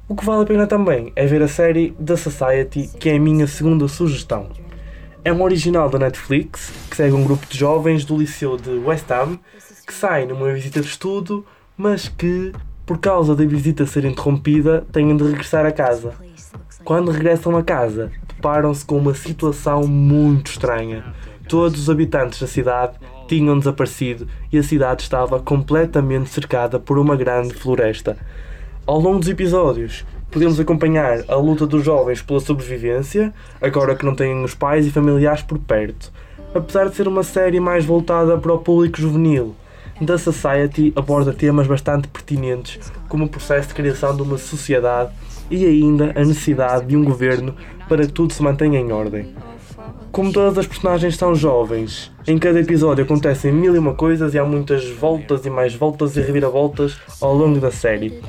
O 0.07 0.15
que 0.15 0.23
vale 0.23 0.43
a 0.43 0.45
pena 0.45 0.67
também 0.67 1.11
é 1.15 1.25
ver 1.25 1.41
a 1.41 1.47
série 1.47 1.91
The 1.93 2.15
Society, 2.15 2.91
que 2.99 3.09
é 3.09 3.15
a 3.15 3.19
minha 3.19 3.47
segunda 3.47 3.87
sugestão. 3.87 4.51
É 5.25 5.33
um 5.33 5.41
original 5.41 5.89
da 5.89 5.97
Netflix 5.97 6.71
que 6.91 6.95
segue 6.95 7.15
um 7.15 7.23
grupo 7.23 7.47
de 7.47 7.57
jovens 7.57 8.05
do 8.05 8.15
liceu 8.15 8.55
de 8.55 8.69
West 8.69 9.09
Ham 9.09 9.39
que 9.87 9.93
sai 9.95 10.27
numa 10.27 10.53
visita 10.53 10.79
de 10.79 10.85
estudo, 10.85 11.43
mas 11.75 12.07
que 12.07 12.53
por 12.89 12.97
causa 12.97 13.35
da 13.35 13.45
visita 13.45 13.85
ser 13.85 14.03
interrompida, 14.03 14.83
têm 14.91 15.15
de 15.15 15.23
regressar 15.23 15.63
a 15.63 15.71
casa. 15.71 16.11
Quando 16.83 17.11
regressam 17.11 17.55
a 17.55 17.61
casa, 17.61 18.11
deparam-se 18.27 18.83
com 18.83 18.97
uma 18.97 19.13
situação 19.13 19.85
muito 19.85 20.49
estranha. 20.49 21.13
Todos 21.47 21.81
os 21.81 21.87
habitantes 21.87 22.41
da 22.41 22.47
cidade 22.47 22.97
tinham 23.27 23.59
desaparecido 23.59 24.27
e 24.51 24.57
a 24.57 24.63
cidade 24.63 25.03
estava 25.03 25.39
completamente 25.39 26.31
cercada 26.31 26.79
por 26.79 26.97
uma 26.97 27.15
grande 27.15 27.53
floresta. 27.53 28.17
Ao 28.87 28.99
longo 28.99 29.19
dos 29.19 29.29
episódios, 29.29 30.03
Podemos 30.31 30.59
acompanhar 30.59 31.23
a 31.27 31.35
luta 31.35 31.65
dos 31.65 31.83
jovens 31.83 32.21
pela 32.21 32.39
sobrevivência, 32.39 33.33
agora 33.59 33.95
que 33.95 34.05
não 34.05 34.13
têm 34.13 34.43
os 34.43 34.53
pais 34.53 34.85
e 34.85 34.91
familiares 34.91 35.41
por 35.41 35.57
perto. 35.57 36.11
Apesar 36.53 36.87
de 36.87 36.95
ser 36.95 37.07
uma 37.07 37.23
série 37.23 37.59
mais 37.59 37.83
voltada 37.83 38.37
para 38.37 38.53
o 38.53 38.59
público 38.59 39.01
juvenil, 39.01 39.55
The 40.05 40.17
Society 40.17 40.93
aborda 40.95 41.33
temas 41.33 41.67
bastante 41.67 42.07
pertinentes, 42.07 42.91
como 43.07 43.25
o 43.25 43.29
processo 43.29 43.69
de 43.69 43.73
criação 43.73 44.15
de 44.15 44.21
uma 44.21 44.37
sociedade 44.37 45.11
e 45.51 45.65
ainda 45.65 46.13
a 46.15 46.23
necessidade 46.23 46.85
de 46.85 46.95
um 46.95 47.03
governo 47.03 47.55
para 47.87 48.05
que 48.05 48.13
tudo 48.13 48.33
se 48.33 48.41
mantenha 48.41 48.79
em 48.79 48.91
ordem. 48.91 49.33
Como 50.11 50.31
todas 50.31 50.57
as 50.57 50.67
personagens 50.67 51.15
são 51.15 51.35
jovens, 51.35 52.11
em 52.25 52.37
cada 52.37 52.59
episódio 52.59 53.03
acontecem 53.03 53.51
mil 53.51 53.75
e 53.75 53.77
uma 53.77 53.93
coisas 53.93 54.33
e 54.33 54.39
há 54.39 54.45
muitas 54.45 54.89
voltas 54.89 55.45
e 55.45 55.49
mais 55.49 55.75
voltas 55.75 56.15
e 56.15 56.21
reviravoltas 56.21 56.97
ao 57.21 57.35
longo 57.35 57.59
da 57.59 57.71
série. 57.71 58.21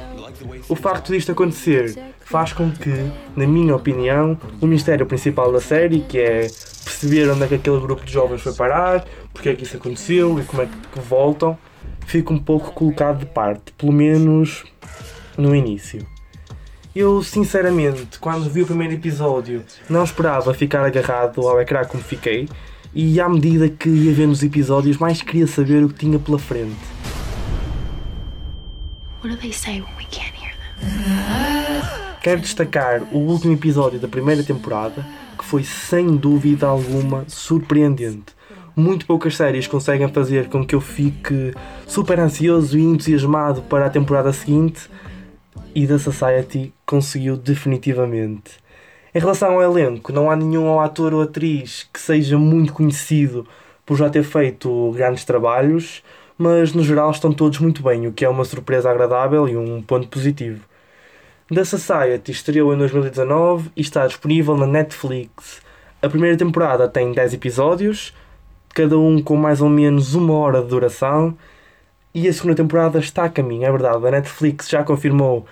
O 0.69 0.75
facto 0.75 1.13
disto 1.13 1.33
acontecer 1.33 1.97
faz 2.31 2.53
com 2.53 2.71
que, 2.71 3.11
na 3.35 3.45
minha 3.45 3.75
opinião, 3.75 4.39
o 4.61 4.67
mistério 4.67 5.05
principal 5.05 5.53
da 5.53 5.61
série, 5.61 5.99
que 6.01 6.17
é 6.17 6.47
perceber 6.85 7.29
onde 7.29 7.43
é 7.43 7.49
que 7.49 7.57
aquele 7.57 7.81
grupo 7.81 8.05
de 8.05 8.13
jovens 8.13 8.41
foi 8.41 8.53
parar, 8.55 9.05
porque 9.35 9.49
é 9.49 9.55
que 9.57 9.65
isso 9.65 9.77
aconteceu 9.77 10.39
e 10.39 10.45
como 10.45 10.63
é 10.63 10.67
que 10.67 11.01
voltam, 11.01 11.59
fica 12.07 12.33
um 12.33 12.39
pouco 12.39 12.71
colocado 12.71 13.19
de 13.19 13.27
parte, 13.27 13.73
pelo 13.73 13.91
menos 13.91 14.63
no 15.37 15.57
início. 15.57 16.07
Eu, 16.95 17.21
sinceramente, 17.21 18.21
quando 18.21 18.49
vi 18.49 18.63
o 18.63 18.67
primeiro 18.67 18.95
episódio, 18.95 19.65
não 19.89 20.05
esperava 20.05 20.55
ficar 20.55 20.85
agarrado 20.85 21.41
ao 21.49 21.61
ecrã 21.61 21.85
como 21.85 22.01
fiquei, 22.01 22.49
e 22.95 23.21
à 23.21 23.29
medida 23.29 23.69
que 23.69 23.89
ia 23.89 24.13
vendo 24.13 24.31
os 24.31 24.43
episódios, 24.45 24.99
mais 24.99 25.21
queria 25.21 25.49
saber 25.49 25.83
o 25.83 25.89
que 25.89 25.95
tinha 25.95 26.19
pela 26.19 26.39
frente. 26.39 26.79
Quero 32.23 32.43
destacar 32.43 33.03
o 33.13 33.17
último 33.17 33.55
episódio 33.55 33.99
da 33.99 34.07
primeira 34.07 34.43
temporada, 34.43 35.07
que 35.39 35.45
foi 35.45 35.65
sem 35.65 36.17
dúvida 36.17 36.67
alguma 36.67 37.25
surpreendente. 37.27 38.35
Muito 38.77 39.07
poucas 39.07 39.35
séries 39.35 39.67
conseguem 39.67 40.07
fazer 40.07 40.51
com 40.51 40.63
que 40.63 40.75
eu 40.75 40.83
fique 40.83 41.55
super 41.87 42.21
ansioso 42.21 42.79
e 42.79 42.83
entusiasmado 42.83 43.63
para 43.63 43.87
a 43.87 43.91
temporada 43.91 44.35
seguinte, 44.35 44.91
e 45.75 45.87
da 45.87 45.99
Society 45.99 46.75
conseguiu 46.85 47.39
definitivamente. 47.39 48.59
Em 49.15 49.19
relação 49.19 49.55
ao 49.55 49.63
elenco, 49.63 50.13
não 50.13 50.31
há 50.31 50.37
nenhum 50.37 50.79
ator 50.79 51.15
ou 51.15 51.23
atriz 51.23 51.89
que 51.91 51.99
seja 51.99 52.39
muito 52.39 52.75
conhecido 52.75 53.47
por 53.87 53.97
já 53.97 54.11
ter 54.11 54.25
feito 54.25 54.93
grandes 54.93 55.25
trabalhos, 55.25 56.03
mas 56.37 56.75
no 56.75 56.83
geral 56.83 57.11
estão 57.11 57.33
todos 57.33 57.59
muito 57.61 57.83
bem, 57.83 58.07
o 58.07 58.13
que 58.13 58.27
é 58.27 58.29
uma 58.29 58.45
surpresa 58.45 58.91
agradável 58.91 59.49
e 59.49 59.57
um 59.57 59.81
ponto 59.81 60.07
positivo. 60.07 60.69
The 61.53 61.65
Society 61.65 62.31
estreou 62.31 62.73
em 62.73 62.79
2019 62.79 63.73
e 63.77 63.81
está 63.81 64.07
disponível 64.07 64.57
na 64.57 64.69
Netflix. 64.69 65.61
A 66.01 66.09
primeira 66.09 66.37
temporada 66.37 66.89
tem 66.89 67.13
10 67.13 67.35
episódios, 67.35 68.15
cada 68.73 68.97
um 68.97 69.21
com 69.21 69.35
mais 69.35 69.61
ou 69.61 69.69
menos 69.69 70.15
uma 70.15 70.33
hora 70.35 70.63
de 70.63 70.69
duração, 70.69 71.37
e 72.15 72.29
a 72.29 72.33
segunda 72.33 72.55
temporada 72.55 73.01
está 73.01 73.25
a 73.25 73.29
caminho, 73.29 73.65
é 73.65 73.71
verdade. 73.71 74.07
A 74.07 74.11
Netflix 74.13 74.69
já 74.69 74.85
confirmou 74.85 75.45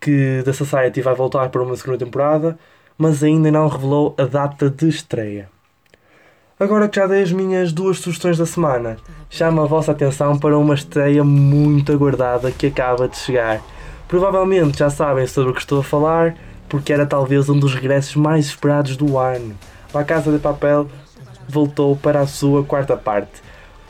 que 0.00 0.42
The 0.44 0.52
Society 0.52 1.00
vai 1.00 1.14
voltar 1.14 1.48
para 1.50 1.62
uma 1.62 1.76
segunda 1.76 1.98
temporada, 1.98 2.58
mas 2.98 3.22
ainda 3.22 3.48
não 3.52 3.68
revelou 3.68 4.12
a 4.18 4.24
data 4.24 4.68
de 4.68 4.88
estreia. 4.88 5.48
Agora 6.58 6.88
que 6.88 6.96
já 6.96 7.06
dei 7.06 7.22
as 7.22 7.30
minhas 7.30 7.72
duas 7.72 8.00
sugestões 8.00 8.38
da 8.38 8.46
semana, 8.46 8.96
chamo 9.30 9.62
a 9.62 9.66
vossa 9.66 9.92
atenção 9.92 10.36
para 10.36 10.58
uma 10.58 10.74
estreia 10.74 11.22
muito 11.22 11.92
aguardada 11.92 12.50
que 12.50 12.66
acaba 12.66 13.06
de 13.06 13.16
chegar. 13.16 13.62
Provavelmente 14.14 14.78
já 14.78 14.88
sabem 14.90 15.26
sobre 15.26 15.50
o 15.50 15.52
que 15.52 15.58
estou 15.58 15.80
a 15.80 15.82
falar, 15.82 16.36
porque 16.68 16.92
era 16.92 17.04
talvez 17.04 17.48
um 17.48 17.58
dos 17.58 17.74
regressos 17.74 18.14
mais 18.14 18.46
esperados 18.46 18.96
do 18.96 19.18
ano. 19.18 19.58
A 19.92 20.04
Casa 20.04 20.30
de 20.30 20.38
Papel 20.38 20.88
voltou 21.48 21.96
para 21.96 22.20
a 22.20 22.26
sua 22.28 22.62
quarta 22.62 22.96
parte. 22.96 23.42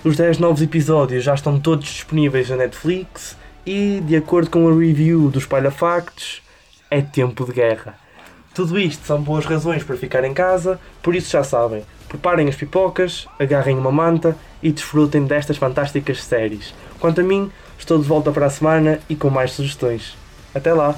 Os 0.03 0.16
10 0.16 0.39
novos 0.39 0.62
episódios 0.62 1.22
já 1.22 1.35
estão 1.35 1.61
todos 1.61 1.85
disponíveis 1.89 2.49
na 2.49 2.57
Netflix 2.57 3.37
e, 3.66 4.01
de 4.03 4.16
acordo 4.16 4.49
com 4.49 4.66
a 4.66 4.72
review 4.72 5.29
dos 5.29 5.43
Espalha 5.43 5.70
Factos, 5.70 6.41
é 6.91 7.03
tempo 7.03 7.45
de 7.45 7.53
guerra. 7.53 7.95
Tudo 8.55 8.79
isto 8.79 9.07
são 9.07 9.20
boas 9.20 9.45
razões 9.45 9.85
para 9.85 9.95
ficar 9.95 10.25
em 10.25 10.33
casa, 10.33 10.81
por 11.03 11.14
isso 11.14 11.31
já 11.31 11.45
sabem, 11.45 11.85
preparem 12.09 12.49
as 12.49 12.57
pipocas, 12.57 13.29
agarrem 13.39 13.77
uma 13.77 13.93
manta 13.93 14.35
e 14.62 14.72
desfrutem 14.72 15.27
destas 15.27 15.59
fantásticas 15.59 16.25
séries. 16.25 16.75
Quanto 16.99 17.20
a 17.20 17.25
mim, 17.25 17.53
estou 17.79 17.99
de 17.99 18.07
volta 18.07 18.33
para 18.33 18.47
a 18.47 18.51
semana 18.51 19.01
e 19.09 19.16
com 19.16 19.31
mais 19.31 19.53
sugestões. 19.53 20.16
Até 20.55 20.72
lá! 20.72 20.95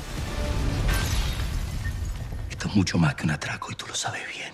Esto 2.51 2.69
es 2.69 2.75
mucho 2.75 2.99
más 2.99 3.15
que 3.15 3.25
un 3.25 3.31
atraco 3.31 3.71
y 3.71 3.75
tú 3.75 3.87
lo 3.87 3.95
sabes 3.95 4.23
bien. 4.29 4.53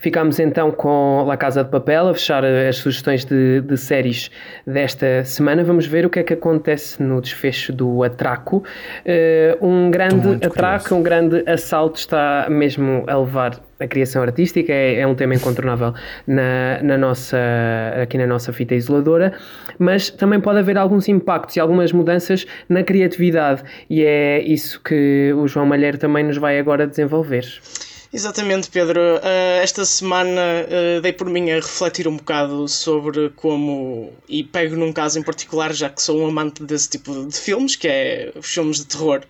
Ficámos 0.00 0.40
então 0.40 0.70
com 0.70 1.24
La 1.26 1.36
Casa 1.36 1.62
de 1.62 1.70
Papel 1.70 2.08
a 2.08 2.14
fechar 2.14 2.42
as 2.42 2.78
sugestões 2.78 3.22
de, 3.22 3.60
de, 3.60 3.76
séries 3.76 4.30
desta 4.66 5.22
semana. 5.26 5.62
Vamos 5.62 5.86
ver 5.86 6.06
o 6.06 6.10
que 6.10 6.18
é 6.18 6.22
que 6.22 6.32
acontece 6.32 7.02
no 7.02 7.20
desfecho 7.20 7.70
do 7.70 8.02
atraco. 8.02 8.64
Uh, 9.04 9.66
um 9.66 9.90
grande 9.90 10.36
atraco, 10.42 10.84
curioso. 10.84 10.94
um 10.96 11.02
grande 11.02 11.44
assalto 11.46 11.98
está 11.98 12.46
mesmo 12.48 13.04
a 13.06 13.18
levar 13.18 13.60
a 13.78 13.86
criação 13.86 14.22
artística 14.22 14.72
é, 14.72 15.00
é, 15.00 15.06
um 15.06 15.14
tema 15.14 15.34
incontornável 15.34 15.92
na, 16.26 16.82
na, 16.82 16.96
nossa, 16.96 17.36
aqui 18.02 18.16
na 18.16 18.26
nossa 18.26 18.54
fita 18.54 18.74
isoladora, 18.74 19.34
mas 19.78 20.08
também 20.08 20.40
pode 20.40 20.58
haver 20.60 20.78
alguns 20.78 21.08
impactos 21.08 21.56
e 21.56 21.60
algumas 21.60 21.92
mudanças 21.92 22.46
na 22.68 22.82
criatividade, 22.82 23.62
e 23.88 24.04
é 24.04 24.42
isso 24.42 24.80
que 24.82 25.32
o 25.34 25.46
João 25.46 25.64
Malheiro 25.64 25.96
também 25.96 26.24
nos 26.24 26.36
vai 26.36 26.58
agora 26.58 26.86
desenvolver. 26.86 27.44
Exatamente, 28.12 28.68
Pedro. 28.68 29.00
Uh, 29.00 29.62
esta 29.62 29.84
semana 29.84 30.40
uh, 30.40 31.00
dei 31.00 31.12
por 31.12 31.28
mim 31.28 31.50
a 31.50 31.56
refletir 31.56 32.08
um 32.08 32.16
bocado 32.16 32.66
sobre 32.66 33.30
como, 33.30 34.12
e 34.28 34.42
pego 34.42 34.74
num 34.74 34.92
caso 34.92 35.18
em 35.18 35.22
particular, 35.22 35.72
já 35.72 35.88
que 35.88 36.02
sou 36.02 36.20
um 36.20 36.26
amante 36.26 36.64
desse 36.64 36.88
tipo 36.88 37.24
de 37.26 37.38
filmes, 37.38 37.76
que 37.76 37.86
é 37.86 38.32
filmes 38.42 38.78
de 38.78 38.86
terror. 38.86 39.22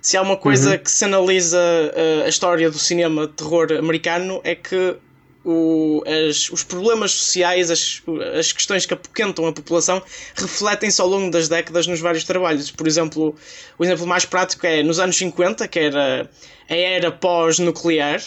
Se 0.00 0.16
há 0.16 0.22
uma 0.22 0.38
coisa 0.38 0.72
uhum. 0.72 0.78
que 0.78 0.90
se 0.90 1.04
analisa 1.04 1.58
uh, 1.58 2.24
a 2.24 2.28
história 2.28 2.70
do 2.70 2.78
cinema 2.78 3.26
de 3.26 3.34
terror 3.34 3.72
americano 3.78 4.40
é 4.42 4.54
que 4.54 4.96
o, 5.44 6.02
as, 6.06 6.48
os 6.50 6.62
problemas 6.62 7.12
sociais, 7.12 7.70
as, 7.70 8.02
as 8.38 8.52
questões 8.52 8.86
que 8.86 8.94
apoquentam 8.94 9.46
a 9.46 9.52
população, 9.52 10.02
refletem-se 10.34 11.00
ao 11.00 11.06
longo 11.06 11.30
das 11.30 11.48
décadas 11.48 11.86
nos 11.86 12.00
vários 12.00 12.24
trabalhos. 12.24 12.70
Por 12.70 12.86
exemplo, 12.86 13.34
o 13.78 13.84
exemplo 13.84 14.06
mais 14.06 14.24
prático 14.24 14.66
é 14.66 14.82
nos 14.82 14.98
anos 14.98 15.16
50, 15.16 15.68
que 15.68 15.78
era 15.78 16.30
a 16.68 16.74
era 16.74 17.10
pós-nuclear. 17.12 18.22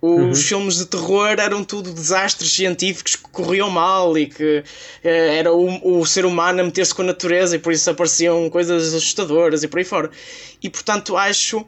Os 0.00 0.10
uhum. 0.10 0.34
filmes 0.34 0.76
de 0.76 0.86
terror 0.86 1.40
eram 1.40 1.64
tudo 1.64 1.92
desastres 1.92 2.52
científicos 2.52 3.16
que 3.16 3.28
corriam 3.30 3.68
mal 3.68 4.16
e 4.16 4.26
que 4.26 4.62
eh, 5.02 5.38
era 5.38 5.52
o, 5.52 5.98
o 5.98 6.06
ser 6.06 6.24
humano 6.24 6.60
a 6.60 6.64
meter-se 6.64 6.94
com 6.94 7.02
a 7.02 7.06
natureza 7.06 7.56
e 7.56 7.58
por 7.58 7.72
isso 7.72 7.90
apareciam 7.90 8.48
coisas 8.48 8.94
assustadoras 8.94 9.64
e 9.64 9.68
por 9.68 9.78
aí 9.78 9.84
fora. 9.84 10.08
E 10.62 10.70
portanto 10.70 11.16
acho 11.16 11.66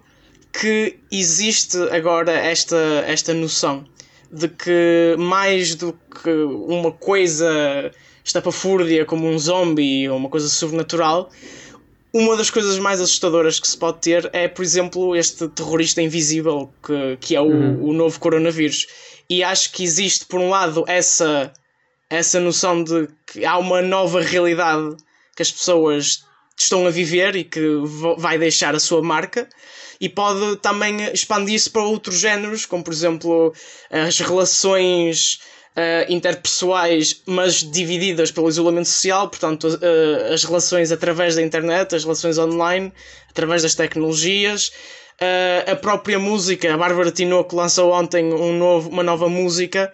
que 0.52 0.96
existe 1.10 1.76
agora 1.90 2.30
esta, 2.30 2.76
esta 3.04 3.34
noção 3.34 3.84
de 4.32 4.48
que 4.48 5.16
mais 5.18 5.74
do 5.74 5.92
que 6.22 6.30
uma 6.30 6.92
coisa 6.92 7.90
estapafúrdia 8.24 9.04
como 9.04 9.28
um 9.28 9.38
zombie 9.38 10.08
ou 10.08 10.16
uma 10.16 10.28
coisa 10.28 10.48
sobrenatural, 10.48 11.30
uma 12.12 12.36
das 12.36 12.50
coisas 12.50 12.78
mais 12.78 13.00
assustadoras 13.00 13.60
que 13.60 13.68
se 13.68 13.76
pode 13.76 13.98
ter 14.00 14.28
é, 14.32 14.48
por 14.48 14.62
exemplo, 14.62 15.14
este 15.14 15.48
terrorista 15.48 16.02
invisível 16.02 16.72
que, 16.84 17.16
que 17.20 17.36
é 17.36 17.40
o, 17.40 17.46
uhum. 17.46 17.90
o 17.90 17.92
novo 17.92 18.18
coronavírus. 18.18 18.86
E 19.28 19.44
acho 19.44 19.72
que 19.72 19.84
existe, 19.84 20.26
por 20.26 20.40
um 20.40 20.50
lado, 20.50 20.84
essa, 20.88 21.52
essa 22.08 22.40
noção 22.40 22.82
de 22.82 23.08
que 23.26 23.44
há 23.44 23.56
uma 23.58 23.80
nova 23.80 24.20
realidade 24.20 24.96
que 25.36 25.42
as 25.42 25.52
pessoas 25.52 26.24
estão 26.58 26.86
a 26.86 26.90
viver 26.90 27.36
e 27.36 27.44
que 27.44 27.60
vai 28.18 28.38
deixar 28.38 28.74
a 28.74 28.80
sua 28.80 29.02
marca 29.02 29.48
e 30.00 30.08
pode 30.08 30.56
também 30.56 31.04
expandir-se 31.12 31.68
para 31.68 31.82
outros 31.82 32.18
géneros, 32.18 32.64
como 32.64 32.82
por 32.82 32.92
exemplo 32.92 33.52
as 33.90 34.18
relações 34.18 35.40
uh, 35.76 36.12
interpessoais, 36.12 37.22
mas 37.26 37.62
divididas 37.62 38.30
pelo 38.30 38.48
isolamento 38.48 38.88
social, 38.88 39.28
portanto, 39.28 39.68
uh, 39.68 40.32
as 40.32 40.44
relações 40.44 40.92
através 40.92 41.34
da 41.34 41.42
internet, 41.42 41.94
as 41.94 42.04
relações 42.04 42.38
online, 42.38 42.92
através 43.28 43.62
das 43.62 43.74
tecnologias. 43.74 44.72
Uh, 45.20 45.72
a 45.72 45.76
própria 45.76 46.18
música, 46.18 46.72
a 46.72 46.78
Bárbara 46.78 47.10
Tinoco 47.10 47.54
lançou 47.54 47.92
ontem 47.92 48.32
um 48.32 48.56
novo, 48.56 48.88
uma 48.88 49.02
nova 49.02 49.28
música 49.28 49.92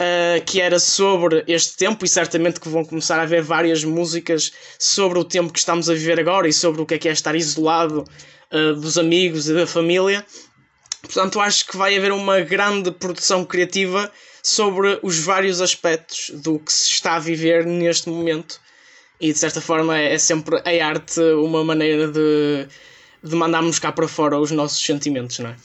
Uh, 0.00 0.40
que 0.44 0.60
era 0.60 0.78
sobre 0.78 1.42
este 1.48 1.76
tempo, 1.76 2.04
e 2.04 2.08
certamente 2.08 2.60
que 2.60 2.68
vão 2.68 2.84
começar 2.84 3.18
a 3.18 3.22
haver 3.22 3.42
várias 3.42 3.82
músicas 3.82 4.52
sobre 4.78 5.18
o 5.18 5.24
tempo 5.24 5.52
que 5.52 5.58
estamos 5.58 5.90
a 5.90 5.92
viver 5.92 6.20
agora 6.20 6.46
e 6.46 6.52
sobre 6.52 6.80
o 6.80 6.86
que 6.86 6.94
é 6.94 6.98
que 6.98 7.08
é 7.08 7.10
estar 7.10 7.34
isolado 7.34 8.04
uh, 8.52 8.74
dos 8.74 8.98
amigos 8.98 9.48
e 9.48 9.54
da 9.54 9.66
família. 9.66 10.24
Portanto, 11.02 11.40
acho 11.40 11.66
que 11.66 11.76
vai 11.76 11.96
haver 11.96 12.12
uma 12.12 12.40
grande 12.40 12.90
produção 12.90 13.44
criativa 13.44 14.10
sobre 14.42 14.98
os 15.02 15.18
vários 15.18 15.60
aspectos 15.60 16.30
do 16.30 16.58
que 16.58 16.72
se 16.72 16.90
está 16.90 17.16
a 17.16 17.18
viver 17.18 17.64
neste 17.66 18.08
momento. 18.08 18.60
E 19.20 19.32
de 19.32 19.38
certa 19.38 19.60
forma 19.60 19.98
é, 19.98 20.14
é 20.14 20.18
sempre 20.18 20.56
a 20.56 20.86
arte 20.86 21.20
uma 21.20 21.64
maneira 21.64 22.08
de, 22.08 22.68
de 23.22 23.34
mandarmos 23.34 23.78
cá 23.78 23.90
para 23.90 24.06
fora 24.06 24.38
os 24.38 24.50
nossos 24.50 24.84
sentimentos, 24.84 25.38
não 25.40 25.50
é? 25.50 25.56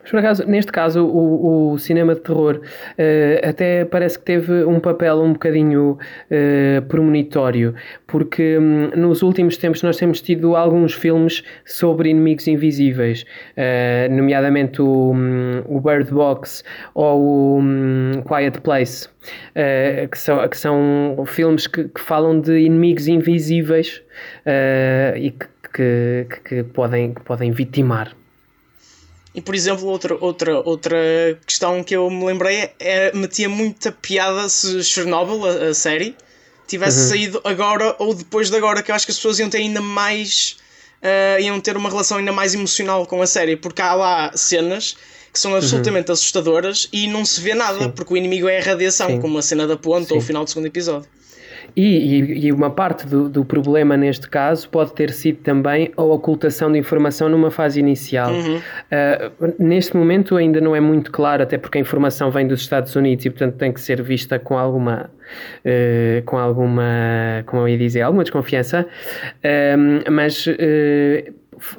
Mas 0.00 0.10
por 0.10 0.18
acaso, 0.18 0.44
neste 0.46 0.72
caso, 0.72 1.06
o, 1.06 1.72
o 1.72 1.78
cinema 1.78 2.14
de 2.14 2.20
terror 2.20 2.60
uh, 2.60 3.48
até 3.48 3.84
parece 3.84 4.18
que 4.18 4.24
teve 4.24 4.64
um 4.64 4.80
papel 4.80 5.20
um 5.20 5.32
bocadinho 5.32 5.98
uh, 6.30 6.82
premonitório, 6.88 7.74
porque 8.06 8.58
um, 8.58 8.90
nos 8.96 9.22
últimos 9.22 9.56
tempos 9.56 9.82
nós 9.82 9.96
temos 9.96 10.20
tido 10.20 10.56
alguns 10.56 10.94
filmes 10.94 11.44
sobre 11.64 12.10
inimigos 12.10 12.48
invisíveis, 12.48 13.24
uh, 13.56 14.12
nomeadamente 14.12 14.82
o, 14.82 15.12
um, 15.12 15.62
o, 15.66 15.80
Bird 15.80 16.10
Box 16.10 16.64
ou 16.94 17.20
o 17.20 17.58
um, 17.60 18.22
Quiet 18.26 18.60
Place, 18.60 19.08
que, 20.10 20.18
são, 20.18 20.48
que 20.48 20.56
são 20.56 21.24
filmes 21.26 21.66
que, 21.66 21.84
que 21.84 22.00
falam 22.00 22.40
de 22.40 22.58
inimigos 22.58 23.06
invisíveis 23.08 24.02
e 25.16 25.30
que, 25.30 25.46
que, 25.72 26.26
que, 26.44 26.62
podem, 26.64 27.14
que 27.14 27.22
podem 27.22 27.50
vitimar. 27.50 28.14
E 29.34 29.40
por 29.40 29.54
exemplo, 29.54 29.86
outra, 29.86 30.16
outra, 30.20 30.60
outra 30.60 30.98
questão 31.46 31.84
que 31.84 31.94
eu 31.94 32.08
me 32.10 32.24
lembrei 32.24 32.70
é 32.80 33.12
metia 33.14 33.48
muita 33.48 33.92
piada 33.92 34.48
se 34.48 34.82
Chernobyl, 34.82 35.44
a, 35.46 35.68
a 35.70 35.74
série, 35.74 36.16
tivesse 36.66 37.00
uhum. 37.00 37.08
saído 37.08 37.40
agora 37.44 37.94
ou 37.98 38.14
depois 38.14 38.50
de 38.50 38.56
agora, 38.56 38.82
que 38.82 38.90
eu 38.90 38.94
acho 38.94 39.06
que 39.06 39.12
as 39.12 39.16
pessoas 39.16 39.38
iam 39.38 39.50
ter 39.50 39.58
ainda 39.58 39.80
mais. 39.80 40.56
Uh, 41.00 41.40
iam 41.40 41.60
ter 41.60 41.76
uma 41.76 41.88
relação 41.88 42.18
ainda 42.18 42.32
mais 42.32 42.54
emocional 42.54 43.06
com 43.06 43.22
a 43.22 43.26
série, 43.26 43.56
porque 43.56 43.80
há 43.80 43.94
lá 43.94 44.32
cenas 44.34 44.96
que 45.32 45.38
são 45.38 45.54
absolutamente 45.54 46.08
uhum. 46.08 46.14
assustadoras 46.14 46.88
e 46.92 47.06
não 47.06 47.24
se 47.24 47.40
vê 47.40 47.54
nada, 47.54 47.84
Sim. 47.84 47.90
porque 47.90 48.12
o 48.12 48.16
inimigo 48.16 48.48
é 48.48 48.58
a 48.58 48.64
radiação, 48.64 49.08
Sim. 49.08 49.20
como 49.20 49.38
a 49.38 49.42
cena 49.42 49.66
da 49.66 49.76
ponte 49.76 50.08
Sim. 50.08 50.14
ou 50.14 50.20
o 50.20 50.22
final 50.22 50.42
do 50.42 50.50
segundo 50.50 50.66
episódio. 50.66 51.08
E, 51.76 52.46
e, 52.46 52.52
uma 52.52 52.70
parte 52.70 53.06
do, 53.06 53.28
do, 53.28 53.44
problema 53.44 53.96
neste 53.96 54.28
caso 54.28 54.68
pode 54.68 54.92
ter 54.94 55.10
sido 55.10 55.38
também 55.38 55.92
a 55.96 56.02
ocultação 56.02 56.72
de 56.72 56.78
informação 56.78 57.28
numa 57.28 57.50
fase 57.50 57.78
inicial. 57.78 58.32
Uhum. 58.32 58.56
Uh, 58.56 59.54
neste 59.58 59.96
momento 59.96 60.36
ainda 60.36 60.60
não 60.60 60.74
é 60.74 60.80
muito 60.80 61.12
claro, 61.12 61.42
até 61.42 61.56
porque 61.56 61.78
a 61.78 61.80
informação 61.80 62.30
vem 62.30 62.46
dos 62.46 62.60
Estados 62.60 62.94
Unidos 62.96 63.24
e, 63.24 63.30
portanto, 63.30 63.56
tem 63.56 63.72
que 63.72 63.80
ser 63.80 64.02
vista 64.02 64.38
com 64.38 64.58
alguma, 64.58 65.10
uh, 65.64 66.22
com 66.24 66.36
alguma, 66.36 67.42
como 67.46 67.62
eu 67.62 67.68
ia 67.68 67.78
dizer, 67.78 68.02
alguma 68.02 68.24
desconfiança. 68.24 68.86
Uh, 69.44 70.10
mas 70.10 70.46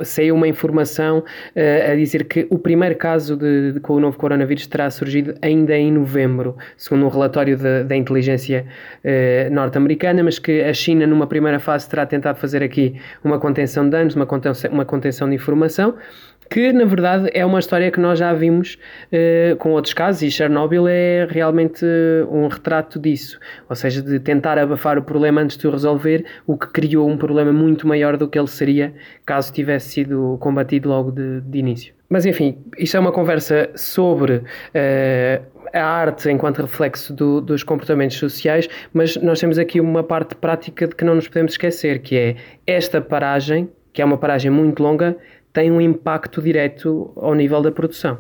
saiu 0.04 0.36
uma 0.36 0.48
informação 0.48 1.20
uh, 1.20 1.92
a 1.92 1.96
dizer 1.96 2.26
que 2.26 2.48
o 2.50 2.58
primeiro 2.58 2.96
caso 2.96 3.36
de, 3.36 3.74
de, 3.74 3.80
com 3.80 3.94
o 3.94 4.00
novo 4.00 4.18
coronavírus 4.18 4.68
terá 4.68 4.90
surgido 4.90 5.36
ainda 5.42 5.76
em 5.76 5.92
novembro, 5.92 6.58
segundo 6.78 7.06
um 7.06 7.10
relatório 7.10 7.58
da 7.58 7.96
inteligência 7.96 8.66
uh, 9.04 9.54
norte-americana, 9.54 10.24
mas 10.24 10.40
que 10.40 10.62
a 10.62 10.74
China, 10.74 11.06
numa 11.06 11.28
primeira 11.28 11.60
fase, 11.60 11.90
terá 11.90 12.06
tentado 12.06 12.40
fazer 12.40 12.64
aqui 12.64 13.00
uma 13.24 13.40
contenção 13.40 13.84
de 13.86 13.92
danos, 13.92 14.16
uma 14.16 14.26
contenção, 14.26 14.72
uma 14.72 14.86
contenção 14.86 15.30
de 15.30 15.36
informação 15.36 15.96
que 16.50 16.74
na 16.74 16.86
verdade 16.86 17.30
é 17.34 17.46
uma 17.46 17.60
história 17.60 17.92
que 17.92 18.00
nós 18.00 18.18
já 18.18 18.34
vimos 18.34 18.78
uh, 19.12 19.56
com 19.58 19.72
outros 19.72 19.94
casos 19.94 20.22
e 20.24 20.32
Chernobyl 20.32 20.88
é 20.88 21.28
realmente 21.30 21.86
um 22.32 22.48
retrato 22.48 23.00
disso, 23.00 23.40
ou 23.70 23.76
seja, 23.76 24.02
de 24.02 24.20
tentar 24.20 24.58
abafar 24.58 24.98
o 24.98 25.04
problema 25.04 25.42
antes 25.42 25.58
de 25.58 25.68
o 25.68 25.72
resolver, 25.72 26.26
o 26.48 26.58
que 26.58 26.68
criou 26.68 27.08
um 27.08 27.18
problema 27.18 27.54
muito 27.54 27.88
maior 27.88 28.18
do 28.18 28.28
que 28.28 28.38
ele 28.38 28.48
seria 28.48 28.94
caso 29.26 29.54
tivesse 29.54 29.90
sido 29.90 30.38
combatido 30.40 30.90
logo 30.90 31.12
de, 31.12 31.42
de 31.42 31.60
início. 31.60 31.94
Mas 32.10 32.26
enfim, 32.26 32.58
isto 32.78 32.98
é 32.98 33.00
uma 33.00 33.12
conversa 33.12 33.70
sobre 33.76 34.38
uh, 34.38 35.60
a 35.72 35.84
arte 35.84 36.30
enquanto 36.32 36.62
reflexo 36.62 37.14
do, 37.14 37.40
dos 37.40 37.64
comportamentos 37.64 38.18
sociais, 38.18 38.68
mas 38.92 39.16
nós 39.18 39.40
temos 39.40 39.60
aqui 39.60 39.80
uma 39.80 40.04
parte 40.04 40.36
prática 40.36 40.88
de 40.88 40.96
que 40.96 41.06
não 41.06 41.14
nos 41.14 41.28
podemos 41.28 41.52
esquecer, 41.52 42.00
que 42.00 42.18
é 42.18 42.36
esta 42.66 43.00
paragem, 43.00 43.70
que 43.94 44.02
é 44.02 44.06
uma 44.06 44.18
paragem 44.18 44.50
muito 44.50 44.82
longa, 44.82 45.18
tem 45.54 45.72
um 45.72 45.82
impacto 45.82 46.42
direto 46.42 47.12
ao 47.16 47.34
nível 47.34 47.62
da 47.62 47.72
produção. 47.72 48.18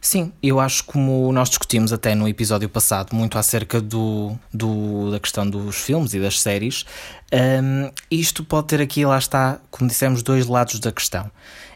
Sim, 0.00 0.32
eu 0.40 0.60
acho 0.60 0.84
como 0.84 1.32
nós 1.32 1.48
discutimos 1.48 1.92
até 1.92 2.14
no 2.14 2.28
episódio 2.28 2.68
passado 2.68 3.14
muito 3.16 3.36
acerca 3.36 3.80
do, 3.80 4.38
do 4.54 5.10
da 5.10 5.18
questão 5.18 5.48
dos 5.48 5.76
filmes 5.76 6.14
e 6.14 6.20
das 6.20 6.40
séries, 6.40 6.86
um, 7.32 7.90
isto 8.08 8.44
pode 8.44 8.68
ter 8.68 8.80
aqui, 8.80 9.04
lá 9.04 9.18
está, 9.18 9.60
como 9.70 9.88
dissemos, 9.88 10.22
dois 10.22 10.46
lados 10.46 10.78
da 10.78 10.92
questão. 10.92 11.28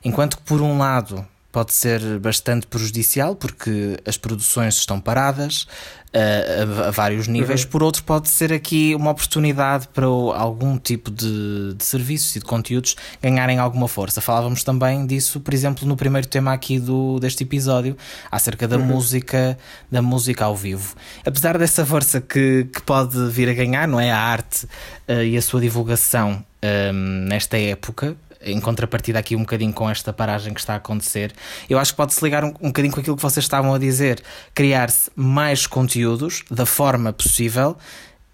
Enquanto 0.05 0.37
que 0.37 0.45
por 0.45 0.61
um 0.61 0.79
lado 0.79 1.27
pode 1.53 1.74
ser 1.74 2.18
bastante 2.18 2.66
prejudicial 2.66 3.36
porque 3.36 3.98
as 4.07 4.16
produções 4.16 4.76
estão 4.76 4.98
paradas 4.98 5.66
uh, 6.14 6.82
a, 6.82 6.88
a, 6.88 6.90
vários 6.90 7.28
níveis. 7.28 7.64
Uhum. 7.64 7.68
Por 7.68 7.82
outro, 7.82 8.03
pode 8.05 8.28
ser 8.28 8.53
aqui 8.53 8.94
uma 8.94 9.11
oportunidade 9.11 9.86
para 9.88 10.07
algum 10.07 10.78
tipo 10.78 11.11
de, 11.11 11.74
de, 11.74 11.84
serviços 11.84 12.34
e 12.36 12.38
de 12.38 12.44
conteúdos 12.46 12.96
ganharem 13.20 13.59
alguma 13.59 13.86
força. 13.86 14.20
Falávamos 14.20 14.64
também 14.64 15.07
disso, 15.07 15.40
por 15.40 15.53
exemplo, 15.53 15.86
no 15.86 15.94
primeiro 15.94 16.26
tema 16.26 16.55
aqui 16.55 16.78
do, 16.78 17.20
deste 17.20 17.44
episódio, 17.44 17.96
acerca 18.30 18.66
da 18.66 18.78
uhum. 18.78 18.86
música, 18.86 19.59
da 19.90 20.00
música 20.00 20.46
ao 20.46 20.57
vivo. 20.57 20.94
Apesar 21.24 21.59
dessa 21.59 21.84
força 21.84 22.20
que, 22.20 22.66
que 22.72 22.82
pode 22.82 23.28
vir 23.28 23.48
a 23.48 23.55
ganhar, 23.55 23.86
não 23.86 24.00
é? 24.00 24.11
A 24.11 24.18
arte 24.18 24.64
uh, 25.07 25.22
e 25.22 25.36
a 25.36 25.42
sua 25.42 25.61
divulgação 25.61 26.32
um, 26.32 26.66
ehm, 26.66 27.28
nesta 27.28 27.59
época, 27.59 28.16
em 28.45 28.61
contrapartida 28.61 29.18
aqui 29.18 29.36
um 29.36 29.40
bocadinho 29.40 29.72
com 29.72 29.88
esta 29.88 30.12
paragem 30.12 30.53
que 30.53 30.61
está 30.61 30.74
a 30.74 30.76
acontecer, 30.76 31.32
eu 31.68 31.78
acho 31.78 31.93
que 31.93 31.97
pode-se 31.97 32.22
ligar 32.24 32.45
um, 32.45 32.55
um 32.61 32.68
bocadinho 32.68 32.93
com 32.93 33.01
aquilo 33.01 33.16
que 33.16 33.22
vocês 33.22 33.45
estavam 33.45 33.74
a 33.74 33.78
dizer, 33.78 34.22
criar-se 34.55 35.11
mais 35.14 35.66
conteúdos 35.66 36.45
da 36.51 36.66
forma 36.66 37.12
possível 37.12 37.76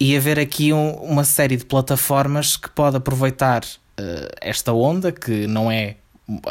e 0.00 0.16
haver 0.16 0.38
aqui 0.38 0.72
um, 0.72 0.92
uma 0.94 1.24
série 1.24 1.56
de 1.56 1.64
plataformas 1.64 2.56
que 2.56 2.70
pode 2.70 2.96
aproveitar 2.96 3.62
uh, 3.64 4.28
esta 4.40 4.72
onda, 4.72 5.10
que 5.10 5.46
não 5.46 5.70
é 5.70 5.96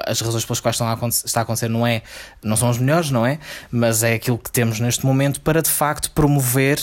as 0.07 0.19
razões 0.21 0.43
pelas 0.43 0.59
quais 0.59 0.75
estão 0.75 0.87
a 0.87 1.07
está 1.07 1.41
a 1.41 1.43
acontecer 1.43 1.69
não 1.69 1.85
é 1.85 2.01
não 2.43 2.55
são 2.55 2.69
as 2.69 2.79
melhores, 2.79 3.11
não 3.11 3.25
é? 3.25 3.39
Mas 3.71 4.01
é 4.01 4.15
aquilo 4.15 4.37
que 4.37 4.51
temos 4.51 4.79
neste 4.79 5.05
momento 5.05 5.39
para 5.41 5.61
de 5.61 5.69
facto 5.69 6.09
promover 6.11 6.79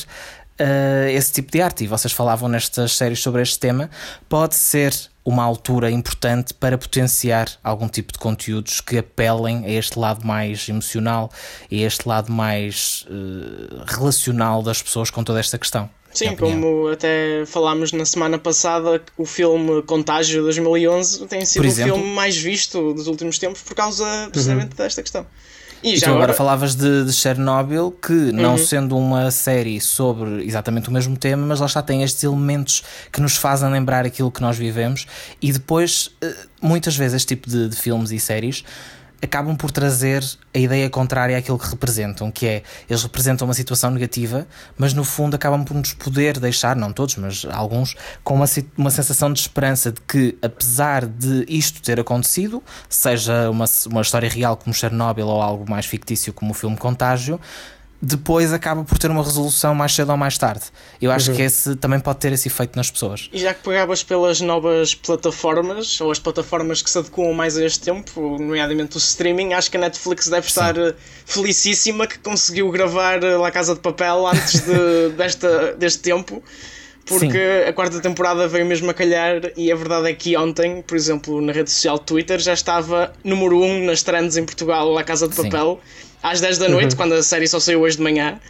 uh, 0.60 1.08
esse 1.10 1.32
tipo 1.32 1.50
de 1.50 1.60
arte. 1.60 1.84
E 1.84 1.86
vocês 1.86 2.12
falavam 2.12 2.48
nestas 2.48 2.96
séries 2.96 3.20
sobre 3.20 3.42
este 3.42 3.58
tema, 3.58 3.90
pode 4.28 4.54
ser 4.54 4.94
uma 5.24 5.42
altura 5.42 5.90
importante 5.90 6.52
para 6.52 6.76
potenciar 6.76 7.48
algum 7.62 7.88
tipo 7.88 8.12
de 8.12 8.18
conteúdos 8.18 8.80
que 8.80 8.98
apelem 8.98 9.64
a 9.64 9.70
este 9.70 9.98
lado 9.98 10.26
mais 10.26 10.68
emocional 10.68 11.30
e 11.70 11.82
a 11.82 11.86
este 11.86 12.06
lado 12.06 12.30
mais 12.30 13.06
uh, 13.08 13.84
relacional 13.86 14.62
das 14.62 14.82
pessoas 14.82 15.10
com 15.10 15.24
toda 15.24 15.40
esta 15.40 15.58
questão. 15.58 15.88
Sim, 16.12 16.36
como 16.36 16.88
até 16.88 17.44
falámos 17.44 17.90
na 17.90 18.04
semana 18.04 18.38
passada, 18.38 19.02
o 19.18 19.24
filme 19.24 19.82
Contágio 19.82 20.42
2011 20.42 21.26
tem 21.26 21.44
sido 21.44 21.66
o 21.66 21.70
filme 21.72 22.14
mais 22.14 22.36
visto 22.36 22.94
dos 22.94 23.08
últimos 23.08 23.36
tempos 23.36 23.62
por 23.62 23.74
causa 23.74 24.28
precisamente 24.30 24.70
uhum. 24.70 24.76
desta 24.76 25.02
questão. 25.02 25.26
E, 25.84 25.98
já 25.98 26.06
agora... 26.06 26.24
agora 26.24 26.32
falavas 26.32 26.74
de, 26.74 27.04
de 27.04 27.12
Chernobyl, 27.12 27.92
que 27.92 28.12
não 28.32 28.52
uhum. 28.52 28.58
sendo 28.58 28.96
uma 28.96 29.30
série 29.30 29.78
sobre 29.82 30.42
exatamente 30.42 30.88
o 30.88 30.92
mesmo 30.92 31.14
tema, 31.14 31.46
mas 31.46 31.60
lá 31.60 31.66
está, 31.66 31.82
tem 31.82 32.02
estes 32.02 32.24
elementos 32.24 32.82
que 33.12 33.20
nos 33.20 33.36
fazem 33.36 33.70
lembrar 33.70 34.06
aquilo 34.06 34.30
que 34.32 34.40
nós 34.40 34.56
vivemos, 34.56 35.06
e 35.42 35.52
depois, 35.52 36.10
eh, 36.22 36.34
muitas 36.62 36.96
vezes, 36.96 37.16
este 37.16 37.36
tipo 37.36 37.50
de, 37.50 37.68
de 37.68 37.76
filmes 37.76 38.10
e 38.12 38.18
séries 38.18 38.64
acabam 39.24 39.56
por 39.56 39.70
trazer 39.70 40.24
a 40.54 40.58
ideia 40.58 40.88
contrária 40.88 41.36
àquilo 41.36 41.58
que 41.58 41.68
representam, 41.68 42.30
que 42.30 42.46
é 42.46 42.62
eles 42.88 43.02
representam 43.02 43.46
uma 43.46 43.54
situação 43.54 43.90
negativa, 43.90 44.46
mas 44.78 44.94
no 44.94 45.04
fundo 45.04 45.34
acabam 45.34 45.64
por 45.64 45.74
nos 45.74 45.92
poder 45.92 46.38
deixar, 46.38 46.76
não 46.76 46.92
todos, 46.92 47.16
mas 47.16 47.46
alguns, 47.50 47.96
com 48.22 48.34
uma, 48.34 48.46
uma 48.76 48.90
sensação 48.90 49.32
de 49.32 49.40
esperança 49.40 49.90
de 49.90 50.00
que, 50.00 50.36
apesar 50.40 51.06
de 51.06 51.44
isto 51.48 51.82
ter 51.82 51.98
acontecido, 51.98 52.62
seja 52.88 53.50
uma, 53.50 53.64
uma 53.86 54.02
história 54.02 54.28
real 54.28 54.56
como 54.56 54.72
Chernobyl 54.72 55.26
ou 55.26 55.42
algo 55.42 55.68
mais 55.68 55.86
fictício 55.86 56.32
como 56.32 56.52
o 56.52 56.54
filme 56.54 56.76
Contágio, 56.76 57.40
depois 58.00 58.52
acaba 58.52 58.84
por 58.84 58.98
ter 58.98 59.10
uma 59.10 59.22
resolução 59.22 59.74
mais 59.74 59.94
cedo 59.94 60.10
ou 60.10 60.16
mais 60.16 60.36
tarde. 60.36 60.64
Eu 61.00 61.10
acho 61.10 61.30
uhum. 61.30 61.36
que 61.36 61.42
esse 61.42 61.74
também 61.76 61.98
pode 61.98 62.18
ter 62.18 62.32
esse 62.32 62.48
efeito 62.48 62.76
nas 62.76 62.90
pessoas. 62.90 63.30
E 63.32 63.38
já 63.38 63.54
que 63.54 63.62
pegavas 63.62 64.02
pelas 64.02 64.40
novas 64.40 64.94
plataformas, 64.94 66.00
ou 66.00 66.10
as 66.10 66.18
plataformas 66.18 66.82
que 66.82 66.90
se 66.90 66.98
adequam 66.98 67.32
mais 67.32 67.56
a 67.56 67.64
este 67.64 67.80
tempo, 67.80 68.38
nomeadamente 68.38 68.96
o 68.96 68.98
streaming, 68.98 69.54
acho 69.54 69.70
que 69.70 69.76
a 69.76 69.80
Netflix 69.80 70.28
deve 70.28 70.42
Sim. 70.42 70.48
estar 70.48 70.78
eh, 70.78 70.94
felicíssima 71.24 72.06
que 72.06 72.18
conseguiu 72.18 72.70
gravar 72.70 73.22
eh, 73.22 73.36
La 73.36 73.50
Casa 73.50 73.74
de 73.74 73.80
Papel 73.80 74.26
antes 74.26 74.60
de, 74.60 75.10
desta, 75.16 75.72
deste 75.74 76.00
tempo. 76.00 76.42
Porque 77.06 77.32
Sim. 77.32 77.68
a 77.68 77.72
quarta 77.74 78.00
temporada 78.00 78.48
veio 78.48 78.64
mesmo 78.64 78.90
a 78.90 78.94
calhar 78.94 79.52
e 79.58 79.70
a 79.70 79.76
verdade 79.76 80.08
é 80.08 80.14
que 80.14 80.34
ontem, 80.38 80.80
por 80.80 80.96
exemplo, 80.96 81.38
na 81.40 81.52
rede 81.52 81.70
social 81.70 81.98
Twitter, 81.98 82.38
já 82.38 82.54
estava 82.54 83.12
número 83.22 83.58
1 83.58 83.62
um 83.62 83.84
nas 83.84 84.02
trends 84.02 84.38
em 84.38 84.44
Portugal, 84.44 84.90
La 84.90 85.04
Casa 85.04 85.28
de 85.28 85.36
Papel. 85.36 85.80
Sim 85.82 86.04
às 86.24 86.40
10 86.40 86.56
da 86.56 86.68
noite, 86.70 86.92
uhum. 86.92 86.96
quando 86.96 87.12
a 87.12 87.22
série 87.22 87.46
só 87.46 87.60
saiu 87.60 87.82
hoje 87.82 87.98
de 87.98 88.02
manhã. 88.02 88.40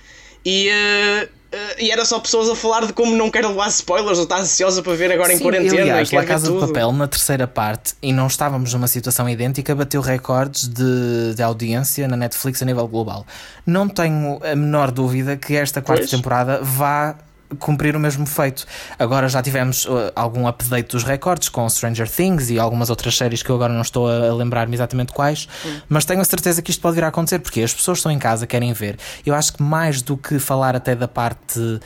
E, 0.47 0.69
uh, 0.71 1.25
uh, 1.25 1.59
e 1.81 1.91
era 1.91 2.05
só 2.05 2.21
pessoas 2.21 2.49
a 2.49 2.55
falar 2.55 2.87
de 2.87 2.93
como 2.93 3.17
não 3.17 3.29
quero 3.29 3.49
levar 3.49 3.69
spoilers 3.69 4.19
ou 4.19 4.25
está 4.25 4.39
ansiosa 4.39 4.81
para 4.81 4.95
ver 4.95 5.11
agora 5.11 5.31
Sim, 5.31 5.37
em 5.37 5.39
quarentena. 5.41 5.83
Aliás, 5.83 6.13
La 6.13 6.25
Casa 6.25 6.53
de 6.53 6.61
Papel, 6.61 6.93
na 6.93 7.09
terceira 7.09 7.49
parte, 7.49 7.95
e 8.01 8.13
não 8.13 8.29
estávamos 8.29 8.73
numa 8.73 8.87
situação 8.87 9.29
idêntica, 9.29 9.75
bateu 9.75 10.01
recordes 10.01 10.69
de, 10.69 11.35
de 11.35 11.43
audiência 11.43 12.07
na 12.07 12.17
Netflix 12.17 12.63
a 12.63 12.65
nível 12.65 12.87
global. 12.87 13.27
Não 13.67 13.89
tenho 13.89 14.39
a 14.45 14.55
menor 14.55 14.93
dúvida 14.93 15.37
que 15.37 15.57
esta 15.57 15.83
quarta 15.83 16.03
pois. 16.03 16.11
temporada 16.11 16.61
vá 16.63 17.17
cumprir 17.59 17.97
o 17.97 18.01
mesmo 18.01 18.27
feito. 18.27 18.67
Agora 18.99 19.29
já 19.29 19.43
tivemos 19.43 19.85
uh, 19.87 20.11
algum 20.15 20.47
update 20.47 20.91
dos 20.91 21.05
recordes 21.05 21.49
com 21.49 21.69
Stranger 21.69 22.11
Things 22.11 22.51
e 22.51 22.59
algumas 22.59 22.91
outras 22.91 23.17
séries 23.17 23.43
que 23.43 23.51
eu 23.51 23.57
agora 23.57 23.73
não 23.73 23.83
estou 23.83 24.09
a 24.09 24.33
lembrar-me 24.35 24.75
exatamente 24.75 25.13
quais, 25.13 25.49
hum. 25.65 25.81
mas 25.89 26.05
tenho 26.05 26.21
a 26.21 26.25
certeza 26.25 26.63
que 26.63 26.71
isto 26.71 26.81
pode 26.81 26.97
vir 26.97 27.05
a 27.05 27.09
acontecer 27.09 27.39
porque 27.39 27.61
as 27.61 27.73
pessoas 27.73 27.99
estão 27.99 28.11
em 28.11 28.19
casa, 28.19 28.47
querem 28.47 28.73
ver. 28.73 28.99
Eu 29.25 29.35
acho 29.35 29.53
que 29.53 29.63
mais 29.63 30.03
do 30.03 30.17
que 30.17 30.39
falar 30.39 30.75
até 30.75 30.95
da 30.95 31.09
parte 31.09 31.61
uh, 31.61 31.81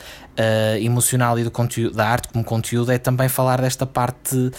emocional 0.79 1.37
e 1.37 1.43
do 1.43 1.51
conteúdo, 1.51 1.95
da 1.95 2.07
arte 2.07 2.29
como 2.29 2.43
conteúdo, 2.43 2.91
é 2.91 2.97
também 2.97 3.29
falar 3.29 3.61
desta 3.61 3.85
parte 3.85 4.35
uh, 4.35 4.51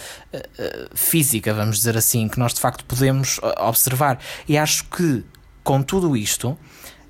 física, 0.93 1.53
vamos 1.53 1.77
dizer 1.77 1.97
assim, 1.97 2.27
que 2.27 2.39
nós 2.39 2.53
de 2.53 2.59
facto 2.59 2.85
podemos 2.85 3.39
observar. 3.57 4.19
E 4.47 4.57
acho 4.57 4.85
que 4.85 5.23
com 5.63 5.81
tudo 5.81 6.17
isto 6.17 6.57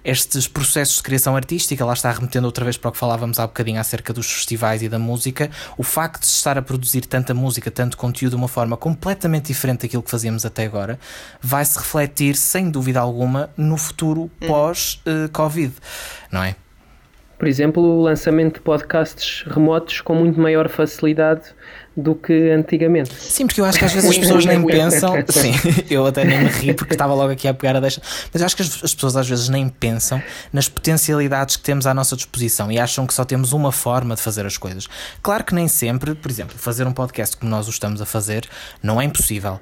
estes 0.03 0.47
processos 0.47 0.97
de 0.97 1.03
criação 1.03 1.35
artística, 1.35 1.85
lá 1.85 1.93
está 1.93 2.11
remetendo 2.11 2.45
outra 2.45 2.63
vez 2.63 2.77
para 2.77 2.89
o 2.89 2.91
que 2.91 2.97
falávamos 2.97 3.39
há 3.39 3.45
bocadinho 3.45 3.79
acerca 3.79 4.11
dos 4.11 4.31
festivais 4.31 4.81
e 4.81 4.89
da 4.89 4.97
música, 4.97 5.49
o 5.77 5.83
facto 5.83 6.21
de 6.21 6.27
estar 6.27 6.57
a 6.57 6.61
produzir 6.61 7.01
tanta 7.01 7.33
música, 7.33 7.69
tanto 7.69 7.97
conteúdo 7.97 8.31
de 8.31 8.37
uma 8.37 8.47
forma 8.47 8.75
completamente 8.75 9.47
diferente 9.47 9.81
daquilo 9.81 10.03
que 10.03 10.11
fazíamos 10.11 10.45
até 10.45 10.65
agora, 10.65 10.99
vai 11.41 11.63
se 11.63 11.77
refletir 11.77 12.35
sem 12.35 12.69
dúvida 12.69 12.99
alguma 12.99 13.49
no 13.55 13.77
futuro 13.77 14.21
uhum. 14.41 14.47
pós-Covid, 14.47 15.73
não 16.31 16.43
é? 16.43 16.55
Por 17.41 17.47
exemplo, 17.47 17.81
o 17.81 18.01
lançamento 18.03 18.55
de 18.55 18.61
podcasts 18.61 19.43
remotos 19.47 19.99
com 20.01 20.13
muito 20.13 20.39
maior 20.39 20.69
facilidade 20.69 21.55
do 21.95 22.15
que 22.15 22.49
antigamente. 22.51 23.13
Sim, 23.19 23.45
porque 23.45 23.59
eu 23.59 23.65
acho 23.65 23.77
que 23.77 23.85
às 23.85 23.91
vezes 23.91 24.09
as 24.09 24.17
pessoas 24.17 24.45
nem 24.45 24.65
pensam. 24.65 25.13
Sim, 25.29 25.53
eu 25.89 26.05
até 26.05 26.23
nem 26.23 26.39
me 26.39 26.47
ri 26.47 26.73
porque 26.73 26.93
estava 26.93 27.13
logo 27.13 27.31
aqui 27.31 27.47
a 27.47 27.53
pegar 27.53 27.75
a 27.75 27.79
deixa. 27.79 28.01
Mas 28.31 28.41
eu 28.41 28.45
acho 28.45 28.55
que 28.55 28.61
as, 28.61 28.83
as, 28.83 28.93
pessoas 28.93 29.17
às 29.17 29.27
vezes 29.27 29.49
nem 29.49 29.67
pensam 29.67 30.21
nas 30.53 30.69
potencialidades 30.69 31.57
que 31.57 31.63
temos 31.63 31.85
à 31.85 31.93
nossa 31.93 32.15
disposição 32.15 32.71
e 32.71 32.79
acham 32.79 33.05
que 33.05 33.13
só 33.13 33.25
temos 33.25 33.51
uma 33.51 33.71
forma 33.71 34.15
de 34.15 34.21
fazer 34.21 34.45
as 34.45 34.57
coisas. 34.57 34.87
Claro 35.21 35.43
que 35.43 35.53
nem 35.53 35.67
sempre, 35.67 36.15
por 36.15 36.31
exemplo, 36.31 36.57
fazer 36.57 36.87
um 36.87 36.93
podcast 36.93 37.35
como 37.35 37.51
nós 37.51 37.67
o 37.67 37.69
estamos 37.69 38.01
a 38.01 38.05
fazer 38.05 38.47
não 38.81 39.01
é 39.01 39.03
impossível. 39.03 39.59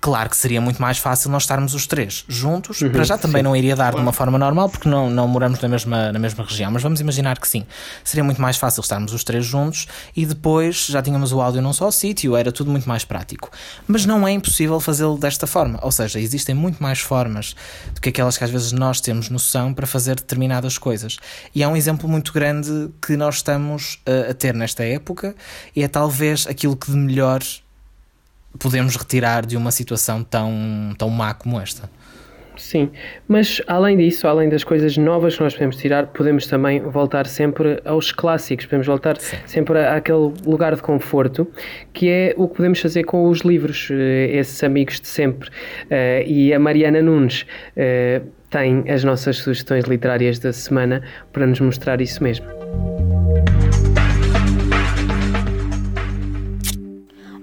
Claro 0.00 0.30
que 0.30 0.36
seria 0.36 0.60
muito 0.60 0.80
mais 0.80 0.98
fácil 0.98 1.30
nós 1.30 1.42
estarmos 1.42 1.74
os 1.74 1.86
três 1.86 2.24
juntos. 2.28 2.80
Uhum, 2.80 2.90
Para 2.90 3.02
já 3.04 3.18
também 3.18 3.40
sim. 3.40 3.44
não 3.44 3.56
iria 3.56 3.74
dar 3.74 3.94
de 3.94 4.00
uma 4.00 4.12
forma 4.12 4.38
normal 4.38 4.68
porque 4.68 4.88
não, 4.88 5.10
não 5.10 5.26
moramos 5.26 5.60
na 5.60 5.68
mesma, 5.68 6.12
na 6.12 6.18
mesma 6.18 6.44
região, 6.44 6.70
mas 6.70 6.82
vamos 6.82 7.00
imaginar 7.00 7.38
que 7.38 7.48
sim. 7.48 7.66
Seria 8.04 8.22
muito 8.22 8.40
mais 8.40 8.56
fácil 8.56 8.80
estarmos 8.80 9.12
os 9.12 9.24
três 9.24 9.44
juntos 9.44 9.88
e 10.16 10.24
depois 10.24 10.86
já 10.86 11.02
tínhamos 11.02 11.32
o 11.32 11.40
áudio 11.40 11.60
num 11.60 11.72
só 11.72 11.90
sítio, 11.90 12.36
era 12.36 12.52
tudo 12.52 12.70
muito 12.70 12.88
mais 12.88 13.04
prático. 13.04 13.50
Mas 13.86 14.06
não 14.06 14.26
é 14.26 14.30
impossível 14.30 14.78
fazê-lo 14.78 15.18
desta 15.18 15.46
forma. 15.46 15.78
Ou 15.82 15.90
seja, 15.90 16.20
existem 16.20 16.54
muito 16.54 16.80
mais 16.82 17.00
formas 17.00 17.56
do 17.92 18.00
que 18.00 18.10
aquelas 18.10 18.38
que 18.38 18.44
às 18.44 18.50
vezes 18.50 18.70
nós 18.72 19.00
temos 19.00 19.28
noção 19.30 19.74
para 19.74 19.86
fazer 19.86 20.14
determinadas 20.16 20.78
coisas. 20.78 21.16
E 21.54 21.62
é 21.62 21.68
um 21.68 21.76
exemplo 21.76 22.08
muito 22.08 22.32
grande 22.32 22.90
que 23.04 23.16
nós 23.16 23.36
estamos 23.36 23.98
a, 24.06 24.30
a 24.30 24.34
ter 24.34 24.54
nesta 24.54 24.84
época 24.84 25.34
e 25.74 25.82
é 25.82 25.88
talvez 25.88 26.46
aquilo 26.46 26.76
que 26.76 26.90
de 26.90 26.96
melhor 26.96 27.42
podemos 28.58 28.96
retirar 28.96 29.44
de 29.44 29.56
uma 29.56 29.70
situação 29.70 30.22
tão, 30.22 30.94
tão 30.96 31.10
má 31.10 31.34
como 31.34 31.60
esta. 31.60 31.90
Sim, 32.58 32.90
mas 33.26 33.62
além 33.68 33.96
disso, 33.96 34.26
além 34.26 34.48
das 34.48 34.64
coisas 34.64 34.96
novas 34.96 35.36
que 35.36 35.42
nós 35.42 35.54
podemos 35.54 35.76
tirar, 35.76 36.08
podemos 36.08 36.46
também 36.46 36.80
voltar 36.80 37.26
sempre 37.26 37.80
aos 37.84 38.10
clássicos, 38.10 38.66
podemos 38.66 38.86
voltar 38.86 39.16
Sim. 39.16 39.36
sempre 39.46 39.86
àquele 39.86 40.32
lugar 40.44 40.74
de 40.74 40.82
conforto, 40.82 41.46
que 41.92 42.08
é 42.08 42.34
o 42.36 42.48
que 42.48 42.56
podemos 42.56 42.80
fazer 42.80 43.04
com 43.04 43.28
os 43.28 43.40
livros, 43.42 43.88
eh, 43.92 44.30
esses 44.32 44.62
amigos 44.64 45.00
de 45.00 45.06
sempre. 45.06 45.50
Eh, 45.88 46.24
e 46.26 46.52
a 46.52 46.58
Mariana 46.58 47.00
Nunes 47.00 47.46
eh, 47.76 48.22
tem 48.50 48.90
as 48.90 49.04
nossas 49.04 49.38
sugestões 49.38 49.84
literárias 49.84 50.40
da 50.40 50.52
semana 50.52 51.02
para 51.32 51.46
nos 51.46 51.60
mostrar 51.60 52.00
isso 52.00 52.22
mesmo. 52.22 52.46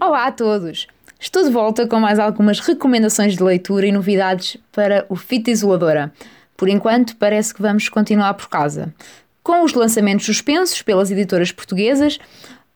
Olá 0.02 0.28
a 0.28 0.32
todos! 0.32 0.88
Estou 1.20 1.44
de 1.44 1.50
volta 1.50 1.88
com 1.88 2.00
mais 2.00 2.20
algumas 2.20 2.60
recomendações 2.60 3.36
de 3.36 3.44
leitura 3.44 3.88
e 3.88 3.92
novidades 3.92 4.58
para 4.72 5.06
o 5.10 5.16
Fita 5.16 5.50
Isoladora. 5.50 6.14
Por 6.58 6.70
enquanto, 6.70 7.16
parece 7.16 7.54
que 7.54 7.62
vamos 7.62 7.90
continuar 7.90 8.34
por 8.34 8.50
casa. 8.50 8.94
Com 9.42 9.64
os 9.64 9.74
lançamentos 9.74 10.26
suspensos 10.26 10.82
pelas 10.82 11.12
editoras 11.12 11.52
portuguesas, 11.52 12.20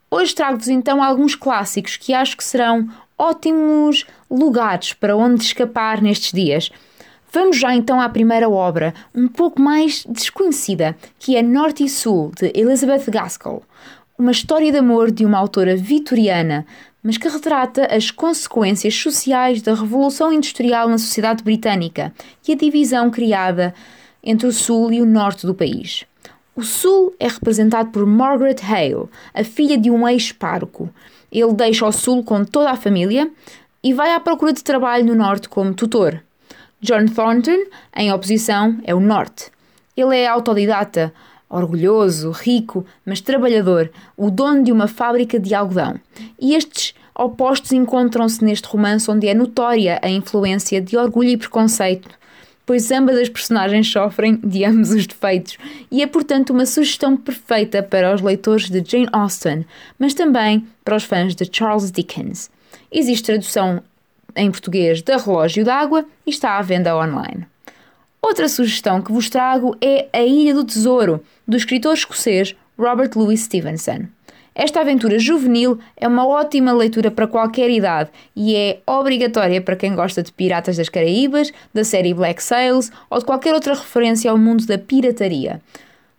hoje 0.09 0.33
trago-vos 0.33 0.67
então 0.67 1.03
alguns 1.03 1.35
clássicos 1.35 1.97
que 1.97 2.13
acho 2.13 2.37
que 2.37 2.43
serão 2.43 2.89
ótimos 3.17 4.05
lugares 4.29 4.93
para 4.93 5.15
onde 5.15 5.43
escapar 5.43 6.01
nestes 6.01 6.31
dias. 6.31 6.71
Vamos 7.31 7.57
já 7.57 7.75
então 7.75 8.01
à 8.01 8.09
primeira 8.09 8.49
obra, 8.49 8.93
um 9.13 9.27
pouco 9.27 9.61
mais 9.61 10.03
desconhecida, 10.07 10.95
que 11.19 11.35
é 11.35 11.43
Norte 11.43 11.83
e 11.83 11.89
Sul, 11.89 12.31
de 12.35 12.51
Elizabeth 12.55 13.11
Gaskell. 13.11 13.61
Uma 14.17 14.31
história 14.31 14.71
de 14.71 14.77
amor 14.77 15.11
de 15.11 15.25
uma 15.25 15.37
autora 15.37 15.77
vitoriana, 15.77 16.65
mas 17.03 17.17
que 17.17 17.27
retrata 17.27 17.85
as 17.85 18.11
consequências 18.11 18.95
sociais 18.95 19.61
da 19.61 19.73
Revolução 19.73 20.33
Industrial 20.33 20.89
na 20.89 20.97
sociedade 20.97 21.43
britânica 21.43 22.13
e 22.47 22.51
a 22.51 22.55
divisão 22.55 23.09
criada 23.09 23.73
entre 24.23 24.47
o 24.47 24.51
sul 24.51 24.91
e 24.91 25.01
o 25.01 25.05
norte 25.05 25.45
do 25.45 25.55
país. 25.55 26.05
O 26.55 26.61
sul 26.61 27.15
é 27.19 27.27
representado 27.27 27.89
por 27.89 28.05
Margaret 28.05 28.57
Hale, 28.61 29.07
a 29.33 29.43
filha 29.43 29.77
de 29.77 29.89
um 29.89 30.07
ex-pároco. 30.07 30.89
Ele 31.31 31.53
deixa 31.53 31.85
o 31.85 31.91
sul 31.91 32.23
com 32.23 32.43
toda 32.43 32.71
a 32.71 32.75
família 32.75 33.31
e 33.81 33.93
vai 33.93 34.13
à 34.13 34.19
procura 34.19 34.51
de 34.51 34.63
trabalho 34.63 35.05
no 35.05 35.15
norte 35.15 35.47
como 35.47 35.73
tutor. 35.73 36.21
John 36.81 37.05
Thornton, 37.05 37.65
em 37.95 38.11
oposição, 38.11 38.77
é 38.83 38.93
o 38.93 38.99
norte. 38.99 39.51
Ele 39.95 40.17
é 40.17 40.27
autodidata, 40.27 41.13
orgulhoso, 41.49 42.31
rico, 42.31 42.85
mas 43.05 43.21
trabalhador, 43.21 43.91
o 44.15 44.29
dono 44.29 44.63
de 44.63 44.71
uma 44.71 44.87
fábrica 44.87 45.39
de 45.39 45.55
algodão. 45.55 45.95
E 46.39 46.53
estes 46.53 46.93
opostos 47.15 47.71
encontram-se 47.71 48.43
neste 48.43 48.67
romance 48.67 49.09
onde 49.09 49.27
é 49.27 49.33
notória 49.33 49.99
a 50.01 50.09
influência 50.09 50.79
de 50.79 50.95
orgulho 50.95 51.29
e 51.29 51.37
preconceito, 51.37 52.07
pois 52.65 52.91
ambas 52.91 53.17
as 53.17 53.27
personagens 53.27 53.91
sofrem 53.91 54.39
de 54.43 54.63
ambos 54.63 54.91
os 54.91 55.07
defeitos, 55.07 55.57
e 55.89 56.03
é 56.03 56.07
portanto 56.07 56.51
uma 56.51 56.67
sugestão 56.67 57.17
perfeita 57.17 57.81
para 57.81 58.13
os 58.13 58.21
leitores 58.21 58.69
de 58.69 58.83
Jane 58.85 59.09
Austen, 59.11 59.65
mas 59.97 60.13
também 60.13 60.67
para 60.85 60.95
os 60.95 61.03
fãs 61.03 61.33
de 61.33 61.49
Charles 61.51 61.91
Dickens. 61.91 62.51
Existe 62.91 63.25
tradução 63.25 63.81
em 64.35 64.51
português 64.51 65.01
da 65.01 65.17
Relógio 65.17 65.65
d'Água 65.65 66.05
e 66.25 66.29
está 66.29 66.57
à 66.57 66.61
venda 66.61 66.95
online. 66.95 67.47
Outra 68.21 68.47
sugestão 68.47 69.01
que 69.01 69.11
vos 69.11 69.29
trago 69.29 69.75
é 69.81 70.07
A 70.13 70.21
Ilha 70.21 70.53
do 70.53 70.63
Tesouro, 70.63 71.23
do 71.49 71.57
escritor 71.57 71.95
escocês 71.95 72.55
Robert 72.77 73.09
Louis 73.15 73.41
Stevenson. 73.41 74.05
Esta 74.53 74.81
aventura 74.81 75.17
juvenil 75.17 75.79
é 75.97 76.07
uma 76.07 76.27
ótima 76.27 76.71
leitura 76.71 77.09
para 77.09 77.25
qualquer 77.25 77.71
idade 77.71 78.11
e 78.35 78.55
é 78.55 78.79
obrigatória 78.85 79.59
para 79.59 79.75
quem 79.75 79.95
gosta 79.95 80.21
de 80.21 80.31
Piratas 80.31 80.77
das 80.77 80.89
Caraíbas, 80.89 81.51
da 81.73 81.83
série 81.83 82.13
Black 82.13 82.43
Sails 82.43 82.91
ou 83.09 83.17
de 83.17 83.25
qualquer 83.25 83.55
outra 83.55 83.73
referência 83.73 84.29
ao 84.29 84.37
mundo 84.37 84.67
da 84.67 84.77
pirataria. 84.77 85.59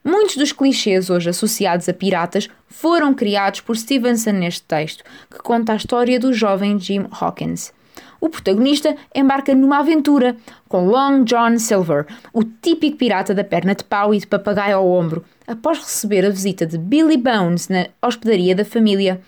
Muitos 0.02 0.36
dos 0.36 0.52
clichês 0.52 1.10
hoje 1.10 1.30
associados 1.30 1.88
a 1.88 1.92
piratas 1.92 2.48
foram 2.66 3.14
criados 3.14 3.60
por 3.60 3.76
Stevenson 3.76 4.32
neste 4.32 4.64
texto, 4.64 5.04
que 5.30 5.38
conta 5.38 5.74
a 5.74 5.76
história 5.76 6.18
do 6.18 6.32
jovem 6.32 6.76
Jim 6.76 7.06
Hawkins 7.10 7.72
o 8.20 8.28
protagonista 8.28 8.94
embarca 9.14 9.54
numa 9.54 9.78
aventura 9.78 10.36
com 10.68 10.86
Long 10.86 11.24
John 11.24 11.58
Silver, 11.58 12.06
o 12.32 12.44
típico 12.44 12.98
pirata 12.98 13.34
da 13.34 13.42
perna 13.42 13.74
de 13.74 13.82
pau 13.82 14.14
e 14.14 14.18
de 14.18 14.26
papagaio 14.26 14.76
ao 14.76 14.88
ombro, 14.88 15.24
após 15.46 15.78
receber 15.78 16.24
a 16.26 16.30
visita 16.30 16.66
de 16.66 16.76
Billy 16.76 17.16
Bones 17.16 17.68
na 17.68 17.86
hospedaria 18.02 18.54
da 18.54 18.64
família. 18.64 19.20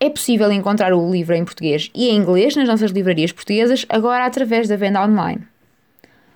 É 0.00 0.08
possível 0.08 0.50
encontrar 0.50 0.92
o 0.94 1.10
livro 1.10 1.34
em 1.34 1.44
português 1.44 1.90
e 1.94 2.08
em 2.08 2.16
inglês 2.16 2.56
nas 2.56 2.68
nossas 2.68 2.90
livrarias 2.92 3.32
portuguesas, 3.32 3.84
agora 3.88 4.24
através 4.24 4.68
da 4.68 4.76
venda 4.76 5.04
online. 5.04 5.46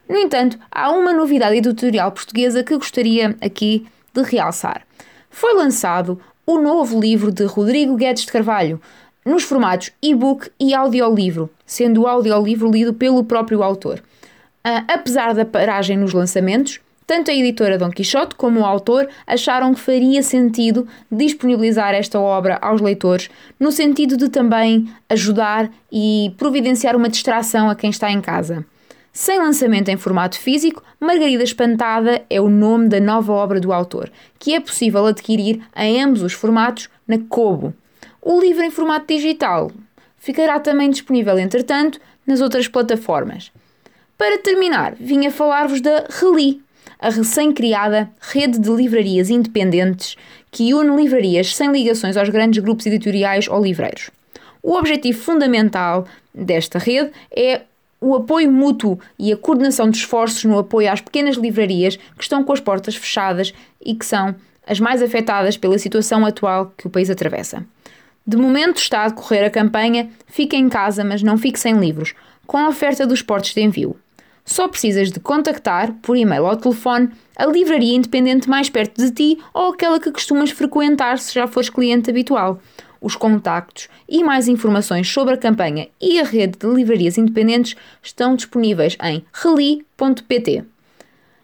No 0.09 0.19
entanto, 0.19 0.59
há 0.71 0.91
uma 0.91 1.13
novidade 1.13 1.57
editorial 1.57 2.13
portuguesa 2.13 2.63
que 2.63 2.77
gostaria 2.77 3.37
aqui 3.41 3.87
de 4.13 4.23
realçar. 4.23 4.83
Foi 5.31 5.55
lançado 5.55 6.21
o 6.45 6.59
novo 6.59 7.01
livro 7.01 7.31
de 7.31 7.45
Rodrigo 7.45 7.97
Guedes 7.97 8.25
de 8.25 8.33
Carvalho, 8.33 8.81
nos 9.25 9.43
formatos 9.45 9.93
e-book 10.03 10.51
e 10.59 10.75
audiolivro, 10.75 11.51
sendo 11.65 12.03
o 12.03 12.07
audiolivro 12.07 12.71
lido 12.71 12.93
pelo 12.93 13.25
próprio 13.25 13.63
autor. 13.63 14.03
Uh, 14.65 14.85
apesar 14.89 15.35
da 15.35 15.45
paragem 15.45 15.97
nos 15.97 16.13
lançamentos, 16.13 16.81
tanto 17.07 17.31
a 17.31 17.35
editora 17.35 17.77
Dom 17.77 17.91
Quixote 17.91 18.37
como 18.37 18.61
o 18.61 18.65
autor 18.65 19.09
acharam 19.27 19.75
que 19.75 19.81
faria 19.81 20.23
sentido 20.23 20.87
disponibilizar 21.11 21.95
esta 21.95 22.19
obra 22.21 22.59
aos 22.63 22.81
leitores, 22.81 23.29
no 23.59 23.73
sentido 23.73 24.17
de 24.17 24.29
também 24.29 24.89
ajudar 25.09 25.71
e 25.91 26.33
providenciar 26.39 26.97
uma 26.97 27.09
distração 27.09 27.69
a 27.69 27.75
quem 27.75 27.91
está 27.91 28.11
em 28.11 28.21
casa. 28.21 28.65
Sem 29.13 29.39
lançamento 29.39 29.91
em 29.91 29.97
formato 29.99 30.39
físico, 30.39 30.83
Margarida 30.99 31.43
Espantada 31.43 32.25
é 32.31 32.41
o 32.41 32.49
nome 32.49 32.89
da 32.89 32.99
nova 32.99 33.33
obra 33.33 33.61
do 33.61 33.73
autor, 33.73 34.11
que 34.39 34.55
é 34.55 34.61
possível 34.61 35.05
adquirir 35.05 35.61
em 35.77 36.03
ambos 36.03 36.23
os 36.23 36.33
formatos 36.33 36.89
na 37.07 37.19
Kobo, 37.19 37.75
o 38.23 38.41
livro 38.41 38.63
em 38.63 38.71
formato 38.71 39.13
digital 39.13 39.73
ficará 40.17 40.61
também 40.61 40.89
disponível, 40.89 41.37
entretanto, 41.37 42.01
nas 42.25 42.41
outras 42.41 42.69
plataformas. 42.69 43.51
Para 44.17 44.39
terminar, 44.39 44.95
vim 44.95 45.27
a 45.27 45.31
falar-vos 45.33 45.81
da 45.81 46.07
Reli, 46.09 46.63
a 47.01 47.11
recém-criada 47.11 48.09
rede 48.21 48.61
de 48.61 48.71
livrarias 48.71 49.29
independentes 49.29 50.17
que 50.53 50.73
une 50.73 50.95
livrarias 50.95 51.57
sem 51.57 51.73
ligações 51.73 52.17
aos 52.17 52.29
grandes 52.29 52.63
grupos 52.63 52.87
editoriais 52.87 53.49
ou 53.49 53.61
livreiros. 53.61 54.11
O 54.63 54.77
objetivo 54.77 55.19
fundamental 55.19 56.07
desta 56.33 56.79
rede 56.79 57.11
é 57.35 57.63
o 58.01 58.15
apoio 58.15 58.53
mútuo 58.53 59.01
e 59.19 59.33
a 59.33 59.37
coordenação 59.37 59.91
de 59.91 59.99
esforços 59.99 60.45
no 60.45 60.61
apoio 60.61 60.93
às 60.93 61.01
pequenas 61.01 61.35
livrarias 61.35 61.97
que 61.97 62.23
estão 62.23 62.45
com 62.45 62.53
as 62.53 62.61
portas 62.61 62.95
fechadas 62.95 63.53
e 63.85 63.97
que 63.97 64.07
são 64.07 64.37
as 64.65 64.79
mais 64.79 65.03
afetadas 65.03 65.57
pela 65.57 65.79
situação 65.79 66.25
atual 66.25 66.73
que 66.77 66.87
o 66.87 66.91
país 66.91 67.11
atravessa. 67.11 67.65
De 68.27 68.37
momento 68.37 68.79
está 68.79 69.05
a 69.05 69.09
decorrer 69.09 69.45
a 69.45 69.51
campanha 69.51 70.09
Fique 70.33 70.57
em 70.57 70.69
casa, 70.69 71.05
mas 71.05 71.23
não 71.23 71.37
fique 71.37 71.61
sem 71.61 71.79
livros, 71.79 72.15
com 72.47 72.57
a 72.57 72.69
oferta 72.69 73.07
dos 73.07 73.21
portos 73.21 73.53
de 73.53 73.61
envio. 73.61 73.95
Só 74.45 74.67
precisas 74.67 75.13
de 75.13 75.21
contactar, 75.21 75.93
por 76.01 76.17
e-mail 76.17 76.45
ou 76.45 76.57
telefone, 76.57 77.11
a 77.37 77.45
livraria 77.47 77.95
independente 77.95 78.49
mais 78.49 78.71
perto 78.71 79.01
de 79.01 79.11
ti 79.11 79.39
ou 79.53 79.73
aquela 79.73 80.01
que 80.01 80.11
costumas 80.11 80.51
frequentar 80.51 81.19
se 81.19 81.35
já 81.35 81.47
fores 81.47 81.69
cliente 81.69 82.09
habitual. 82.09 82.61
Os 82.99 83.15
contactos 83.15 83.89
e 84.09 84.25
mais 84.25 84.49
informações 84.49 85.07
sobre 85.07 85.35
a 85.35 85.37
campanha 85.37 85.89
e 86.01 86.19
a 86.19 86.25
rede 86.25 86.59
de 86.59 86.67
livrarias 86.67 87.19
independentes 87.19 87.77
estão 88.03 88.35
disponíveis 88.35 88.97
em 89.03 89.25
reli.pt. 89.33 90.65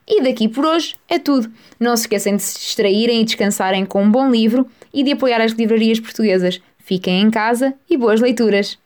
E 0.06 0.22
daqui 0.22 0.48
por 0.48 0.64
hoje 0.64 0.96
é 1.06 1.18
tudo. 1.18 1.50
Não 1.78 1.94
se 1.94 2.04
esqueçam 2.04 2.34
de 2.34 2.42
se 2.42 2.58
distraírem 2.58 3.20
e 3.20 3.24
descansarem 3.24 3.84
com 3.84 4.02
um 4.02 4.10
bom 4.10 4.30
livro 4.30 4.66
e 4.94 5.04
de 5.04 5.12
apoiar 5.12 5.42
as 5.42 5.52
livrarias 5.52 6.00
portuguesas. 6.00 6.60
Fiquem 6.88 7.20
em 7.20 7.30
casa 7.30 7.74
e 7.86 7.98
boas 7.98 8.18
leituras! 8.18 8.78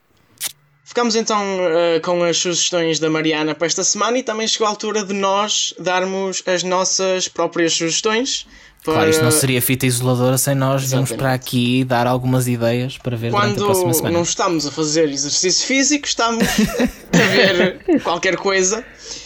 Ficamos 0.85 1.15
então 1.15 1.41
uh, 1.41 2.01
com 2.03 2.21
as 2.25 2.37
sugestões 2.37 2.99
da 2.99 3.09
Mariana 3.09 3.55
para 3.55 3.69
esta 3.69 3.85
semana 3.85 4.19
e 4.19 4.25
também 4.25 4.49
chegou 4.49 4.67
a 4.67 4.71
altura 4.71 5.05
de 5.05 5.15
nós 5.15 5.73
darmos 5.79 6.43
as 6.45 6.65
nossas 6.65 7.29
próprias 7.29 7.75
sugestões. 7.75 8.45
Para... 8.85 8.95
Claro, 8.95 9.11
isto 9.11 9.23
não 9.23 9.31
seria 9.31 9.63
fita 9.63 9.87
isoladora 9.87 10.37
sem 10.37 10.57
nós 10.57 10.91
virmos 10.91 11.13
para 11.13 11.33
aqui 11.33 11.85
dar 11.85 12.09
algumas 12.09 12.49
ideias 12.49 12.99
para 12.99 13.17
ver 13.17 13.31
Quando 13.31 13.55
durante 13.55 13.63
a 13.63 13.65
próxima 13.67 13.95
semana. 13.95 14.17
não 14.17 14.25
estamos 14.25 14.67
a 14.67 14.73
fazer 14.73 15.09
exercício 15.09 15.65
físico, 15.65 16.05
estamos 16.05 16.43
a 17.15 17.29
ver 17.31 18.03
qualquer 18.03 18.35
coisa. 18.35 18.85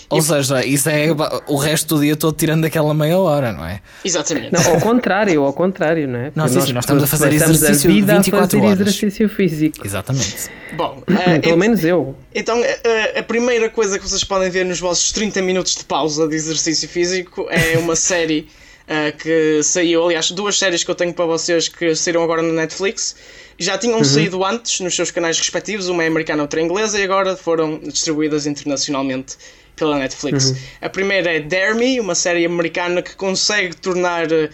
Ou 0.08 0.18
e... 0.18 0.22
seja, 0.22 0.64
isso 0.64 0.88
é 0.88 1.08
o 1.46 1.56
resto 1.56 1.96
do 1.96 2.00
dia 2.00 2.16
todo 2.16 2.36
tirando 2.36 2.64
aquela 2.64 2.94
meia 2.94 3.18
hora, 3.18 3.52
não 3.52 3.64
é? 3.64 3.80
Exatamente. 4.04 4.52
Não, 4.52 4.74
ao 4.74 4.80
contrário, 4.80 5.42
ao 5.42 5.52
contrário, 5.52 6.06
não 6.06 6.18
é? 6.18 6.32
Não, 6.34 6.46
sim, 6.48 6.54
nós, 6.54 6.70
nós 6.70 6.84
estamos 6.84 7.02
a 7.02 7.06
fazer 7.06 7.32
exercício 7.32 7.90
a 7.90 7.92
vida 7.92 8.14
24 8.14 8.38
a 8.38 8.48
fazer 8.48 8.66
horas. 8.66 8.80
exercício 8.80 9.28
físico. 9.28 9.84
Exatamente. 9.84 10.48
Bom, 10.76 11.02
uh, 11.08 11.40
pelo 11.42 11.56
menos 11.56 11.84
eu. 11.84 12.14
Então, 12.34 12.60
uh, 12.60 13.18
a 13.18 13.22
primeira 13.22 13.68
coisa 13.68 13.98
que 13.98 14.08
vocês 14.08 14.22
podem 14.22 14.48
ver 14.48 14.64
nos 14.64 14.78
vossos 14.78 15.10
30 15.12 15.42
minutos 15.42 15.74
de 15.74 15.84
pausa 15.84 16.28
de 16.28 16.36
exercício 16.36 16.88
físico 16.88 17.46
é 17.50 17.76
uma 17.78 17.94
série 17.96 18.48
uh, 18.86 19.16
que 19.16 19.60
saiu, 19.62 20.04
aliás, 20.04 20.30
duas 20.30 20.56
séries 20.58 20.84
que 20.84 20.90
eu 20.90 20.94
tenho 20.94 21.12
para 21.12 21.26
vocês 21.26 21.68
que 21.68 21.94
saíram 21.96 22.22
agora 22.22 22.42
no 22.42 22.52
Netflix. 22.52 23.16
Já 23.58 23.78
tinham 23.78 23.98
uhum. 23.98 24.04
saído 24.04 24.44
antes 24.44 24.80
nos 24.80 24.94
seus 24.94 25.10
canais 25.10 25.38
respectivos, 25.38 25.88
uma 25.88 26.04
é 26.04 26.06
americana 26.06 26.40
e 26.40 26.42
outra 26.42 26.60
é 26.60 26.64
inglesa, 26.64 27.00
e 27.00 27.04
agora 27.04 27.36
foram 27.36 27.78
distribuídas 27.78 28.46
internacionalmente 28.46 29.36
pela 29.76 29.98
Netflix. 29.98 30.46
Uhum. 30.46 30.56
A 30.80 30.88
primeira 30.88 31.36
é 31.36 31.40
Dare 31.40 31.74
Me, 31.74 32.00
uma 32.00 32.14
série 32.14 32.44
americana 32.44 33.02
que 33.02 33.14
consegue 33.14 33.76
tornar 33.76 34.26
uh, 34.32 34.48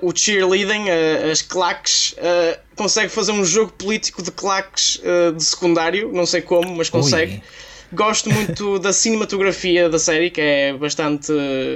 o 0.00 0.16
cheerleading, 0.16 0.84
uh, 0.84 1.30
as 1.30 1.42
claques, 1.42 2.12
uh, 2.12 2.58
consegue 2.76 3.08
fazer 3.08 3.32
um 3.32 3.44
jogo 3.44 3.72
político 3.72 4.22
de 4.22 4.30
claques 4.30 5.00
de 5.36 5.44
secundário, 5.44 6.10
não 6.12 6.26
sei 6.26 6.40
como, 6.40 6.76
mas 6.76 6.88
consegue. 6.88 7.34
Ui. 7.34 7.42
Gosto 7.92 8.28
muito 8.30 8.78
da 8.80 8.92
cinematografia 8.92 9.88
da 9.88 9.98
série, 9.98 10.30
que 10.30 10.40
é 10.40 10.72
bastante 10.72 11.32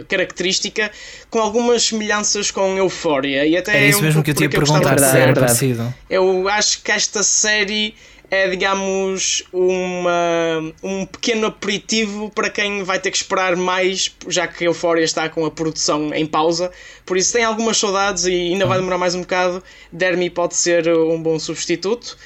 característica, 0.09 0.91
com 1.31 1.39
algumas 1.39 1.85
semelhanças 1.85 2.51
com 2.51 2.77
Euphoria. 2.77 3.47
E 3.47 3.57
até 3.57 3.85
é 3.85 3.89
isso 3.89 4.03
mesmo 4.03 4.23
que 4.23 4.31
eu 4.31 4.35
tinha 4.35 4.51
perguntar 4.51 4.99
se 4.99 5.17
era 5.17 5.33
parecido. 5.33 5.95
Eu 6.11 6.49
acho 6.49 6.83
que 6.83 6.91
esta 6.91 7.23
série 7.23 7.95
é, 8.31 8.49
digamos, 8.49 9.43
uma, 9.53 10.73
um 10.83 11.07
pequeno 11.07 11.47
aperitivo 11.47 12.31
para 12.31 12.51
quem 12.51 12.83
vai 12.83 12.99
ter 12.99 13.11
que 13.11 13.17
esperar 13.17 13.57
mais, 13.57 14.15
já 14.29 14.47
que 14.47 14.65
Euphoria 14.65 15.05
está 15.05 15.29
com 15.29 15.45
a 15.47 15.51
produção 15.51 16.13
em 16.15 16.27
pausa. 16.27 16.71
Por 17.07 17.17
isso, 17.17 17.33
tem 17.33 17.45
algumas 17.45 17.79
saudades 17.79 18.27
e 18.27 18.33
ainda 18.33 18.67
vai 18.67 18.79
demorar 18.79 18.99
mais 18.99 19.15
um 19.15 19.23
bocado. 19.23 19.63
Dermy 19.91 20.29
pode 20.29 20.57
ser 20.57 20.89
um 20.89 21.23
bom 21.23 21.39
substituto. 21.39 22.19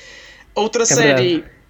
Outra 0.55 0.83
é 0.83 0.87
série. 0.87 1.25
Verdade 1.25 1.62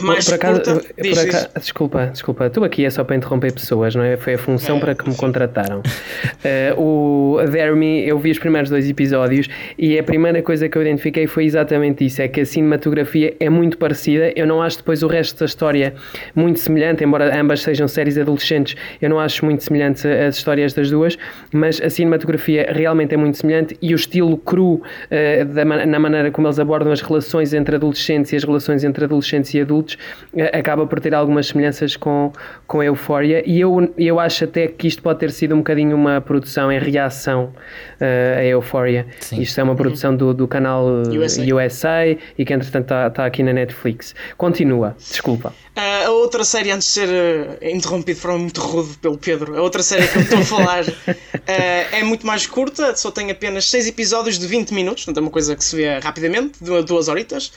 mais 0.00 0.24
por 0.24 0.34
acaso, 0.34 0.62
curta, 0.62 0.94
por 0.94 1.18
acaso, 1.18 1.48
desculpa, 1.58 2.06
desculpa, 2.06 2.46
estou 2.46 2.64
aqui 2.64 2.84
é 2.84 2.90
só 2.90 3.02
para 3.02 3.16
interromper 3.16 3.52
pessoas, 3.52 3.94
não 3.94 4.02
é? 4.02 4.16
Foi 4.16 4.34
a 4.34 4.38
função 4.38 4.76
é, 4.76 4.80
para 4.80 4.94
que 4.94 5.06
me 5.06 5.12
sim. 5.12 5.18
contrataram. 5.18 5.80
Uh, 6.76 6.80
o 6.80 7.36
Dare 7.50 7.74
Me, 7.74 8.06
eu 8.06 8.18
vi 8.18 8.30
os 8.30 8.38
primeiros 8.38 8.70
dois 8.70 8.88
episódios 8.88 9.48
e 9.76 9.98
a 9.98 10.02
primeira 10.02 10.40
coisa 10.42 10.68
que 10.68 10.78
eu 10.78 10.82
identifiquei 10.82 11.26
foi 11.26 11.44
exatamente 11.44 12.04
isso: 12.04 12.22
é 12.22 12.28
que 12.28 12.40
a 12.40 12.46
cinematografia 12.46 13.34
é 13.40 13.50
muito 13.50 13.76
parecida. 13.78 14.32
Eu 14.36 14.46
não 14.46 14.62
acho 14.62 14.78
depois 14.78 15.02
o 15.02 15.08
resto 15.08 15.38
da 15.40 15.46
história 15.46 15.94
muito 16.34 16.60
semelhante, 16.60 17.02
embora 17.02 17.38
ambas 17.38 17.62
sejam 17.62 17.88
séries 17.88 18.16
adolescentes, 18.18 18.76
eu 19.02 19.10
não 19.10 19.18
acho 19.18 19.44
muito 19.44 19.64
semelhante 19.64 20.06
as 20.06 20.36
histórias 20.36 20.72
das 20.72 20.90
duas, 20.90 21.18
mas 21.52 21.80
a 21.80 21.90
cinematografia 21.90 22.68
realmente 22.72 23.14
é 23.14 23.16
muito 23.16 23.36
semelhante 23.36 23.76
e 23.82 23.92
o 23.92 23.96
estilo 23.96 24.36
cru 24.36 24.74
uh, 24.74 25.44
da, 25.46 25.64
na 25.64 25.98
maneira 25.98 26.30
como 26.30 26.46
eles 26.46 26.58
abordam 26.58 26.92
as 26.92 27.00
relações 27.00 27.52
entre 27.52 27.76
adolescentes 27.76 28.32
e 28.32 28.36
as 28.36 28.44
relações 28.44 28.84
entre 28.84 29.04
adolescentes 29.04 29.52
e 29.54 29.60
adultos 29.60 29.77
eh, 30.36 30.58
acaba 30.58 30.86
por 30.86 31.00
ter 31.00 31.14
algumas 31.14 31.48
semelhanças 31.48 31.96
com, 31.96 32.32
com 32.66 32.80
a 32.80 32.84
Euphoria 32.84 33.42
e 33.46 33.60
eu, 33.60 33.92
eu 33.96 34.18
acho 34.20 34.44
até 34.44 34.68
que 34.68 34.86
isto 34.86 35.02
pode 35.02 35.18
ter 35.18 35.30
sido 35.30 35.54
um 35.54 35.58
bocadinho 35.58 35.96
uma 35.96 36.20
produção 36.20 36.70
em 36.70 36.78
reação 36.78 37.52
uh, 38.00 38.38
a 38.38 38.44
Euphoria. 38.44 39.06
Sim. 39.20 39.40
Isto 39.40 39.60
é 39.60 39.62
uma 39.62 39.74
produção 39.74 40.14
do, 40.14 40.32
do 40.32 40.46
canal 40.46 40.84
USA. 40.86 41.42
USA 41.42 42.18
e 42.36 42.44
que 42.44 42.52
entretanto 42.52 42.84
está 42.84 43.10
tá 43.10 43.26
aqui 43.26 43.42
na 43.42 43.52
Netflix. 43.52 44.14
Continua, 44.36 44.96
desculpa. 44.98 45.54
Uh, 45.76 46.06
a 46.06 46.10
outra 46.10 46.44
série, 46.44 46.70
antes 46.70 46.88
de 46.88 46.94
ser 46.94 47.08
uh, 47.08 47.58
interrompido 47.62 48.16
de 48.16 48.20
forma 48.20 48.38
muito 48.38 48.60
rude 48.60 48.96
pelo 48.98 49.18
Pedro, 49.18 49.56
a 49.56 49.62
outra 49.62 49.82
série 49.82 50.06
que 50.08 50.18
eu 50.18 50.22
estou 50.22 50.38
a 50.38 50.44
falar 50.44 50.84
é 51.46 52.02
muito 52.02 52.26
mais 52.26 52.46
curta, 52.46 52.94
só 52.96 53.10
tem 53.10 53.30
apenas 53.30 53.68
6 53.70 53.88
episódios 53.88 54.38
de 54.38 54.46
20 54.46 54.72
minutos, 54.72 55.04
portanto 55.04 55.22
é 55.22 55.26
uma 55.26 55.30
coisa 55.30 55.54
que 55.54 55.64
se 55.64 55.76
vê 55.76 55.98
rapidamente, 55.98 56.62
de 56.62 56.82
duas 56.82 57.08
horitas 57.08 57.52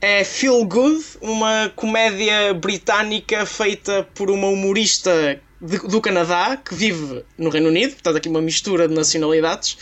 é 0.00 0.24
Feel 0.24 0.64
Good, 0.64 1.04
uma 1.20 1.72
comédia 1.74 2.52
britânica 2.54 3.46
feita 3.46 4.06
por 4.14 4.30
uma 4.30 4.48
humorista 4.48 5.40
de, 5.60 5.78
do 5.78 6.00
Canadá 6.00 6.56
que 6.56 6.74
vive 6.74 7.24
no 7.38 7.50
Reino 7.50 7.68
Unido, 7.68 7.92
portanto, 7.92 8.16
aqui 8.16 8.28
uma 8.28 8.42
mistura 8.42 8.86
de 8.86 8.94
nacionalidades. 8.94 9.76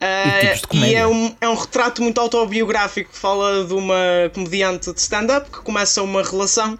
Uh, 0.00 0.76
e, 0.76 0.90
e 0.90 0.94
é, 0.94 1.06
um, 1.06 1.34
é 1.40 1.48
um 1.48 1.54
retrato 1.54 2.02
muito 2.02 2.20
autobiográfico 2.20 3.10
que 3.10 3.18
fala 3.18 3.64
de 3.64 3.74
uma 3.74 4.30
comediante 4.32 4.92
de 4.92 5.00
stand-up 5.00 5.50
que 5.50 5.58
começa 5.58 6.02
uma 6.02 6.22
relação 6.22 6.78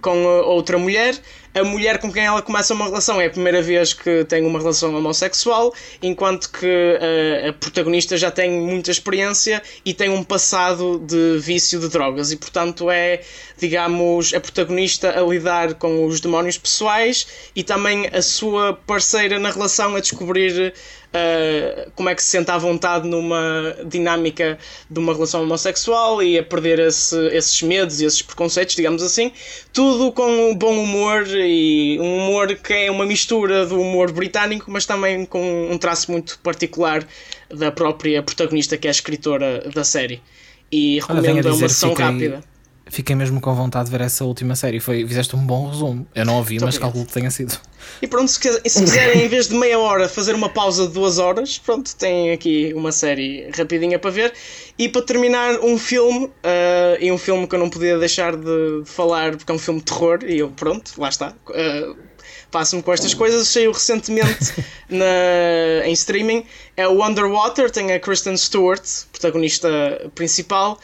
com 0.00 0.24
outra 0.24 0.78
mulher 0.78 1.20
a 1.54 1.64
mulher 1.64 1.98
com 1.98 2.12
quem 2.12 2.24
ela 2.24 2.42
começa 2.42 2.74
uma 2.74 2.84
relação. 2.84 3.20
É 3.20 3.26
a 3.26 3.30
primeira 3.30 3.60
vez 3.60 3.92
que 3.92 4.24
tem 4.24 4.44
uma 4.44 4.58
relação 4.58 4.94
homossexual, 4.94 5.74
enquanto 6.02 6.50
que 6.50 6.66
a, 6.66 7.04
eh, 7.04 7.48
a 7.48 7.52
protagonista 7.52 8.16
já 8.16 8.30
tem 8.30 8.50
muita 8.50 8.90
experiência 8.90 9.62
e 9.84 9.92
tem 9.92 10.08
um 10.08 10.22
passado 10.22 10.98
de 10.98 11.38
vício 11.38 11.80
de 11.80 11.88
drogas, 11.88 12.30
e 12.32 12.36
portanto 12.36 12.90
é, 12.90 13.20
digamos, 13.58 14.32
a 14.32 14.40
protagonista 14.40 15.18
a 15.18 15.22
lidar 15.22 15.74
com 15.74 16.06
os 16.06 16.20
demónios 16.20 16.56
pessoais 16.56 17.26
e 17.54 17.62
também 17.62 18.08
a 18.12 18.22
sua 18.22 18.74
parceira 18.74 19.38
na 19.38 19.50
relação 19.50 19.96
a 19.96 20.00
descobrir 20.00 20.72
uh, 21.10 21.90
como 21.94 22.08
é 22.08 22.14
que 22.14 22.22
se 22.22 22.30
sente 22.30 22.50
à 22.50 22.58
vontade 22.58 23.08
numa 23.08 23.76
dinâmica 23.84 24.58
de 24.88 24.98
uma 24.98 25.12
relação 25.12 25.42
homossexual 25.42 26.22
e 26.22 26.38
a 26.38 26.42
perder 26.42 26.78
esse, 26.78 27.16
esses 27.28 27.60
medos 27.62 28.00
e 28.00 28.04
esses 28.04 28.22
preconceitos, 28.22 28.74
digamos 28.74 29.02
assim. 29.02 29.32
Tudo 29.72 30.12
com 30.12 30.50
um 30.50 30.54
bom 30.54 30.78
humor 30.82 31.26
e 31.28 31.98
um 32.00 32.18
humor 32.18 32.54
que 32.54 32.72
é 32.72 32.90
uma 32.90 33.06
mistura 33.06 33.66
do 33.66 33.80
humor 33.80 34.12
britânico, 34.12 34.70
mas 34.70 34.86
também 34.86 35.24
com 35.24 35.70
um 35.70 35.78
traço 35.78 36.10
muito 36.10 36.38
particular 36.40 37.06
da 37.48 37.70
própria 37.70 38.22
protagonista, 38.22 38.76
que 38.76 38.86
é 38.86 38.90
a 38.90 38.92
escritora 38.92 39.68
da 39.74 39.84
série. 39.84 40.22
E 40.70 41.00
recomendo 41.00 41.48
a 41.48 41.54
uma 41.54 41.68
sessão 41.68 41.90
fiquei... 41.90 42.04
rápida 42.04 42.50
fiquei 42.90 43.16
mesmo 43.16 43.40
com 43.40 43.54
vontade 43.54 43.86
de 43.86 43.90
ver 43.90 44.02
essa 44.02 44.24
última 44.24 44.54
série. 44.54 44.80
Foi, 44.80 45.06
fizeste 45.06 45.34
um 45.36 45.44
bom 45.44 45.68
resumo. 45.68 46.06
Eu 46.14 46.24
não 46.24 46.36
ouvi, 46.36 46.58
mas 46.60 46.76
calculo 46.76 47.06
que 47.06 47.12
tenha 47.12 47.30
sido. 47.30 47.58
E 48.02 48.06
pronto, 48.06 48.30
se, 48.30 48.38
se 48.38 48.80
quiserem, 48.80 49.24
em 49.24 49.28
vez 49.28 49.48
de 49.48 49.54
meia 49.54 49.78
hora, 49.78 50.08
fazer 50.08 50.34
uma 50.34 50.48
pausa 50.48 50.86
de 50.86 50.92
duas 50.92 51.18
horas, 51.18 51.58
pronto, 51.58 51.94
tem 51.96 52.32
aqui 52.32 52.72
uma 52.74 52.92
série 52.92 53.50
rapidinha 53.56 53.98
para 53.98 54.10
ver. 54.10 54.34
E 54.78 54.88
para 54.88 55.02
terminar, 55.02 55.60
um 55.60 55.78
filme, 55.78 56.26
uh, 56.26 56.96
e 57.00 57.10
um 57.10 57.18
filme 57.18 57.46
que 57.46 57.54
eu 57.54 57.58
não 57.58 57.70
podia 57.70 57.98
deixar 57.98 58.36
de, 58.36 58.82
falar, 58.84 59.36
porque 59.36 59.50
é 59.50 59.54
um 59.54 59.58
filme 59.58 59.80
de 59.80 59.86
terror, 59.86 60.18
e 60.26 60.38
eu, 60.38 60.50
pronto, 60.50 60.92
lá 60.98 61.08
está. 61.08 61.34
Uh, 61.48 62.10
Passo-me 62.50 62.82
com 62.82 62.92
estas 62.92 63.14
coisas. 63.14 63.46
Saiu 63.48 63.72
recentemente 63.72 64.52
na, 64.90 65.86
em 65.86 65.92
streaming. 65.92 66.44
É 66.76 66.86
o 66.88 67.04
Underwater, 67.04 67.70
tem 67.70 67.92
a 67.92 68.00
Kristen 68.00 68.36
Stewart, 68.36 68.82
protagonista 69.12 69.68
principal, 70.14 70.78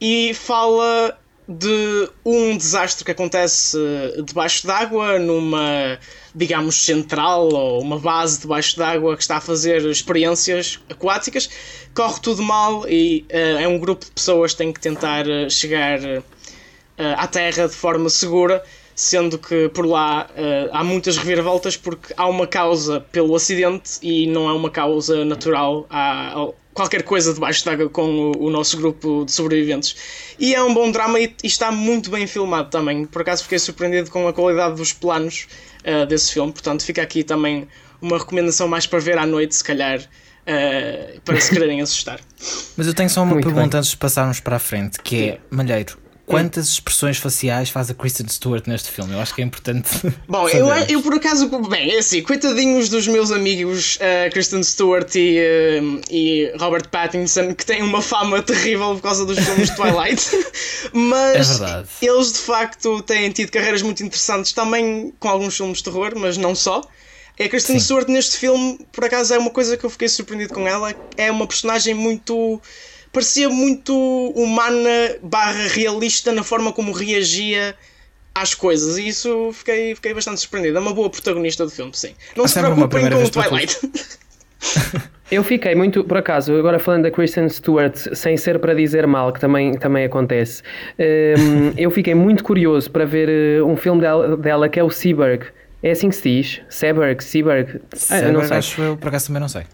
e 0.00 0.34
fala 0.34 1.18
de 1.48 2.08
um 2.24 2.56
desastre 2.56 3.04
que 3.04 3.10
acontece 3.10 3.78
debaixo 4.24 4.66
d'água, 4.66 5.18
numa, 5.18 5.98
digamos, 6.34 6.84
central 6.84 7.48
ou 7.52 7.80
uma 7.80 7.98
base 7.98 8.40
debaixo 8.40 8.76
d'água 8.76 9.16
que 9.16 9.22
está 9.22 9.36
a 9.36 9.40
fazer 9.40 9.84
experiências 9.86 10.80
aquáticas. 10.90 11.48
Corre 11.94 12.20
tudo 12.20 12.42
mal 12.42 12.88
e 12.88 13.24
uh, 13.30 13.58
é 13.62 13.68
um 13.68 13.78
grupo 13.78 14.04
de 14.04 14.10
pessoas 14.10 14.52
que 14.52 14.58
tem 14.58 14.72
que 14.72 14.80
tentar 14.80 15.24
chegar 15.48 16.00
uh, 16.00 16.22
à 17.16 17.26
Terra 17.28 17.68
de 17.68 17.74
forma 17.74 18.10
segura, 18.10 18.62
sendo 18.94 19.38
que 19.38 19.68
por 19.68 19.86
lá 19.86 20.28
uh, 20.30 20.70
há 20.72 20.82
muitas 20.82 21.16
reviravoltas 21.16 21.76
porque 21.76 22.12
há 22.16 22.26
uma 22.26 22.46
causa 22.46 23.00
pelo 23.00 23.36
acidente 23.36 23.98
e 24.02 24.26
não 24.26 24.48
é 24.48 24.52
uma 24.52 24.70
causa 24.70 25.24
natural. 25.24 25.86
Há, 25.88 26.48
qualquer 26.76 27.02
coisa 27.02 27.32
debaixo 27.32 27.64
d'água 27.64 27.88
com 27.88 28.02
o, 28.02 28.44
o, 28.44 28.50
nosso 28.50 28.76
grupo 28.76 29.24
de 29.24 29.32
sobreviventes. 29.32 29.96
E 30.38 30.54
é 30.54 30.62
um 30.62 30.74
bom 30.74 30.90
drama 30.92 31.18
e, 31.18 31.34
e, 31.42 31.46
está 31.46 31.72
muito 31.72 32.10
bem 32.10 32.26
filmado 32.26 32.68
também. 32.68 33.06
Por 33.06 33.22
acaso 33.22 33.42
fiquei 33.44 33.58
surpreendido 33.58 34.10
com 34.10 34.28
a 34.28 34.32
qualidade 34.32 34.76
dos 34.76 34.92
planos 34.92 35.48
uh, 35.84 36.04
desse 36.04 36.34
filme. 36.34 36.52
Portanto, 36.52 36.84
fica 36.84 37.00
aqui 37.00 37.24
também 37.24 37.66
uma 38.00 38.18
recomendação 38.18 38.68
mais 38.68 38.86
para 38.86 38.98
ver 38.98 39.16
à 39.16 39.24
noite, 39.24 39.56
se 39.56 39.64
calhar. 39.64 40.00
Uh, 40.00 41.20
para 41.22 41.40
se 41.40 41.50
quererem 41.50 41.80
assustar. 41.82 42.20
Mas 42.76 42.86
eu 42.86 42.94
tenho 42.94 43.10
só 43.10 43.22
uma 43.22 43.32
muito 43.32 43.44
pergunta 43.44 43.70
bem. 43.70 43.78
antes 43.78 43.90
de 43.90 43.96
passarmos 43.96 44.38
para 44.38 44.56
a 44.56 44.58
frente, 44.60 45.00
que 45.02 45.30
é, 45.30 45.40
Malheiro, 45.50 45.98
Quantas 46.26 46.66
expressões 46.70 47.18
faciais 47.18 47.70
faz 47.70 47.88
a 47.88 47.94
Kristen 47.94 48.26
Stewart 48.26 48.66
neste 48.66 48.90
filme? 48.90 49.12
Eu 49.12 49.20
acho 49.20 49.32
que 49.32 49.40
é 49.40 49.44
importante. 49.44 49.88
Bom, 50.26 50.48
eu, 50.48 50.66
eu, 50.88 51.00
por 51.00 51.14
acaso, 51.14 51.48
bem, 51.68 51.94
é 51.94 51.98
assim, 51.98 52.20
coitadinhos 52.20 52.88
dos 52.88 53.06
meus 53.06 53.30
amigos 53.30 53.96
uh, 53.96 54.30
Kristen 54.32 54.60
Stewart 54.64 55.14
e, 55.14 55.38
uh, 55.38 56.00
e 56.10 56.52
Robert 56.58 56.88
Pattinson, 56.88 57.54
que 57.54 57.64
têm 57.64 57.80
uma 57.80 58.02
fama 58.02 58.42
terrível 58.42 58.96
por 58.96 59.02
causa 59.02 59.24
dos 59.24 59.38
filmes 59.38 59.70
de 59.70 59.76
Twilight, 59.76 60.22
mas 60.92 61.60
é 61.60 61.84
eles 62.02 62.32
de 62.32 62.38
facto 62.40 63.00
têm 63.02 63.30
tido 63.30 63.52
carreiras 63.52 63.82
muito 63.82 64.02
interessantes 64.02 64.52
também 64.52 65.14
com 65.20 65.28
alguns 65.28 65.56
filmes 65.56 65.78
de 65.78 65.84
terror, 65.84 66.12
mas 66.16 66.36
não 66.36 66.56
só. 66.56 66.82
É 67.38 67.44
a 67.44 67.48
Kristen 67.48 67.78
Sim. 67.78 67.84
Stewart 67.84 68.08
neste 68.08 68.38
filme, 68.38 68.80
por 68.90 69.04
acaso, 69.04 69.32
é 69.32 69.38
uma 69.38 69.50
coisa 69.50 69.76
que 69.76 69.84
eu 69.84 69.90
fiquei 69.90 70.08
surpreendido 70.08 70.54
com 70.54 70.66
ela. 70.66 70.94
É 71.16 71.30
uma 71.30 71.46
personagem 71.46 71.94
muito 71.94 72.60
parecia 73.16 73.48
muito 73.48 73.94
humana 74.36 75.16
barra 75.22 75.68
realista 75.68 76.32
na 76.32 76.42
forma 76.42 76.70
como 76.70 76.92
reagia 76.92 77.74
às 78.34 78.52
coisas 78.52 78.98
e 78.98 79.08
isso 79.08 79.52
fiquei, 79.54 79.94
fiquei 79.94 80.12
bastante 80.12 80.38
surpreendido. 80.38 80.76
É 80.76 80.80
uma 80.82 80.92
boa 80.92 81.08
protagonista 81.08 81.64
do 81.64 81.70
filme, 81.70 81.92
sim. 81.94 82.12
Não 82.36 82.46
se 82.46 82.60
preocupem 82.60 83.08
com 83.08 83.24
o 83.24 83.30
Twilight. 83.30 83.78
Eu 85.32 85.42
fiquei 85.42 85.74
muito, 85.74 86.04
por 86.04 86.18
acaso, 86.18 86.54
agora 86.54 86.78
falando 86.78 87.04
da 87.04 87.10
Kristen 87.10 87.48
Stewart, 87.48 87.96
sem 87.96 88.36
ser 88.36 88.60
para 88.60 88.74
dizer 88.74 89.06
mal, 89.08 89.32
que 89.32 89.40
também, 89.40 89.76
também 89.76 90.04
acontece, 90.04 90.62
um, 90.96 91.72
eu 91.76 91.90
fiquei 91.90 92.14
muito 92.14 92.44
curioso 92.44 92.88
para 92.88 93.04
ver 93.04 93.28
eh, 93.28 93.60
um 93.60 93.76
filme 93.76 94.00
dela, 94.00 94.36
dela 94.36 94.68
que 94.68 94.78
é 94.78 94.84
o 94.84 94.90
Seaberg. 94.90 95.46
É 95.82 95.90
assim 95.90 96.10
que 96.10 96.14
se 96.14 96.22
diz? 96.22 96.60
Seaberg, 96.68 97.24
Seaberg. 97.24 97.80
Ah, 98.08 98.22
não 98.30 98.46
sei. 98.46 98.56
Acho 98.56 98.80
eu, 98.80 98.96
por 98.96 99.08
acaso 99.08 99.26
também 99.26 99.40
não 99.40 99.48
sei 99.48 99.64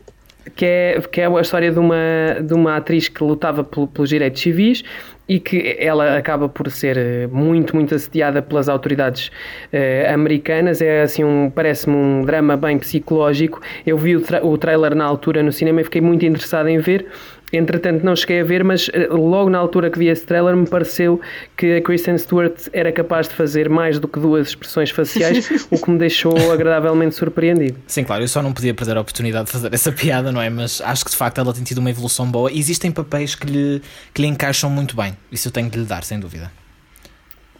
que 0.55 0.65
é, 0.65 1.01
que 1.11 1.21
é 1.21 1.27
a 1.27 1.41
história 1.41 1.71
de 1.71 1.79
uma, 1.79 1.97
de 2.41 2.55
uma 2.55 2.77
atriz 2.77 3.09
que 3.09 3.23
lutava 3.23 3.65
pelos 3.65 4.09
direitos 4.09 4.41
civis 4.41 4.83
e 5.29 5.39
que 5.39 5.77
ela 5.79 6.19
acaba 6.19 6.49
por 6.49 6.71
ser 6.71 6.99
eh, 6.99 7.27
muito, 7.29 7.75
muito 7.75 7.95
assediada 7.95 8.43
pelas 8.43 8.69
autoridades 8.69 9.29
uh, 9.29 10.13
americanas. 10.13 10.83
É 10.83 11.03
assim, 11.03 11.25
um, 11.25 11.49
parece-me 11.49 11.95
um 11.95 12.23
drama 12.25 12.57
bem 12.57 12.79
psicológico. 12.79 13.61
Eu 13.87 13.97
vi 13.97 14.17
o, 14.17 14.21
tra 14.21 14.45
o 14.45 14.59
trailer 14.59 14.95
na 14.95 15.05
altura 15.05 15.43
no 15.43 15.53
cinema 15.53 15.81
e 15.81 15.85
fiquei 15.85 16.01
muito 16.01 16.27
interessado 16.27 16.69
em 16.69 16.79
ver. 16.79 17.07
Entretanto, 17.53 18.03
não 18.03 18.17
cheguei 18.17 18.41
a 18.41 18.45
ver, 18.45 18.65
mas 18.65 18.89
eh, 18.93 19.09
logo 19.11 19.51
na 19.51 19.59
altura 19.59 19.91
que 19.91 19.99
vi 19.99 20.09
esse 20.09 20.25
trailer 20.25 20.57
me 20.57 20.67
pareceu 20.67 21.21
que 21.57 21.77
a 21.77 21.83
Kristen 21.83 22.17
Stewart 22.17 22.69
era 22.73 22.91
capaz 22.91 23.29
de 23.29 23.35
fazer 23.35 23.69
mais 23.69 23.99
do 23.99 24.09
que 24.09 24.19
duas 24.19 24.49
expressões 24.49 24.91
faciais, 24.91 25.51
o 25.71 25.79
que 25.79 25.91
me 25.91 25.99
deixou 25.99 26.35
agradavelmente 26.51 27.15
surpreendido. 27.15 27.79
Sim, 27.87 28.05
claro, 28.05 28.25
eu 28.25 28.29
só 28.29 28.41
não 28.41 28.53
podia 28.53 28.73
perder 28.73 28.97
a 28.97 29.01
oportunidade 29.03 29.47
de 29.47 29.53
fazer 29.53 29.73
essa 29.75 29.93
piada, 29.93 30.33
não 30.33 30.41
é? 30.41 30.49
Mas 30.49 30.81
acho 30.81 31.05
que 31.05 31.11
de 31.11 31.17
facto 31.17 31.39
ela 31.39 31.53
tem 31.53 31.63
tido 31.63 31.79
uma 31.79 31.91
evolução 31.91 32.31
boa 32.31 32.51
e 32.51 32.59
existem 32.59 32.91
papéis 32.91 33.35
que 33.35 33.47
lhe, 33.47 33.83
que 34.15 34.23
lhe 34.23 34.29
encaixam 34.29 34.71
muito 34.71 34.97
bem. 34.97 35.15
Isso 35.31 35.49
eu 35.49 35.53
tenho 35.53 35.69
de 35.69 35.79
lhe 35.79 35.85
dar, 35.85 36.05
sem 36.05 36.19
dúvida. 36.19 36.51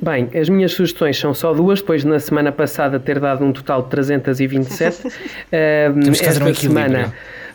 Bem, 0.03 0.29
as 0.35 0.49
minhas 0.49 0.73
sugestões 0.73 1.17
são 1.17 1.33
só 1.33 1.55
duas, 1.55 1.81
depois 1.81 2.03
na 2.03 2.19
semana 2.19 2.51
passada 2.51 2.99
ter 2.99 3.21
dado 3.21 3.45
um 3.45 3.53
total 3.53 3.83
de 3.83 3.91
327. 3.91 5.07
uh, 5.07 5.11
Temos 6.03 6.19
que 6.19 6.27
fazer 6.27 6.43
um 6.43 6.49
equilíbrio. 6.49 6.89
Semana, 6.89 7.15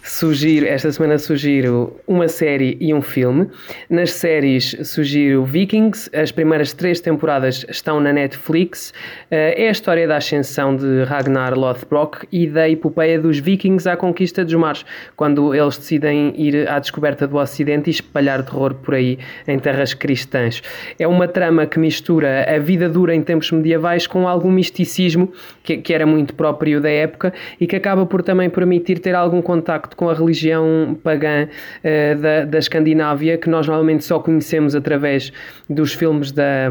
sugiro, 0.09 0.65
esta 0.65 0.91
semana 0.91 1.17
sugiro 1.17 1.99
uma 2.07 2.27
série 2.27 2.77
e 2.79 2.93
um 2.93 3.01
filme. 3.01 3.49
Nas 3.89 4.11
séries 4.11 4.75
sugiro 4.83 5.43
Vikings, 5.43 6.09
as 6.15 6.31
primeiras 6.31 6.73
três 6.73 7.01
temporadas 7.01 7.65
estão 7.69 7.99
na 7.99 8.13
Netflix. 8.13 8.93
Eh, 9.29 9.65
é 9.65 9.67
a 9.67 9.71
história 9.71 10.07
da 10.07 10.17
ascensão 10.17 10.75
de 10.75 11.03
Ragnar 11.03 11.53
Lothbrok 11.53 12.25
e 12.31 12.47
da 12.47 12.69
epopeia 12.69 13.19
dos 13.19 13.39
Vikings 13.39 13.87
à 13.89 13.97
conquista 13.97 14.45
dos 14.45 14.53
mares, 14.53 14.85
quando 15.15 15.53
eles 15.53 15.77
decidem 15.77 16.33
ir 16.37 16.69
à 16.69 16.79
descoberta 16.79 17.27
do 17.27 17.37
Ocidente 17.37 17.89
e 17.89 17.91
espalhar 17.91 18.43
terror 18.43 18.75
por 18.75 18.95
aí 18.95 19.19
em 19.47 19.59
terras 19.59 19.93
cristãs. 19.93 20.63
É 20.97 21.07
uma 21.07 21.27
trama 21.27 21.65
que 21.65 21.77
mistura 21.77 22.45
a 22.49 22.57
vida 22.59 22.87
dura 22.87 23.13
em 23.13 23.21
tempos 23.21 23.51
medievais 23.51 24.07
com 24.07 24.27
algum 24.27 24.51
misticismo 24.51 25.31
que, 25.63 25.77
que 25.77 25.93
era 25.93 26.05
muito 26.05 26.33
próprio 26.33 26.79
da 26.79 26.89
época 26.89 27.33
e 27.59 27.67
que 27.67 27.75
acaba 27.75 28.05
por 28.05 28.23
também 28.23 28.49
permitir 28.49 28.99
ter 28.99 29.13
algum 29.13 29.41
contacto 29.41 29.96
com 29.97 30.09
a 30.09 30.13
religião 30.13 30.97
pagã 31.03 31.49
uh, 31.49 32.21
da, 32.21 32.45
da 32.45 32.57
Escandinávia, 32.57 33.37
que 33.37 33.49
nós 33.49 33.67
normalmente 33.67 34.05
só 34.05 34.19
conhecemos 34.19 34.75
através 34.75 35.33
dos 35.69 35.93
filmes 35.93 36.31
da, 36.31 36.69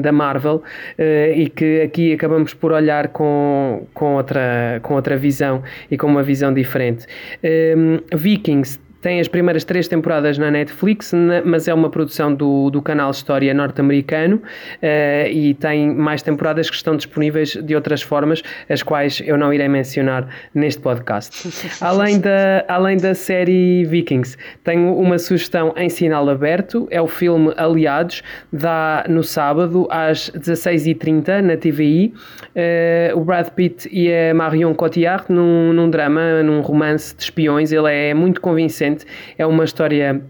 da 0.00 0.12
Marvel 0.12 0.62
uh, 0.98 1.32
e 1.34 1.50
que 1.50 1.82
aqui 1.82 2.14
acabamos 2.14 2.54
por 2.54 2.72
olhar 2.72 3.08
com, 3.08 3.86
com, 3.92 4.14
outra, 4.14 4.80
com 4.82 4.94
outra 4.94 5.16
visão 5.18 5.62
e 5.90 5.98
com 5.98 6.06
uma 6.06 6.22
visão 6.22 6.54
diferente. 6.54 7.04
Um, 7.44 7.98
Vikings 8.16 8.80
tem 9.00 9.20
as 9.20 9.28
primeiras 9.28 9.64
três 9.64 9.86
temporadas 9.86 10.38
na 10.38 10.50
Netflix, 10.50 11.12
mas 11.44 11.68
é 11.68 11.74
uma 11.74 11.88
produção 11.88 12.34
do, 12.34 12.70
do 12.70 12.82
canal 12.82 13.10
História 13.10 13.54
norte-americano 13.54 14.36
uh, 14.36 15.28
e 15.30 15.54
tem 15.54 15.94
mais 15.94 16.22
temporadas 16.22 16.68
que 16.68 16.76
estão 16.76 16.96
disponíveis 16.96 17.50
de 17.52 17.74
outras 17.74 18.02
formas, 18.02 18.42
as 18.68 18.82
quais 18.82 19.22
eu 19.24 19.38
não 19.38 19.52
irei 19.52 19.68
mencionar 19.68 20.28
neste 20.54 20.80
podcast. 20.80 21.48
além, 21.80 22.18
da, 22.18 22.64
além 22.68 22.96
da 22.96 23.14
série 23.14 23.84
Vikings, 23.84 24.36
tenho 24.64 24.94
uma 24.96 25.18
sugestão 25.18 25.72
em 25.76 25.88
sinal 25.88 26.28
aberto, 26.28 26.88
é 26.90 27.00
o 27.00 27.06
filme 27.06 27.52
Aliados, 27.56 28.22
dá 28.52 29.04
no 29.08 29.22
sábado 29.22 29.86
às 29.90 30.30
16h30 30.30 31.40
na 31.40 31.56
TVI. 31.56 32.12
Uh, 32.48 33.18
o 33.18 33.24
Brad 33.24 33.48
Pitt 33.50 33.88
e 33.92 34.12
a 34.12 34.34
Marion 34.34 34.74
Cotillard 34.74 35.26
num, 35.28 35.72
num 35.72 35.88
drama, 35.88 36.42
num 36.42 36.60
romance 36.60 37.14
de 37.14 37.22
espiões, 37.22 37.72
ele 37.72 37.92
é 37.92 38.12
muito 38.14 38.40
convincente 38.40 38.87
é 39.36 39.46
uma 39.46 39.64
história 39.64 40.22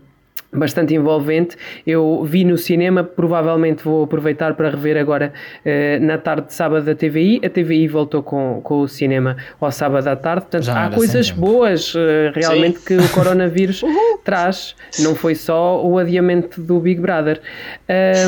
bastante 0.53 0.95
envolvente. 0.95 1.57
Eu 1.87 2.25
vi 2.25 2.45
no 2.45 2.57
cinema, 2.57 3.05
provavelmente 3.05 3.85
vou 3.85 4.05
aproveitar 4.05 4.55
para 4.55 4.71
rever 4.71 4.97
agora 4.97 5.33
uh, 5.65 6.05
na 6.05 6.19
tarde 6.19 6.49
de 6.49 6.55
sábado 6.55 6.85
da 6.85 6.95
TVI. 6.95 7.41
A 7.45 7.51
TVI 7.51 7.89
voltou 7.89 8.23
com, 8.23 8.61
com 8.63 8.81
o 8.81 8.89
cinema 8.89 9.37
ao 9.61 9.71
sábado 9.71 10.07
à 10.09 10.17
tarde, 10.17 10.43
portanto 10.43 10.69
há 10.71 10.91
coisas 10.91 11.31
boas 11.31 11.95
uh, 11.95 11.99
realmente 12.35 12.79
Sim. 12.79 12.85
que 12.87 12.97
o 12.97 13.09
coronavírus 13.11 13.83
traz. 14.25 14.75
Não 15.01 15.15
foi 15.15 15.35
só 15.35 15.85
o 15.85 15.99
adiamento 15.99 16.61
do 16.61 16.81
Big 16.81 17.01
Brother. 17.01 17.41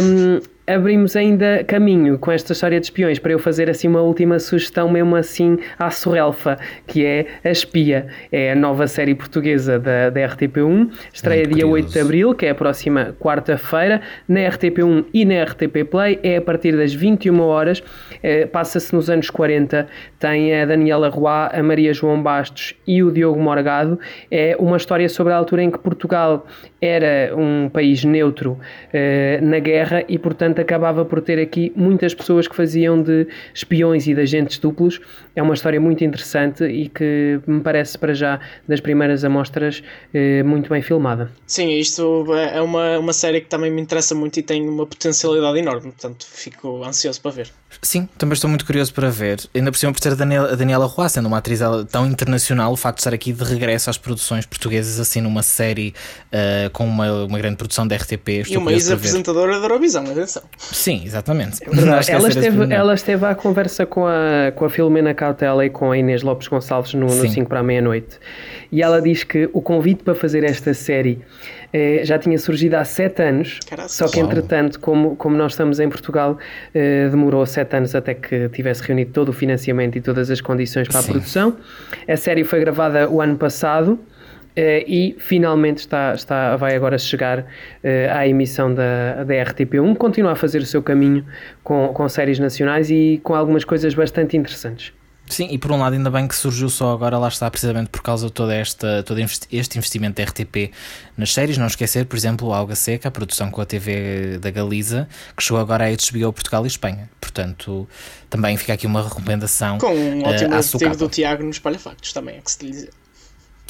Um, 0.03 0.41
abrimos 0.75 1.17
ainda 1.17 1.65
caminho 1.65 2.19
com 2.19 2.31
esta 2.31 2.53
história 2.53 2.79
de 2.79 2.87
espiões 2.87 3.19
para 3.19 3.33
eu 3.33 3.39
fazer 3.39 3.69
assim 3.69 3.89
uma 3.89 4.01
última 4.01 4.39
sugestão, 4.39 4.89
mesmo 4.89 5.17
assim 5.17 5.59
à 5.79 5.91
Sorrelfa, 5.91 6.59
que 6.87 7.05
é 7.05 7.27
A 7.45 7.51
Espia. 7.51 8.07
É 8.31 8.53
a 8.53 8.55
nova 8.55 8.87
série 8.87 9.15
portuguesa 9.15 9.79
da, 9.79 10.11
da 10.11 10.21
RTP1, 10.21 10.91
estreia 11.13 11.43
Muito 11.43 11.55
dia 11.55 11.65
curioso. 11.65 11.87
8 11.87 11.93
de 11.93 12.01
abril, 12.01 12.35
que 12.35 12.47
é 12.47 12.51
a 12.51 12.55
próxima 12.55 13.15
quarta-feira, 13.19 14.01
na 14.29 14.41
RTP1 14.41 15.07
e 15.13 15.25
na 15.25 15.43
RTP 15.45 15.85
Play, 15.91 16.19
é 16.23 16.37
a 16.37 16.43
partir 16.43 16.77
das 16.77 16.93
21 16.95 17.41
horas, 17.41 17.83
é, 18.23 18.47
passa-se 18.47 18.95
nos 18.95 19.11
anos 19.11 19.31
40, 19.31 19.87
tem 20.19 20.55
a 20.61 20.67
Daniela 20.67 21.09
Roy, 21.09 21.49
a 21.53 21.63
Maria 21.63 21.93
João 21.93 22.23
Bastos 22.23 22.75
e 22.87 23.03
o 23.03 23.11
Diogo 23.11 23.41
Morgado. 23.41 23.99
É 24.31 24.57
uma 24.59 24.77
história 24.77 25.09
sobre 25.09 25.33
a 25.33 25.37
altura 25.37 25.63
em 25.63 25.71
que 25.71 25.79
Portugal 25.79 26.47
era 26.81 27.35
um 27.37 27.69
país 27.69 28.05
neutro 28.05 28.59
eh, 28.93 29.39
na 29.43 29.59
guerra 29.59 30.05
e, 30.09 30.19
portanto, 30.19 30.61
acabava 30.61 31.05
por 31.05 31.21
ter 31.21 31.39
aqui 31.39 31.73
muitas 31.77 32.15
pessoas 32.15 32.49
que 32.49 32.57
faziam 32.57 33.03
de 33.03 33.27
espiões 33.55 34.07
e 34.07 34.15
de 34.15 34.21
agentes 34.21 34.59
duplos. 34.59 35.01
É 35.37 35.43
uma 35.43 35.55
história 35.55 35.81
muito 35.81 36.03
interessante 36.03 36.65
e 36.65 36.89
que 36.89 37.41
me 37.47 37.61
parece, 37.61 37.99
para 37.99 38.15
já, 38.15 38.41
das 38.67 38.81
primeiras 38.81 39.25
amostras, 39.25 39.83
eh, 40.15 40.43
muito 40.43 40.71
bem 40.71 40.81
filmada. 40.83 41.31
Sim, 41.47 41.71
isto 41.79 42.27
é 42.35 42.61
uma, 42.61 42.99
uma 42.99 43.13
série 43.13 43.41
que 43.41 43.49
também 43.49 43.71
me 43.71 43.81
interessa 43.81 44.15
muito 44.15 44.39
e 44.39 44.43
tem 44.43 44.69
uma 44.69 44.87
potencialidade 44.87 45.59
enorme, 45.59 45.93
portanto, 45.93 46.27
fico 46.27 46.83
ansioso 46.85 47.21
para 47.21 47.31
ver. 47.31 47.51
Sim, 47.83 48.09
também 48.19 48.35
estou 48.35 48.51
muito 48.51 48.67
curioso 48.67 48.93
para 48.93 49.09
ver. 49.11 49.41
Ainda 49.55 49.71
por 49.71 49.79
cima 49.79 49.93
por 49.93 50.01
ter 50.01 50.13
a 50.13 50.15
Daniela, 50.15 50.53
a 50.53 50.55
Daniela 50.55 50.87
Roy, 50.87 51.09
sendo 51.09 51.27
uma 51.27 51.39
atriz 51.39 51.61
tão 51.91 52.07
internacional, 52.07 52.73
o 52.73 52.77
facto 52.77 52.97
de 52.97 53.01
estar 53.01 53.15
aqui 53.15 53.33
de 53.33 53.45
regresso 53.45 53.89
às 53.89 53.97
produções 53.97 54.45
portuguesas, 54.45 54.99
assim, 54.99 55.21
numa 55.21 55.43
série 55.43 55.95
uh, 56.33 56.70
com 56.71 56.85
uma, 56.85 57.25
uma 57.25 57.39
grande 57.39 57.57
produção 57.57 57.87
da 57.87 57.97
RTP. 57.97 58.45
E 58.49 58.57
uma 58.57 58.73
ex-apresentadora 58.73 59.59
da 59.59 59.65
Eurovisão, 59.65 60.05
atenção. 60.05 60.43
Sim, 60.57 61.03
exatamente. 61.05 61.63
É 61.63 62.13
ela, 62.13 62.29
esteve, 62.29 62.75
ela 62.75 62.95
esteve 62.95 63.27
à 63.27 63.35
conversa 63.35 63.85
com 63.85 64.07
a, 64.07 64.53
com 64.55 64.65
a 64.65 64.71
Filomena 64.71 65.13
Cautela 65.15 65.65
e 65.65 65.71
com 65.71 65.91
a 65.91 65.99
Inês 65.99 66.23
Lopes 66.23 66.49
Gonçalves 66.49 66.95
no, 66.95 67.07
no 67.07 67.29
5 67.29 67.49
para 67.49 67.61
a 67.61 67.63
meia-noite. 67.63 68.19
E 68.73 68.83
ela 68.83 69.01
diz 69.03 69.25
que 69.25 69.51
o 69.53 69.61
convite 69.61 70.03
para 70.03 70.15
fazer 70.15 70.45
esta 70.45 70.73
série 70.73 71.21
eh, 71.73 72.01
já 72.05 72.19
tinha 72.19 72.39
surgido 72.39 72.77
há 72.77 72.85
sete 72.85 73.23
anos, 73.23 73.61
Caraca. 73.69 73.89
só 73.89 74.09
que 74.09 74.19
entretanto, 74.19 74.81
como, 74.81 75.15
como 75.15 75.37
nós 75.37 75.53
estamos 75.53 75.79
em 75.79 75.89
Portugal, 75.89 76.37
eh, 76.75 77.09
demorou 77.09 77.47
sete 77.47 77.77
anos 77.77 77.95
até 77.95 78.13
que 78.15 78.49
tivesse 78.49 78.83
reunido 78.83 79.13
todo 79.13 79.29
o 79.29 79.33
financiamento 79.33 79.97
e 79.97 80.01
todas 80.01 80.31
as 80.31 80.41
condições 80.41 80.89
para 80.89 81.01
Sim. 81.01 81.09
a 81.09 81.13
produção. 81.13 81.57
A 82.09 82.17
série 82.17 82.43
foi 82.43 82.61
gravada 82.61 83.09
o 83.09 83.21
ano 83.21 83.37
passado. 83.37 83.99
Uh, 84.61 84.85
e 84.87 85.17
finalmente 85.19 85.79
está, 85.79 86.13
está, 86.13 86.55
vai 86.55 86.77
agora 86.77 86.99
chegar 86.99 87.39
uh, 87.39 87.47
à 88.13 88.29
emissão 88.29 88.75
da, 88.75 89.25
da 89.25 89.35
RTP1. 89.35 89.97
Continua 89.97 90.33
a 90.33 90.37
fazer 90.37 90.59
o 90.59 90.67
seu 90.67 90.83
caminho 90.83 91.25
com, 91.65 91.89
com 91.95 92.07
séries 92.11 92.39
nacionais 92.39 92.91
e 92.91 93.19
com 93.23 93.35
algumas 93.35 93.65
coisas 93.65 93.95
bastante 93.95 94.37
interessantes. 94.37 94.93
Sim, 95.31 95.49
e 95.51 95.57
por 95.57 95.71
um 95.71 95.79
lado, 95.79 95.95
ainda 95.95 96.11
bem 96.11 96.29
que 96.29 96.35
surgiu 96.35 96.69
só 96.69 96.93
agora, 96.93 97.17
lá 97.17 97.29
está, 97.29 97.49
precisamente 97.51 97.89
por 97.89 98.03
causa 98.03 98.27
de 98.27 98.33
toda 98.33 98.53
esta, 98.53 99.03
todo 99.05 99.19
este 99.21 99.79
investimento 99.79 100.21
da 100.21 100.29
RTP 100.29 100.73
nas 101.17 101.33
séries. 101.33 101.57
Não 101.57 101.67
esquecer, 101.67 102.05
por 102.05 102.17
exemplo, 102.17 102.49
o 102.49 102.53
Alga 102.53 102.75
Seca, 102.75 103.09
a 103.09 103.11
produção 103.11 103.51
com 103.51 103.63
a 103.63 103.65
TV 103.65 104.39
da 104.39 104.51
Galiza, 104.51 105.09
que 105.35 105.43
chegou 105.43 105.59
agora 105.59 105.87
a 105.87 105.89
HBO 105.89 106.33
Portugal 106.33 106.65
e 106.65 106.67
Espanha. 106.67 107.09
Portanto, 107.21 107.89
também 108.29 108.57
fica 108.57 108.73
aqui 108.75 108.87
uma 108.87 109.03
recomendação. 109.03 109.79
Com 109.79 109.95
um 109.95 110.25
ótimo 110.25 110.55
uh, 110.55 110.97
do 110.97 111.09
Tiago 111.09 111.45
no 111.45 111.51
Espalha 111.51 111.79
Factos, 111.79 112.13
também 112.13 112.37
é 112.37 112.41
que 112.41 112.51
se 112.51 112.59
te 112.59 112.67
dizer. 112.67 112.91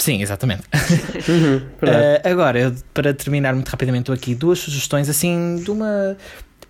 Sim, 0.01 0.23
exatamente. 0.23 0.63
uhum, 1.29 1.57
uh, 1.57 2.29
agora, 2.29 2.59
eu, 2.59 2.75
para 2.95 3.13
terminar 3.13 3.55
muito 3.55 3.69
rapidamente, 3.69 4.03
estou 4.03 4.15
aqui 4.15 4.35
duas 4.35 4.59
sugestões 4.59 5.09
assim 5.09 5.57
de 5.63 5.71
uma 5.71 6.17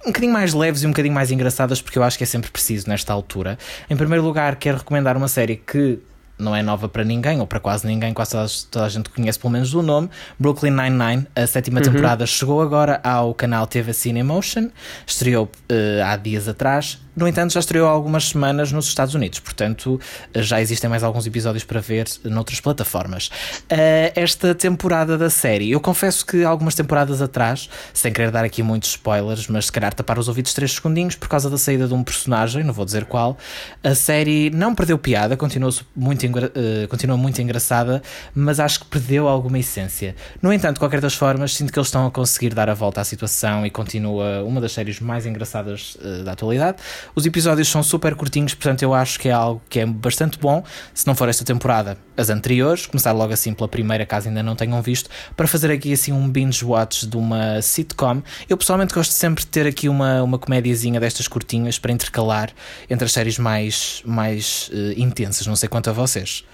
um 0.05 0.09
bocadinho 0.09 0.33
mais 0.33 0.55
leves 0.55 0.83
e 0.83 0.87
um 0.87 0.91
bocadinho 0.91 1.15
mais 1.15 1.31
engraçadas, 1.31 1.83
porque 1.83 1.99
eu 1.99 2.03
acho 2.03 2.17
que 2.17 2.25
é 2.25 2.27
sempre 2.27 2.51
preciso 2.51 2.89
nesta 2.89 3.13
altura. 3.13 3.59
Em 3.89 3.97
primeiro 3.97 4.25
lugar, 4.25 4.57
quero 4.57 4.79
recomendar 4.79 5.17
uma 5.17 5.29
série 5.29 5.57
que 5.57 5.99
não 6.41 6.57
é 6.57 6.63
nova 6.63 6.89
para 6.89 7.05
ninguém, 7.05 7.39
ou 7.39 7.47
para 7.47 7.61
quase 7.61 7.87
ninguém, 7.87 8.15
quase 8.15 8.31
toda, 8.33 8.49
toda 8.71 8.87
a 8.87 8.89
gente 8.89 9.11
conhece 9.11 9.39
pelo 9.39 9.53
menos 9.53 9.75
o 9.75 9.83
nome. 9.83 10.09
Brooklyn 10.39 10.71
Nine-Nine, 10.71 11.27
a 11.37 11.47
sétima 11.47 11.79
uhum. 11.79 11.85
temporada 11.85 12.27
chegou 12.27 12.63
agora 12.63 12.99
ao 13.05 13.35
canal 13.35 13.67
TV 13.67 13.93
Cinemotion, 13.93 14.71
estreou 15.07 15.45
uh, 15.45 16.05
há 16.05 16.17
dias 16.17 16.49
atrás. 16.49 16.99
No 17.17 17.27
entanto, 17.27 17.53
já 17.53 17.61
estreou 17.61 17.89
há 17.89 17.91
algumas 17.91 18.29
semanas 18.29 18.71
nos 18.73 18.87
Estados 18.87 19.15
Unidos, 19.15 19.41
portanto, 19.41 20.01
já 20.35 20.61
existem 20.61 20.89
mais 20.89 21.03
alguns 21.03 21.27
episódios 21.27 21.65
para 21.65 21.81
ver 21.81 22.07
noutras 22.25 22.61
plataformas. 22.61 23.29
Uh, 23.71 24.13
esta 24.15 24.55
temporada 24.55 25.19
da 25.19 25.29
série, 25.29 25.71
eu 25.71 25.81
confesso 25.81 26.25
que 26.25 26.45
algumas 26.45 26.75
temporadas 26.75 27.21
atrás, 27.21 27.69
sem 27.93 28.13
querer 28.13 28.31
dar 28.31 28.45
aqui 28.45 28.63
muitos 28.63 28.91
spoilers, 28.91 29.49
mas 29.49 29.67
se 29.67 29.73
calhar 29.73 29.93
tapar 29.93 30.19
os 30.19 30.29
ouvidos 30.29 30.55
três 30.55 30.73
segundinhos 30.73 31.17
por 31.17 31.29
causa 31.29 31.51
da 31.51 31.59
saída 31.59 31.89
de 31.89 31.95
um 31.95 32.03
personagem, 32.03 32.63
não 32.63 32.73
vou 32.73 32.85
dizer 32.85 33.05
qual, 33.05 33.37
a 33.83 33.95
série 33.95 34.51
não 34.51 34.75
perdeu 34.75 34.97
piada, 34.97 35.37
continua 35.37 35.71
muito, 35.95 36.25
uh, 36.27 36.89
continua 36.89 37.17
muito 37.17 37.41
engraçada, 37.43 38.03
mas 38.35 38.61
acho 38.61 38.81
que 38.81 38.87
perdeu 38.87 39.29
alguma 39.29 39.59
essência. 39.59 40.15
No 40.41 40.53
entanto, 40.53 40.75
de 40.75 40.81
qualquer 40.81 41.01
das 41.01 41.15
formas, 41.15 41.55
sinto 41.55 41.73
que 41.73 41.79
eles 41.79 41.89
estão 41.89 42.07
a 42.07 42.11
conseguir 42.11 42.55
dar 42.55 42.71
a 42.71 42.75
volta 42.75 43.01
à 43.01 43.05
situação 43.05 43.67
e 43.67 43.71
continua 43.71 44.43
uma 44.45 44.61
das 44.61 44.73
séries 44.73 45.01
mais 45.01 45.27
engraçadas 45.27 45.97
uh, 45.97 46.25
da 46.25 46.33
atualidade. 46.33 46.79
Os 47.15 47.27
episódios 47.27 47.69
são 47.69 47.83
super 47.83 48.15
curtinhos, 48.15 48.55
portanto 48.55 48.83
eu 48.83 48.95
acho 48.95 49.19
que 49.19 49.29
é 49.29 49.33
algo 49.33 49.61
que 49.69 49.81
é 49.81 49.87
bastante 49.87 50.39
bom. 50.39 50.63
Se 50.95 51.07
não 51.07 51.15
for 51.15 51.29
esta 51.29 51.45
temporada, 51.45 51.97
as 52.17 52.31
anteriores, 52.31 52.87
começar 52.87 53.13
logo 53.13 53.33
assim 53.33 53.55
pela 53.55 53.69
primeira, 53.69 54.05
caso 54.05 54.29
ainda 54.29 54.43
não 54.43 54.55
tenham 54.55 54.81
visto, 54.83 55.09
para 55.37 55.47
fazer 55.47 55.71
aqui 55.71 55.93
assim 55.93 56.13
um 56.13 56.29
binge 56.29 56.65
watch 56.65 57.07
de 57.07 57.17
uma 57.17 57.61
sitcom. 57.63 58.23
Eu 58.49 58.57
pessoalmente 58.57 58.95
gosto 58.95 59.13
sempre 59.13 59.45
de 59.45 59.51
ter 59.51 59.67
aqui 59.67 59.89
uma, 59.89 60.23
uma 60.23 60.39
comédiazinha 60.39 61.01
destas 61.01 61.27
curtinhas 61.27 61.79
para 61.79 61.93
intercalar 61.93 62.51
entre 62.89 63.05
as 63.05 63.13
séries 63.13 63.39
mais, 63.39 64.03
mais 64.05 64.71
uh, 64.73 65.01
intensas. 65.01 65.47
Não 65.47 65.57
sei 65.57 65.69
quanto 65.69 65.91
a 65.91 65.93
vocês. 65.93 66.45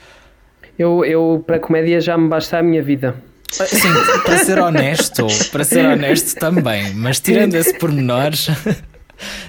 Eu, 0.79 1.05
eu 1.05 1.43
para 1.47 1.59
comédia 1.59 2.01
já 2.01 2.17
me 2.19 2.29
basta 2.29 2.59
a 2.59 2.63
minha 2.63 2.83
vida. 2.83 3.17
Sim, 3.51 3.93
para 4.25 4.39
ser 4.39 4.59
honesto, 4.59 5.27
para 5.51 5.65
ser 5.65 5.87
honesto 5.87 6.39
também, 6.39 6.93
mas 6.95 7.21
tirando 7.21 7.55
esse 7.55 7.79
pormenor. 7.79 8.33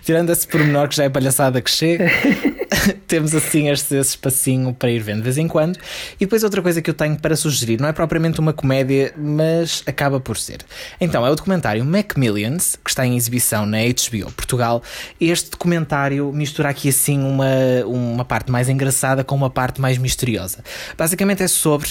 Tirando 0.03 0.30
esse 0.32 0.47
pormenor 0.47 0.88
que 0.88 0.95
já 0.95 1.03
é 1.03 1.09
palhaçada 1.09 1.61
que 1.61 1.70
chega, 1.70 2.09
temos 3.07 3.34
assim 3.36 3.70
este, 3.70 3.95
esse 3.95 4.11
espacinho 4.11 4.74
para 4.74 4.89
ir 4.89 4.99
vendo 4.99 5.18
de 5.18 5.24
vez 5.24 5.38
em 5.38 5.47
quando. 5.47 5.78
E 6.15 6.26
depois 6.26 6.43
outra 6.43 6.61
coisa 6.61 6.82
que 6.82 6.89
eu 6.89 6.93
tenho 6.93 7.18
para 7.18 7.36
sugerir, 7.36 7.80
não 7.80 7.89
é 7.89 7.93
propriamente 7.93 8.39
uma 8.39 8.53
comédia, 8.53 9.13
mas 9.18 9.84
acaba 9.86 10.20
por 10.20 10.38
ser. 10.38 10.59
Então, 10.99 11.26
é 11.26 11.30
o 11.30 11.36
documentário 11.36 11.84
Macmillions, 11.84 12.78
que 12.84 12.89
está 12.89 13.05
em 13.05 13.15
exibição 13.15 13.65
na 13.65 13.78
HBO 13.80 14.32
Portugal. 14.32 14.82
Este 15.20 15.51
documentário 15.51 16.32
mistura 16.32 16.70
aqui 16.70 16.89
assim 16.89 17.20
uma, 17.20 17.47
uma 17.86 18.26
parte 18.26 18.51
mais 18.51 18.70
engraçada 18.70 19.24
com 19.24 19.36
uma 19.36 19.49
parte 19.49 19.82
mais 19.82 19.97
misteriosa. 19.97 20.63
Basicamente 20.97 21.43
é 21.43 21.47
sobre 21.47 21.89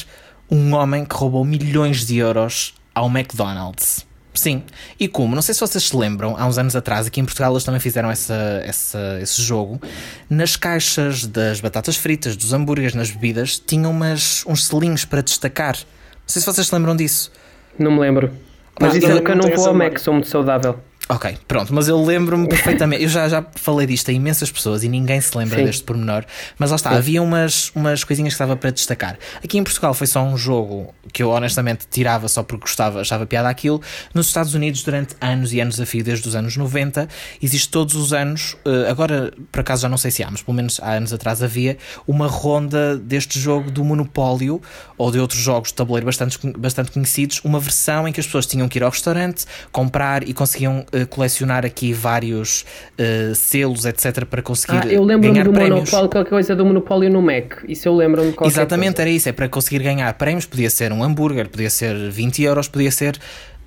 um 0.50 0.74
homem 0.74 1.04
que 1.04 1.14
roubou 1.14 1.44
milhões 1.44 2.06
de 2.06 2.18
euros 2.18 2.74
ao 2.94 3.08
McDonald's. 3.08 4.06
Sim, 4.36 4.62
e 5.00 5.08
como? 5.08 5.34
Não 5.34 5.42
sei 5.42 5.54
se 5.54 5.60
vocês 5.60 5.84
se 5.84 5.96
lembram, 5.96 6.36
há 6.38 6.46
uns 6.46 6.58
anos 6.58 6.76
atrás, 6.76 7.06
aqui 7.06 7.20
em 7.20 7.24
Portugal, 7.24 7.52
eles 7.52 7.64
também 7.64 7.80
fizeram 7.80 8.10
essa, 8.10 8.62
essa, 8.64 9.18
esse 9.20 9.40
jogo. 9.42 9.80
Nas 10.28 10.56
caixas 10.56 11.26
das 11.26 11.60
batatas 11.60 11.96
fritas, 11.96 12.36
dos 12.36 12.52
hambúrgueres, 12.52 12.94
nas 12.94 13.10
bebidas, 13.10 13.58
tinham 13.58 13.90
umas, 13.90 14.44
uns 14.46 14.66
selinhos 14.66 15.04
para 15.04 15.22
destacar. 15.22 15.74
Não 15.74 16.28
sei 16.28 16.40
se 16.40 16.46
vocês 16.46 16.66
se 16.66 16.74
lembram 16.74 16.94
disso. 16.94 17.32
Não 17.78 17.90
me 17.90 18.00
lembro. 18.00 18.30
Mas 18.78 18.94
ah, 18.94 18.98
isso 18.98 19.06
é 19.06 19.20
que 19.22 19.30
eu 19.30 19.36
não 19.36 19.50
vou 19.50 19.68
ao 19.68 19.74
Mac, 19.74 19.98
sou 19.98 20.12
muito 20.12 20.28
saudável. 20.28 20.78
Ok, 21.08 21.38
pronto, 21.46 21.72
mas 21.72 21.86
eu 21.86 22.02
lembro-me 22.02 22.48
perfeitamente. 22.48 23.04
Eu 23.04 23.08
já, 23.08 23.28
já 23.28 23.44
falei 23.54 23.86
disto 23.86 24.10
a 24.10 24.12
imensas 24.12 24.50
pessoas 24.50 24.82
e 24.82 24.88
ninguém 24.88 25.20
se 25.20 25.36
lembra 25.38 25.58
Sim. 25.58 25.64
deste 25.64 25.84
pormenor. 25.84 26.24
Mas 26.58 26.70
lá 26.70 26.76
está, 26.76 26.90
Sim. 26.90 26.96
havia 26.96 27.22
umas, 27.22 27.70
umas 27.76 28.02
coisinhas 28.02 28.32
que 28.32 28.34
estava 28.34 28.56
para 28.56 28.70
destacar. 28.70 29.16
Aqui 29.42 29.56
em 29.56 29.62
Portugal 29.62 29.94
foi 29.94 30.08
só 30.08 30.22
um 30.22 30.36
jogo 30.36 30.92
que 31.12 31.22
eu 31.22 31.30
honestamente 31.30 31.86
tirava 31.88 32.26
só 32.26 32.42
porque 32.42 32.62
gostava, 32.62 33.00
achava 33.00 33.24
piada 33.24 33.48
aquilo. 33.48 33.80
Nos 34.12 34.26
Estados 34.26 34.54
Unidos, 34.54 34.82
durante 34.82 35.14
anos 35.20 35.52
e 35.52 35.60
anos 35.60 35.80
a 35.80 35.86
fio, 35.86 36.02
desde 36.02 36.26
os 36.26 36.34
anos 36.34 36.56
90, 36.56 37.08
existe 37.40 37.68
todos 37.68 37.94
os 37.94 38.12
anos, 38.12 38.56
eh, 38.64 38.90
agora 38.90 39.32
por 39.52 39.60
acaso 39.60 39.82
já 39.82 39.88
não 39.88 39.96
sei 39.96 40.10
se 40.10 40.24
há, 40.24 40.30
mas 40.30 40.42
pelo 40.42 40.56
menos 40.56 40.80
há 40.82 40.92
anos 40.94 41.12
atrás 41.12 41.42
havia, 41.42 41.78
uma 42.06 42.26
ronda 42.26 42.96
deste 42.96 43.38
jogo 43.38 43.70
do 43.70 43.84
Monopólio 43.84 44.60
ou 44.98 45.10
de 45.12 45.20
outros 45.20 45.40
jogos 45.40 45.68
de 45.68 45.74
tabuleiro 45.74 46.06
bastante, 46.06 46.38
bastante 46.58 46.90
conhecidos, 46.90 47.40
uma 47.44 47.60
versão 47.60 48.08
em 48.08 48.12
que 48.12 48.18
as 48.18 48.26
pessoas 48.26 48.46
tinham 48.46 48.68
que 48.68 48.78
ir 48.78 48.82
ao 48.82 48.90
restaurante, 48.90 49.44
comprar 49.70 50.26
e 50.28 50.34
conseguiam 50.34 50.84
uh, 50.96 51.06
colecionar 51.08 51.64
aqui 51.64 51.92
vários 51.92 52.64
uh, 52.98 53.34
selos, 53.34 53.84
etc., 53.84 54.24
para 54.24 54.42
conseguir 54.42 54.78
ah, 54.82 54.86
eu 54.86 55.04
lembro-me 55.04 55.42
do 55.42 55.52
prémios. 55.52 55.90
Monopólio, 55.90 56.10
qualquer 56.10 56.28
coisa 56.28 56.56
do 56.56 56.64
Monopólio 56.64 57.10
no 57.10 57.22
Mac. 57.22 57.64
Isso 57.68 57.88
eu 57.88 57.94
lembro-me 57.94 58.34
Exatamente, 58.44 58.94
coisa. 58.94 59.02
era 59.02 59.10
isso. 59.10 59.28
É 59.28 59.32
para 59.32 59.48
conseguir 59.48 59.82
ganhar 59.82 60.12
prémios. 60.14 60.46
Podia 60.46 60.70
ser 60.70 60.92
um 60.92 61.02
hambúrguer, 61.02 61.48
podia 61.48 61.70
ser 61.70 61.94
20 62.10 62.42
euros, 62.42 62.68
podia 62.68 62.90
ser. 62.90 63.18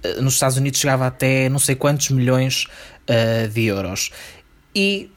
Uh, 0.03 0.21
nos 0.21 0.33
Estados 0.33 0.57
Unidos 0.57 0.79
chegava 0.79 1.05
até 1.05 1.49
não 1.49 1.59
sei 1.59 1.75
quantos 1.75 2.09
milhões 2.09 2.65
de 3.51 3.63
euros. 3.63 4.11
E 4.75 5.09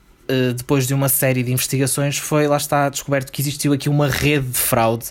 depois 0.56 0.86
de 0.86 0.94
uma 0.94 1.10
série 1.10 1.42
de 1.42 1.52
investigações, 1.52 2.16
foi 2.16 2.48
lá 2.48 2.56
está 2.56 2.88
descoberto 2.88 3.30
que 3.30 3.42
existiu 3.42 3.74
aqui 3.74 3.86
uma 3.86 4.08
rede 4.08 4.48
de 4.48 4.56
fraude 4.56 5.10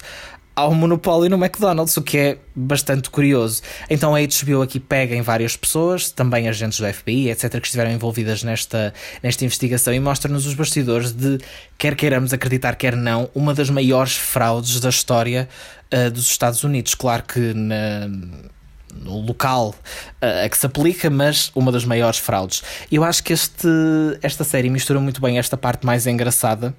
ao 0.55 0.73
monopólio 0.73 1.29
no 1.29 1.37
McDonald's, 1.37 1.95
o 1.97 2.01
que 2.01 2.17
é 2.17 2.37
bastante 2.55 3.09
curioso. 3.09 3.61
Então 3.89 4.15
a 4.15 4.19
HBO 4.19 4.61
aqui 4.61 4.79
pega 4.79 5.15
em 5.15 5.21
várias 5.21 5.55
pessoas, 5.55 6.11
também 6.11 6.47
agentes 6.47 6.79
do 6.79 6.93
FBI, 6.93 7.29
etc., 7.29 7.59
que 7.59 7.67
estiveram 7.67 7.91
envolvidas 7.91 8.43
nesta, 8.43 8.93
nesta 9.23 9.45
investigação 9.45 9.93
e 9.93 9.99
mostra-nos 9.99 10.45
os 10.45 10.53
bastidores 10.53 11.11
de, 11.11 11.39
quer 11.77 11.95
queiramos 11.95 12.33
acreditar, 12.33 12.75
quer 12.75 12.95
não, 12.95 13.29
uma 13.33 13.53
das 13.53 13.69
maiores 13.69 14.15
fraudes 14.15 14.79
da 14.79 14.89
história 14.89 15.47
uh, 15.93 16.11
dos 16.11 16.29
Estados 16.29 16.63
Unidos. 16.63 16.95
Claro 16.95 17.23
que 17.23 17.53
na 17.53 18.09
no 18.93 19.21
local 19.21 19.69
uh, 19.69 20.45
a 20.45 20.49
que 20.49 20.57
se 20.57 20.65
aplica, 20.65 21.09
mas 21.09 21.49
uma 21.55 21.71
das 21.71 21.85
maiores 21.85 22.19
fraudes. 22.19 22.61
Eu 22.91 23.03
acho 23.03 23.23
que 23.23 23.33
este, 23.33 23.67
esta 24.21 24.43
série 24.43 24.69
mistura 24.69 24.99
muito 24.99 25.21
bem 25.21 25.39
esta 25.39 25.55
parte 25.55 25.85
mais 25.85 26.05
engraçada 26.07 26.75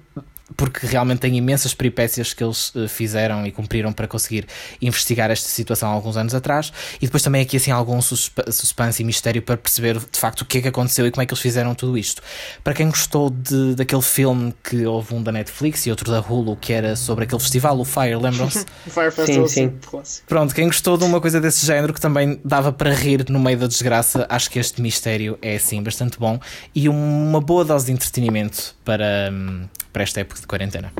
porque 0.55 0.85
realmente 0.85 1.19
tem 1.19 1.37
imensas 1.37 1.73
peripécias 1.73 2.33
que 2.33 2.43
eles 2.43 2.73
uh, 2.75 2.87
fizeram 2.87 3.45
e 3.45 3.51
cumpriram 3.51 3.91
para 3.91 4.07
conseguir 4.07 4.45
investigar 4.81 5.31
esta 5.31 5.49
situação 5.49 5.89
há 5.89 5.93
alguns 5.93 6.17
anos 6.17 6.33
atrás 6.33 6.71
e 7.01 7.05
depois 7.05 7.23
também 7.23 7.41
aqui 7.41 7.57
assim 7.57 7.71
algum 7.71 8.01
suspense 8.01 9.01
e 9.01 9.05
mistério 9.05 9.41
para 9.41 9.57
perceber 9.57 9.99
de 9.99 10.19
facto 10.19 10.41
o 10.41 10.45
que 10.45 10.59
é 10.59 10.61
que 10.61 10.67
aconteceu 10.67 11.05
e 11.07 11.11
como 11.11 11.21
é 11.21 11.25
que 11.25 11.33
eles 11.33 11.41
fizeram 11.41 11.73
tudo 11.75 11.97
isto. 11.97 12.21
Para 12.63 12.73
quem 12.73 12.89
gostou 12.89 13.29
de, 13.29 13.75
daquele 13.75 14.01
filme 14.01 14.53
que 14.63 14.85
houve 14.85 15.13
um 15.15 15.23
da 15.23 15.31
Netflix 15.31 15.85
e 15.85 15.89
outro 15.89 16.11
da 16.11 16.19
Hulu 16.19 16.55
que 16.57 16.73
era 16.73 16.95
sobre 16.95 17.25
aquele 17.25 17.41
festival, 17.41 17.79
o 17.79 17.85
Fire, 17.85 18.15
lembram-se? 18.15 18.65
Fire 18.87 19.11
Festival, 19.11 19.47
sim, 19.47 19.69
sim. 19.69 20.21
Pronto, 20.27 20.53
quem 20.53 20.67
gostou 20.67 20.97
de 20.97 21.03
uma 21.03 21.19
coisa 21.19 21.39
desse 21.39 21.65
género 21.65 21.93
que 21.93 22.01
também 22.01 22.39
dava 22.43 22.71
para 22.71 22.93
rir 22.93 23.25
no 23.29 23.39
meio 23.39 23.57
da 23.57 23.67
desgraça, 23.67 24.25
acho 24.29 24.49
que 24.49 24.59
este 24.59 24.81
mistério 24.81 25.37
é 25.41 25.55
assim 25.55 25.81
bastante 25.81 26.17
bom 26.19 26.39
e 26.73 26.89
uma 26.89 27.41
boa 27.41 27.63
dose 27.65 27.85
de 27.85 27.91
entretenimento 27.91 28.75
para, 28.83 29.29
hum, 29.31 29.65
para 29.93 30.03
esta 30.03 30.19
época 30.19 30.41
de 30.41 30.47
quarentena. 30.47 30.91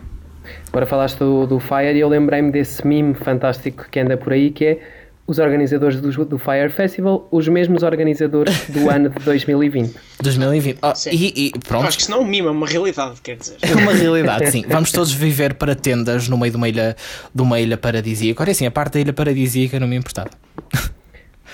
Agora 0.69 0.85
falaste 0.85 1.19
do, 1.19 1.45
do 1.45 1.59
Fire 1.59 1.95
e 1.95 1.99
eu 1.99 2.07
lembrei-me 2.07 2.51
desse 2.51 2.85
meme 2.85 3.13
fantástico 3.13 3.85
que 3.89 3.99
anda 3.99 4.15
por 4.15 4.31
aí 4.31 4.51
que 4.51 4.65
é 4.65 4.79
os 5.25 5.39
organizadores 5.39 6.01
do, 6.01 6.25
do, 6.25 6.37
Fire 6.37 6.69
Festival, 6.69 7.27
os 7.31 7.47
mesmos 7.47 7.81
organizadores 7.81 8.69
do 8.69 8.89
ano 8.91 9.09
de 9.09 9.23
2020. 9.23 9.95
2020. 10.21 10.79
Oh, 10.81 10.93
e, 11.11 11.47
e 11.47 11.59
pronto. 11.59 11.87
Acho 11.87 11.97
que 11.97 12.03
senão 12.03 12.21
o 12.21 12.25
mimo 12.25 12.49
é 12.49 12.51
uma 12.51 12.67
realidade, 12.67 13.21
quer 13.21 13.37
dizer. 13.37 13.57
É 13.61 13.73
uma 13.73 13.93
realidade, 13.93 14.51
sim. 14.51 14.65
Vamos 14.67 14.91
todos 14.91 15.13
viver 15.13 15.53
para 15.53 15.75
tendas 15.75 16.27
no 16.27 16.37
meio 16.37 16.51
de 16.51 16.57
uma 16.57 16.67
ilha, 16.67 16.95
de 17.33 17.41
uma 17.41 17.59
ilha 17.59 17.77
paradisíaca. 17.77 18.43
Agora 18.43 18.53
sim, 18.53 18.65
a 18.65 18.71
parte 18.71 18.93
da 18.93 18.99
ilha 18.99 19.13
paradisíaca 19.13 19.79
não 19.79 19.87
me 19.87 19.95
importava. 19.95 20.29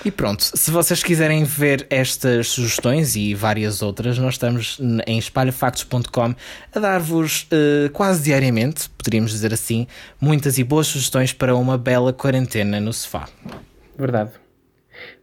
E 0.03 0.11
pronto, 0.11 0.41
se 0.41 0.71
vocês 0.71 1.03
quiserem 1.03 1.43
ver 1.43 1.85
estas 1.89 2.47
sugestões 2.47 3.15
e 3.17 3.33
várias 3.33 3.81
outras, 3.81 4.17
nós 4.17 4.35
estamos 4.35 4.79
em 5.05 5.17
espalhafactos.com 5.17 6.33
a 6.73 6.79
dar-vos 6.79 7.43
uh, 7.43 7.89
quase 7.91 8.23
diariamente, 8.23 8.89
poderíamos 8.91 9.31
dizer 9.31 9.53
assim, 9.53 9.87
muitas 10.19 10.57
e 10.57 10.63
boas 10.63 10.87
sugestões 10.87 11.33
para 11.33 11.53
uma 11.55 11.77
bela 11.77 12.13
quarentena 12.13 12.79
no 12.79 12.93
sofá. 12.93 13.27
Verdade. 13.97 14.31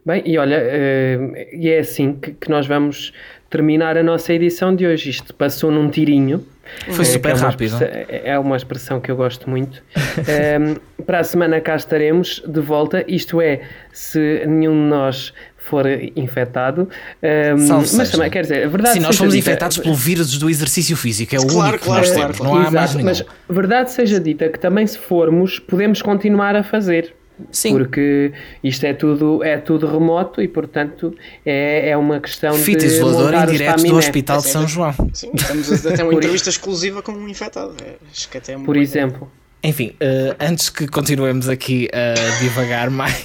Bem, 0.05 0.21
e 0.25 0.37
olha, 0.37 0.59
uh, 0.59 1.35
e 1.51 1.69
é 1.69 1.79
assim 1.79 2.13
que, 2.13 2.33
que 2.33 2.49
nós 2.49 2.67
vamos 2.67 3.13
terminar 3.49 3.97
a 3.97 4.03
nossa 4.03 4.33
edição 4.33 4.75
de 4.75 4.85
hoje. 4.85 5.09
Isto 5.09 5.33
passou 5.33 5.71
num 5.71 5.89
tirinho. 5.89 6.45
Foi 6.89 7.03
é, 7.03 7.07
super 7.07 7.31
é 7.31 7.39
rápido. 7.39 7.77
É 7.81 8.37
uma 8.37 8.57
expressão 8.57 8.99
que 8.99 9.09
eu 9.09 9.15
gosto 9.15 9.49
muito. 9.49 9.81
um, 9.97 10.75
para 11.03 11.19
a 11.19 11.23
semana 11.23 11.61
cá 11.61 11.75
estaremos 11.75 12.43
de 12.45 12.59
volta, 12.59 13.05
isto 13.07 13.41
é, 13.41 13.61
se 13.93 14.43
nenhum 14.45 14.73
de 14.73 14.89
nós 14.89 15.33
for 15.67 15.85
infectado. 16.15 16.89
Um, 17.21 17.67
mas 17.77 17.89
seja. 17.89 18.11
também, 18.11 18.29
quer 18.29 18.41
dizer, 18.41 18.65
a 18.65 18.69
verdade 18.69 18.93
Sim, 18.93 18.99
nós 19.01 19.17
fomos 19.17 19.33
dita, 19.33 19.49
infectados 19.49 19.77
pelo 19.77 19.95
vírus 19.95 20.37
do 20.37 20.49
exercício 20.49 20.95
físico, 20.95 21.35
é 21.35 21.39
o 21.39 21.45
claro, 21.45 21.69
único 21.69 21.85
claro, 21.85 22.03
que 22.03 22.09
nós 22.09 22.19
temos, 22.19 22.39
não 22.39 22.55
há 22.55 22.61
Exato, 22.61 22.73
mais 22.73 22.95
nenhum. 22.95 23.05
Mas 23.05 23.25
verdade 23.49 23.91
seja 23.91 24.19
dita 24.19 24.49
que 24.49 24.59
também 24.59 24.87
se 24.87 24.97
formos, 24.97 25.59
podemos 25.59 26.01
continuar 26.01 26.55
a 26.55 26.63
fazer. 26.63 27.13
Sim. 27.51 27.71
Porque 27.71 28.33
isto 28.63 28.85
é 28.85 28.93
tudo, 28.93 29.43
é 29.43 29.57
tudo 29.57 29.87
remoto 29.87 30.41
e, 30.41 30.47
portanto, 30.47 31.15
é, 31.45 31.89
é 31.89 31.97
uma 31.97 32.19
questão 32.19 32.53
Fita 32.53 32.79
de. 32.79 32.89
Fita 32.89 32.95
isoladora 33.07 33.43
em 33.43 33.45
direto 33.47 33.83
do 33.83 33.95
Hospital 33.95 34.41
de 34.41 34.47
São 34.47 34.67
João. 34.67 34.93
Sim, 35.13 35.31
estamos 35.33 35.85
a 35.85 35.91
ter 35.91 36.03
uma 36.03 36.13
entrevista 36.15 36.49
exclusiva 36.49 37.01
com 37.01 37.11
um 37.11 37.27
infectado. 37.27 37.75
É, 37.83 37.95
acho 38.11 38.29
que 38.29 38.37
até 38.37 38.53
é 38.53 38.57
Por 38.57 38.77
exemplo. 38.77 39.31
Enfim, 39.63 39.95
uh, 40.01 40.35
antes 40.39 40.69
que 40.69 40.87
continuemos 40.87 41.49
aqui 41.49 41.89
a 41.91 42.39
divagar 42.39 42.89
mais, 42.91 43.21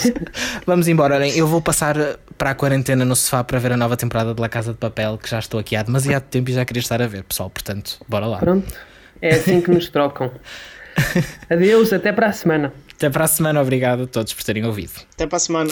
vamos 0.66 0.88
embora. 0.88 1.28
Eu 1.28 1.46
vou 1.46 1.60
passar 1.60 1.96
para 2.38 2.50
a 2.50 2.54
quarentena 2.54 3.04
no 3.04 3.14
sofá 3.14 3.44
para 3.44 3.58
ver 3.58 3.72
a 3.72 3.76
nova 3.76 3.96
temporada 3.96 4.34
de 4.34 4.40
La 4.40 4.48
Casa 4.48 4.72
de 4.72 4.78
Papel, 4.78 5.18
que 5.18 5.28
já 5.28 5.38
estou 5.38 5.60
aqui 5.60 5.76
há 5.76 5.82
demasiado 5.82 6.24
tempo 6.24 6.50
e 6.50 6.54
já 6.54 6.64
queria 6.64 6.80
estar 6.80 7.00
a 7.02 7.06
ver, 7.06 7.24
pessoal. 7.24 7.50
Portanto, 7.50 8.00
bora 8.08 8.26
lá. 8.26 8.38
Pronto, 8.38 8.66
é 9.20 9.34
assim 9.34 9.60
que 9.60 9.70
nos 9.70 9.88
trocam. 9.88 10.32
Adeus, 11.50 11.92
até 11.92 12.10
para 12.10 12.28
a 12.28 12.32
semana. 12.32 12.72
Até 12.96 13.10
para 13.10 13.26
a 13.26 13.28
semana, 13.28 13.60
obrigado 13.60 14.04
a 14.04 14.06
todos 14.06 14.32
por 14.32 14.42
terem 14.42 14.64
ouvido. 14.64 14.92
Até 15.12 15.26
para 15.26 15.36
a 15.36 15.40
semana. 15.40 15.70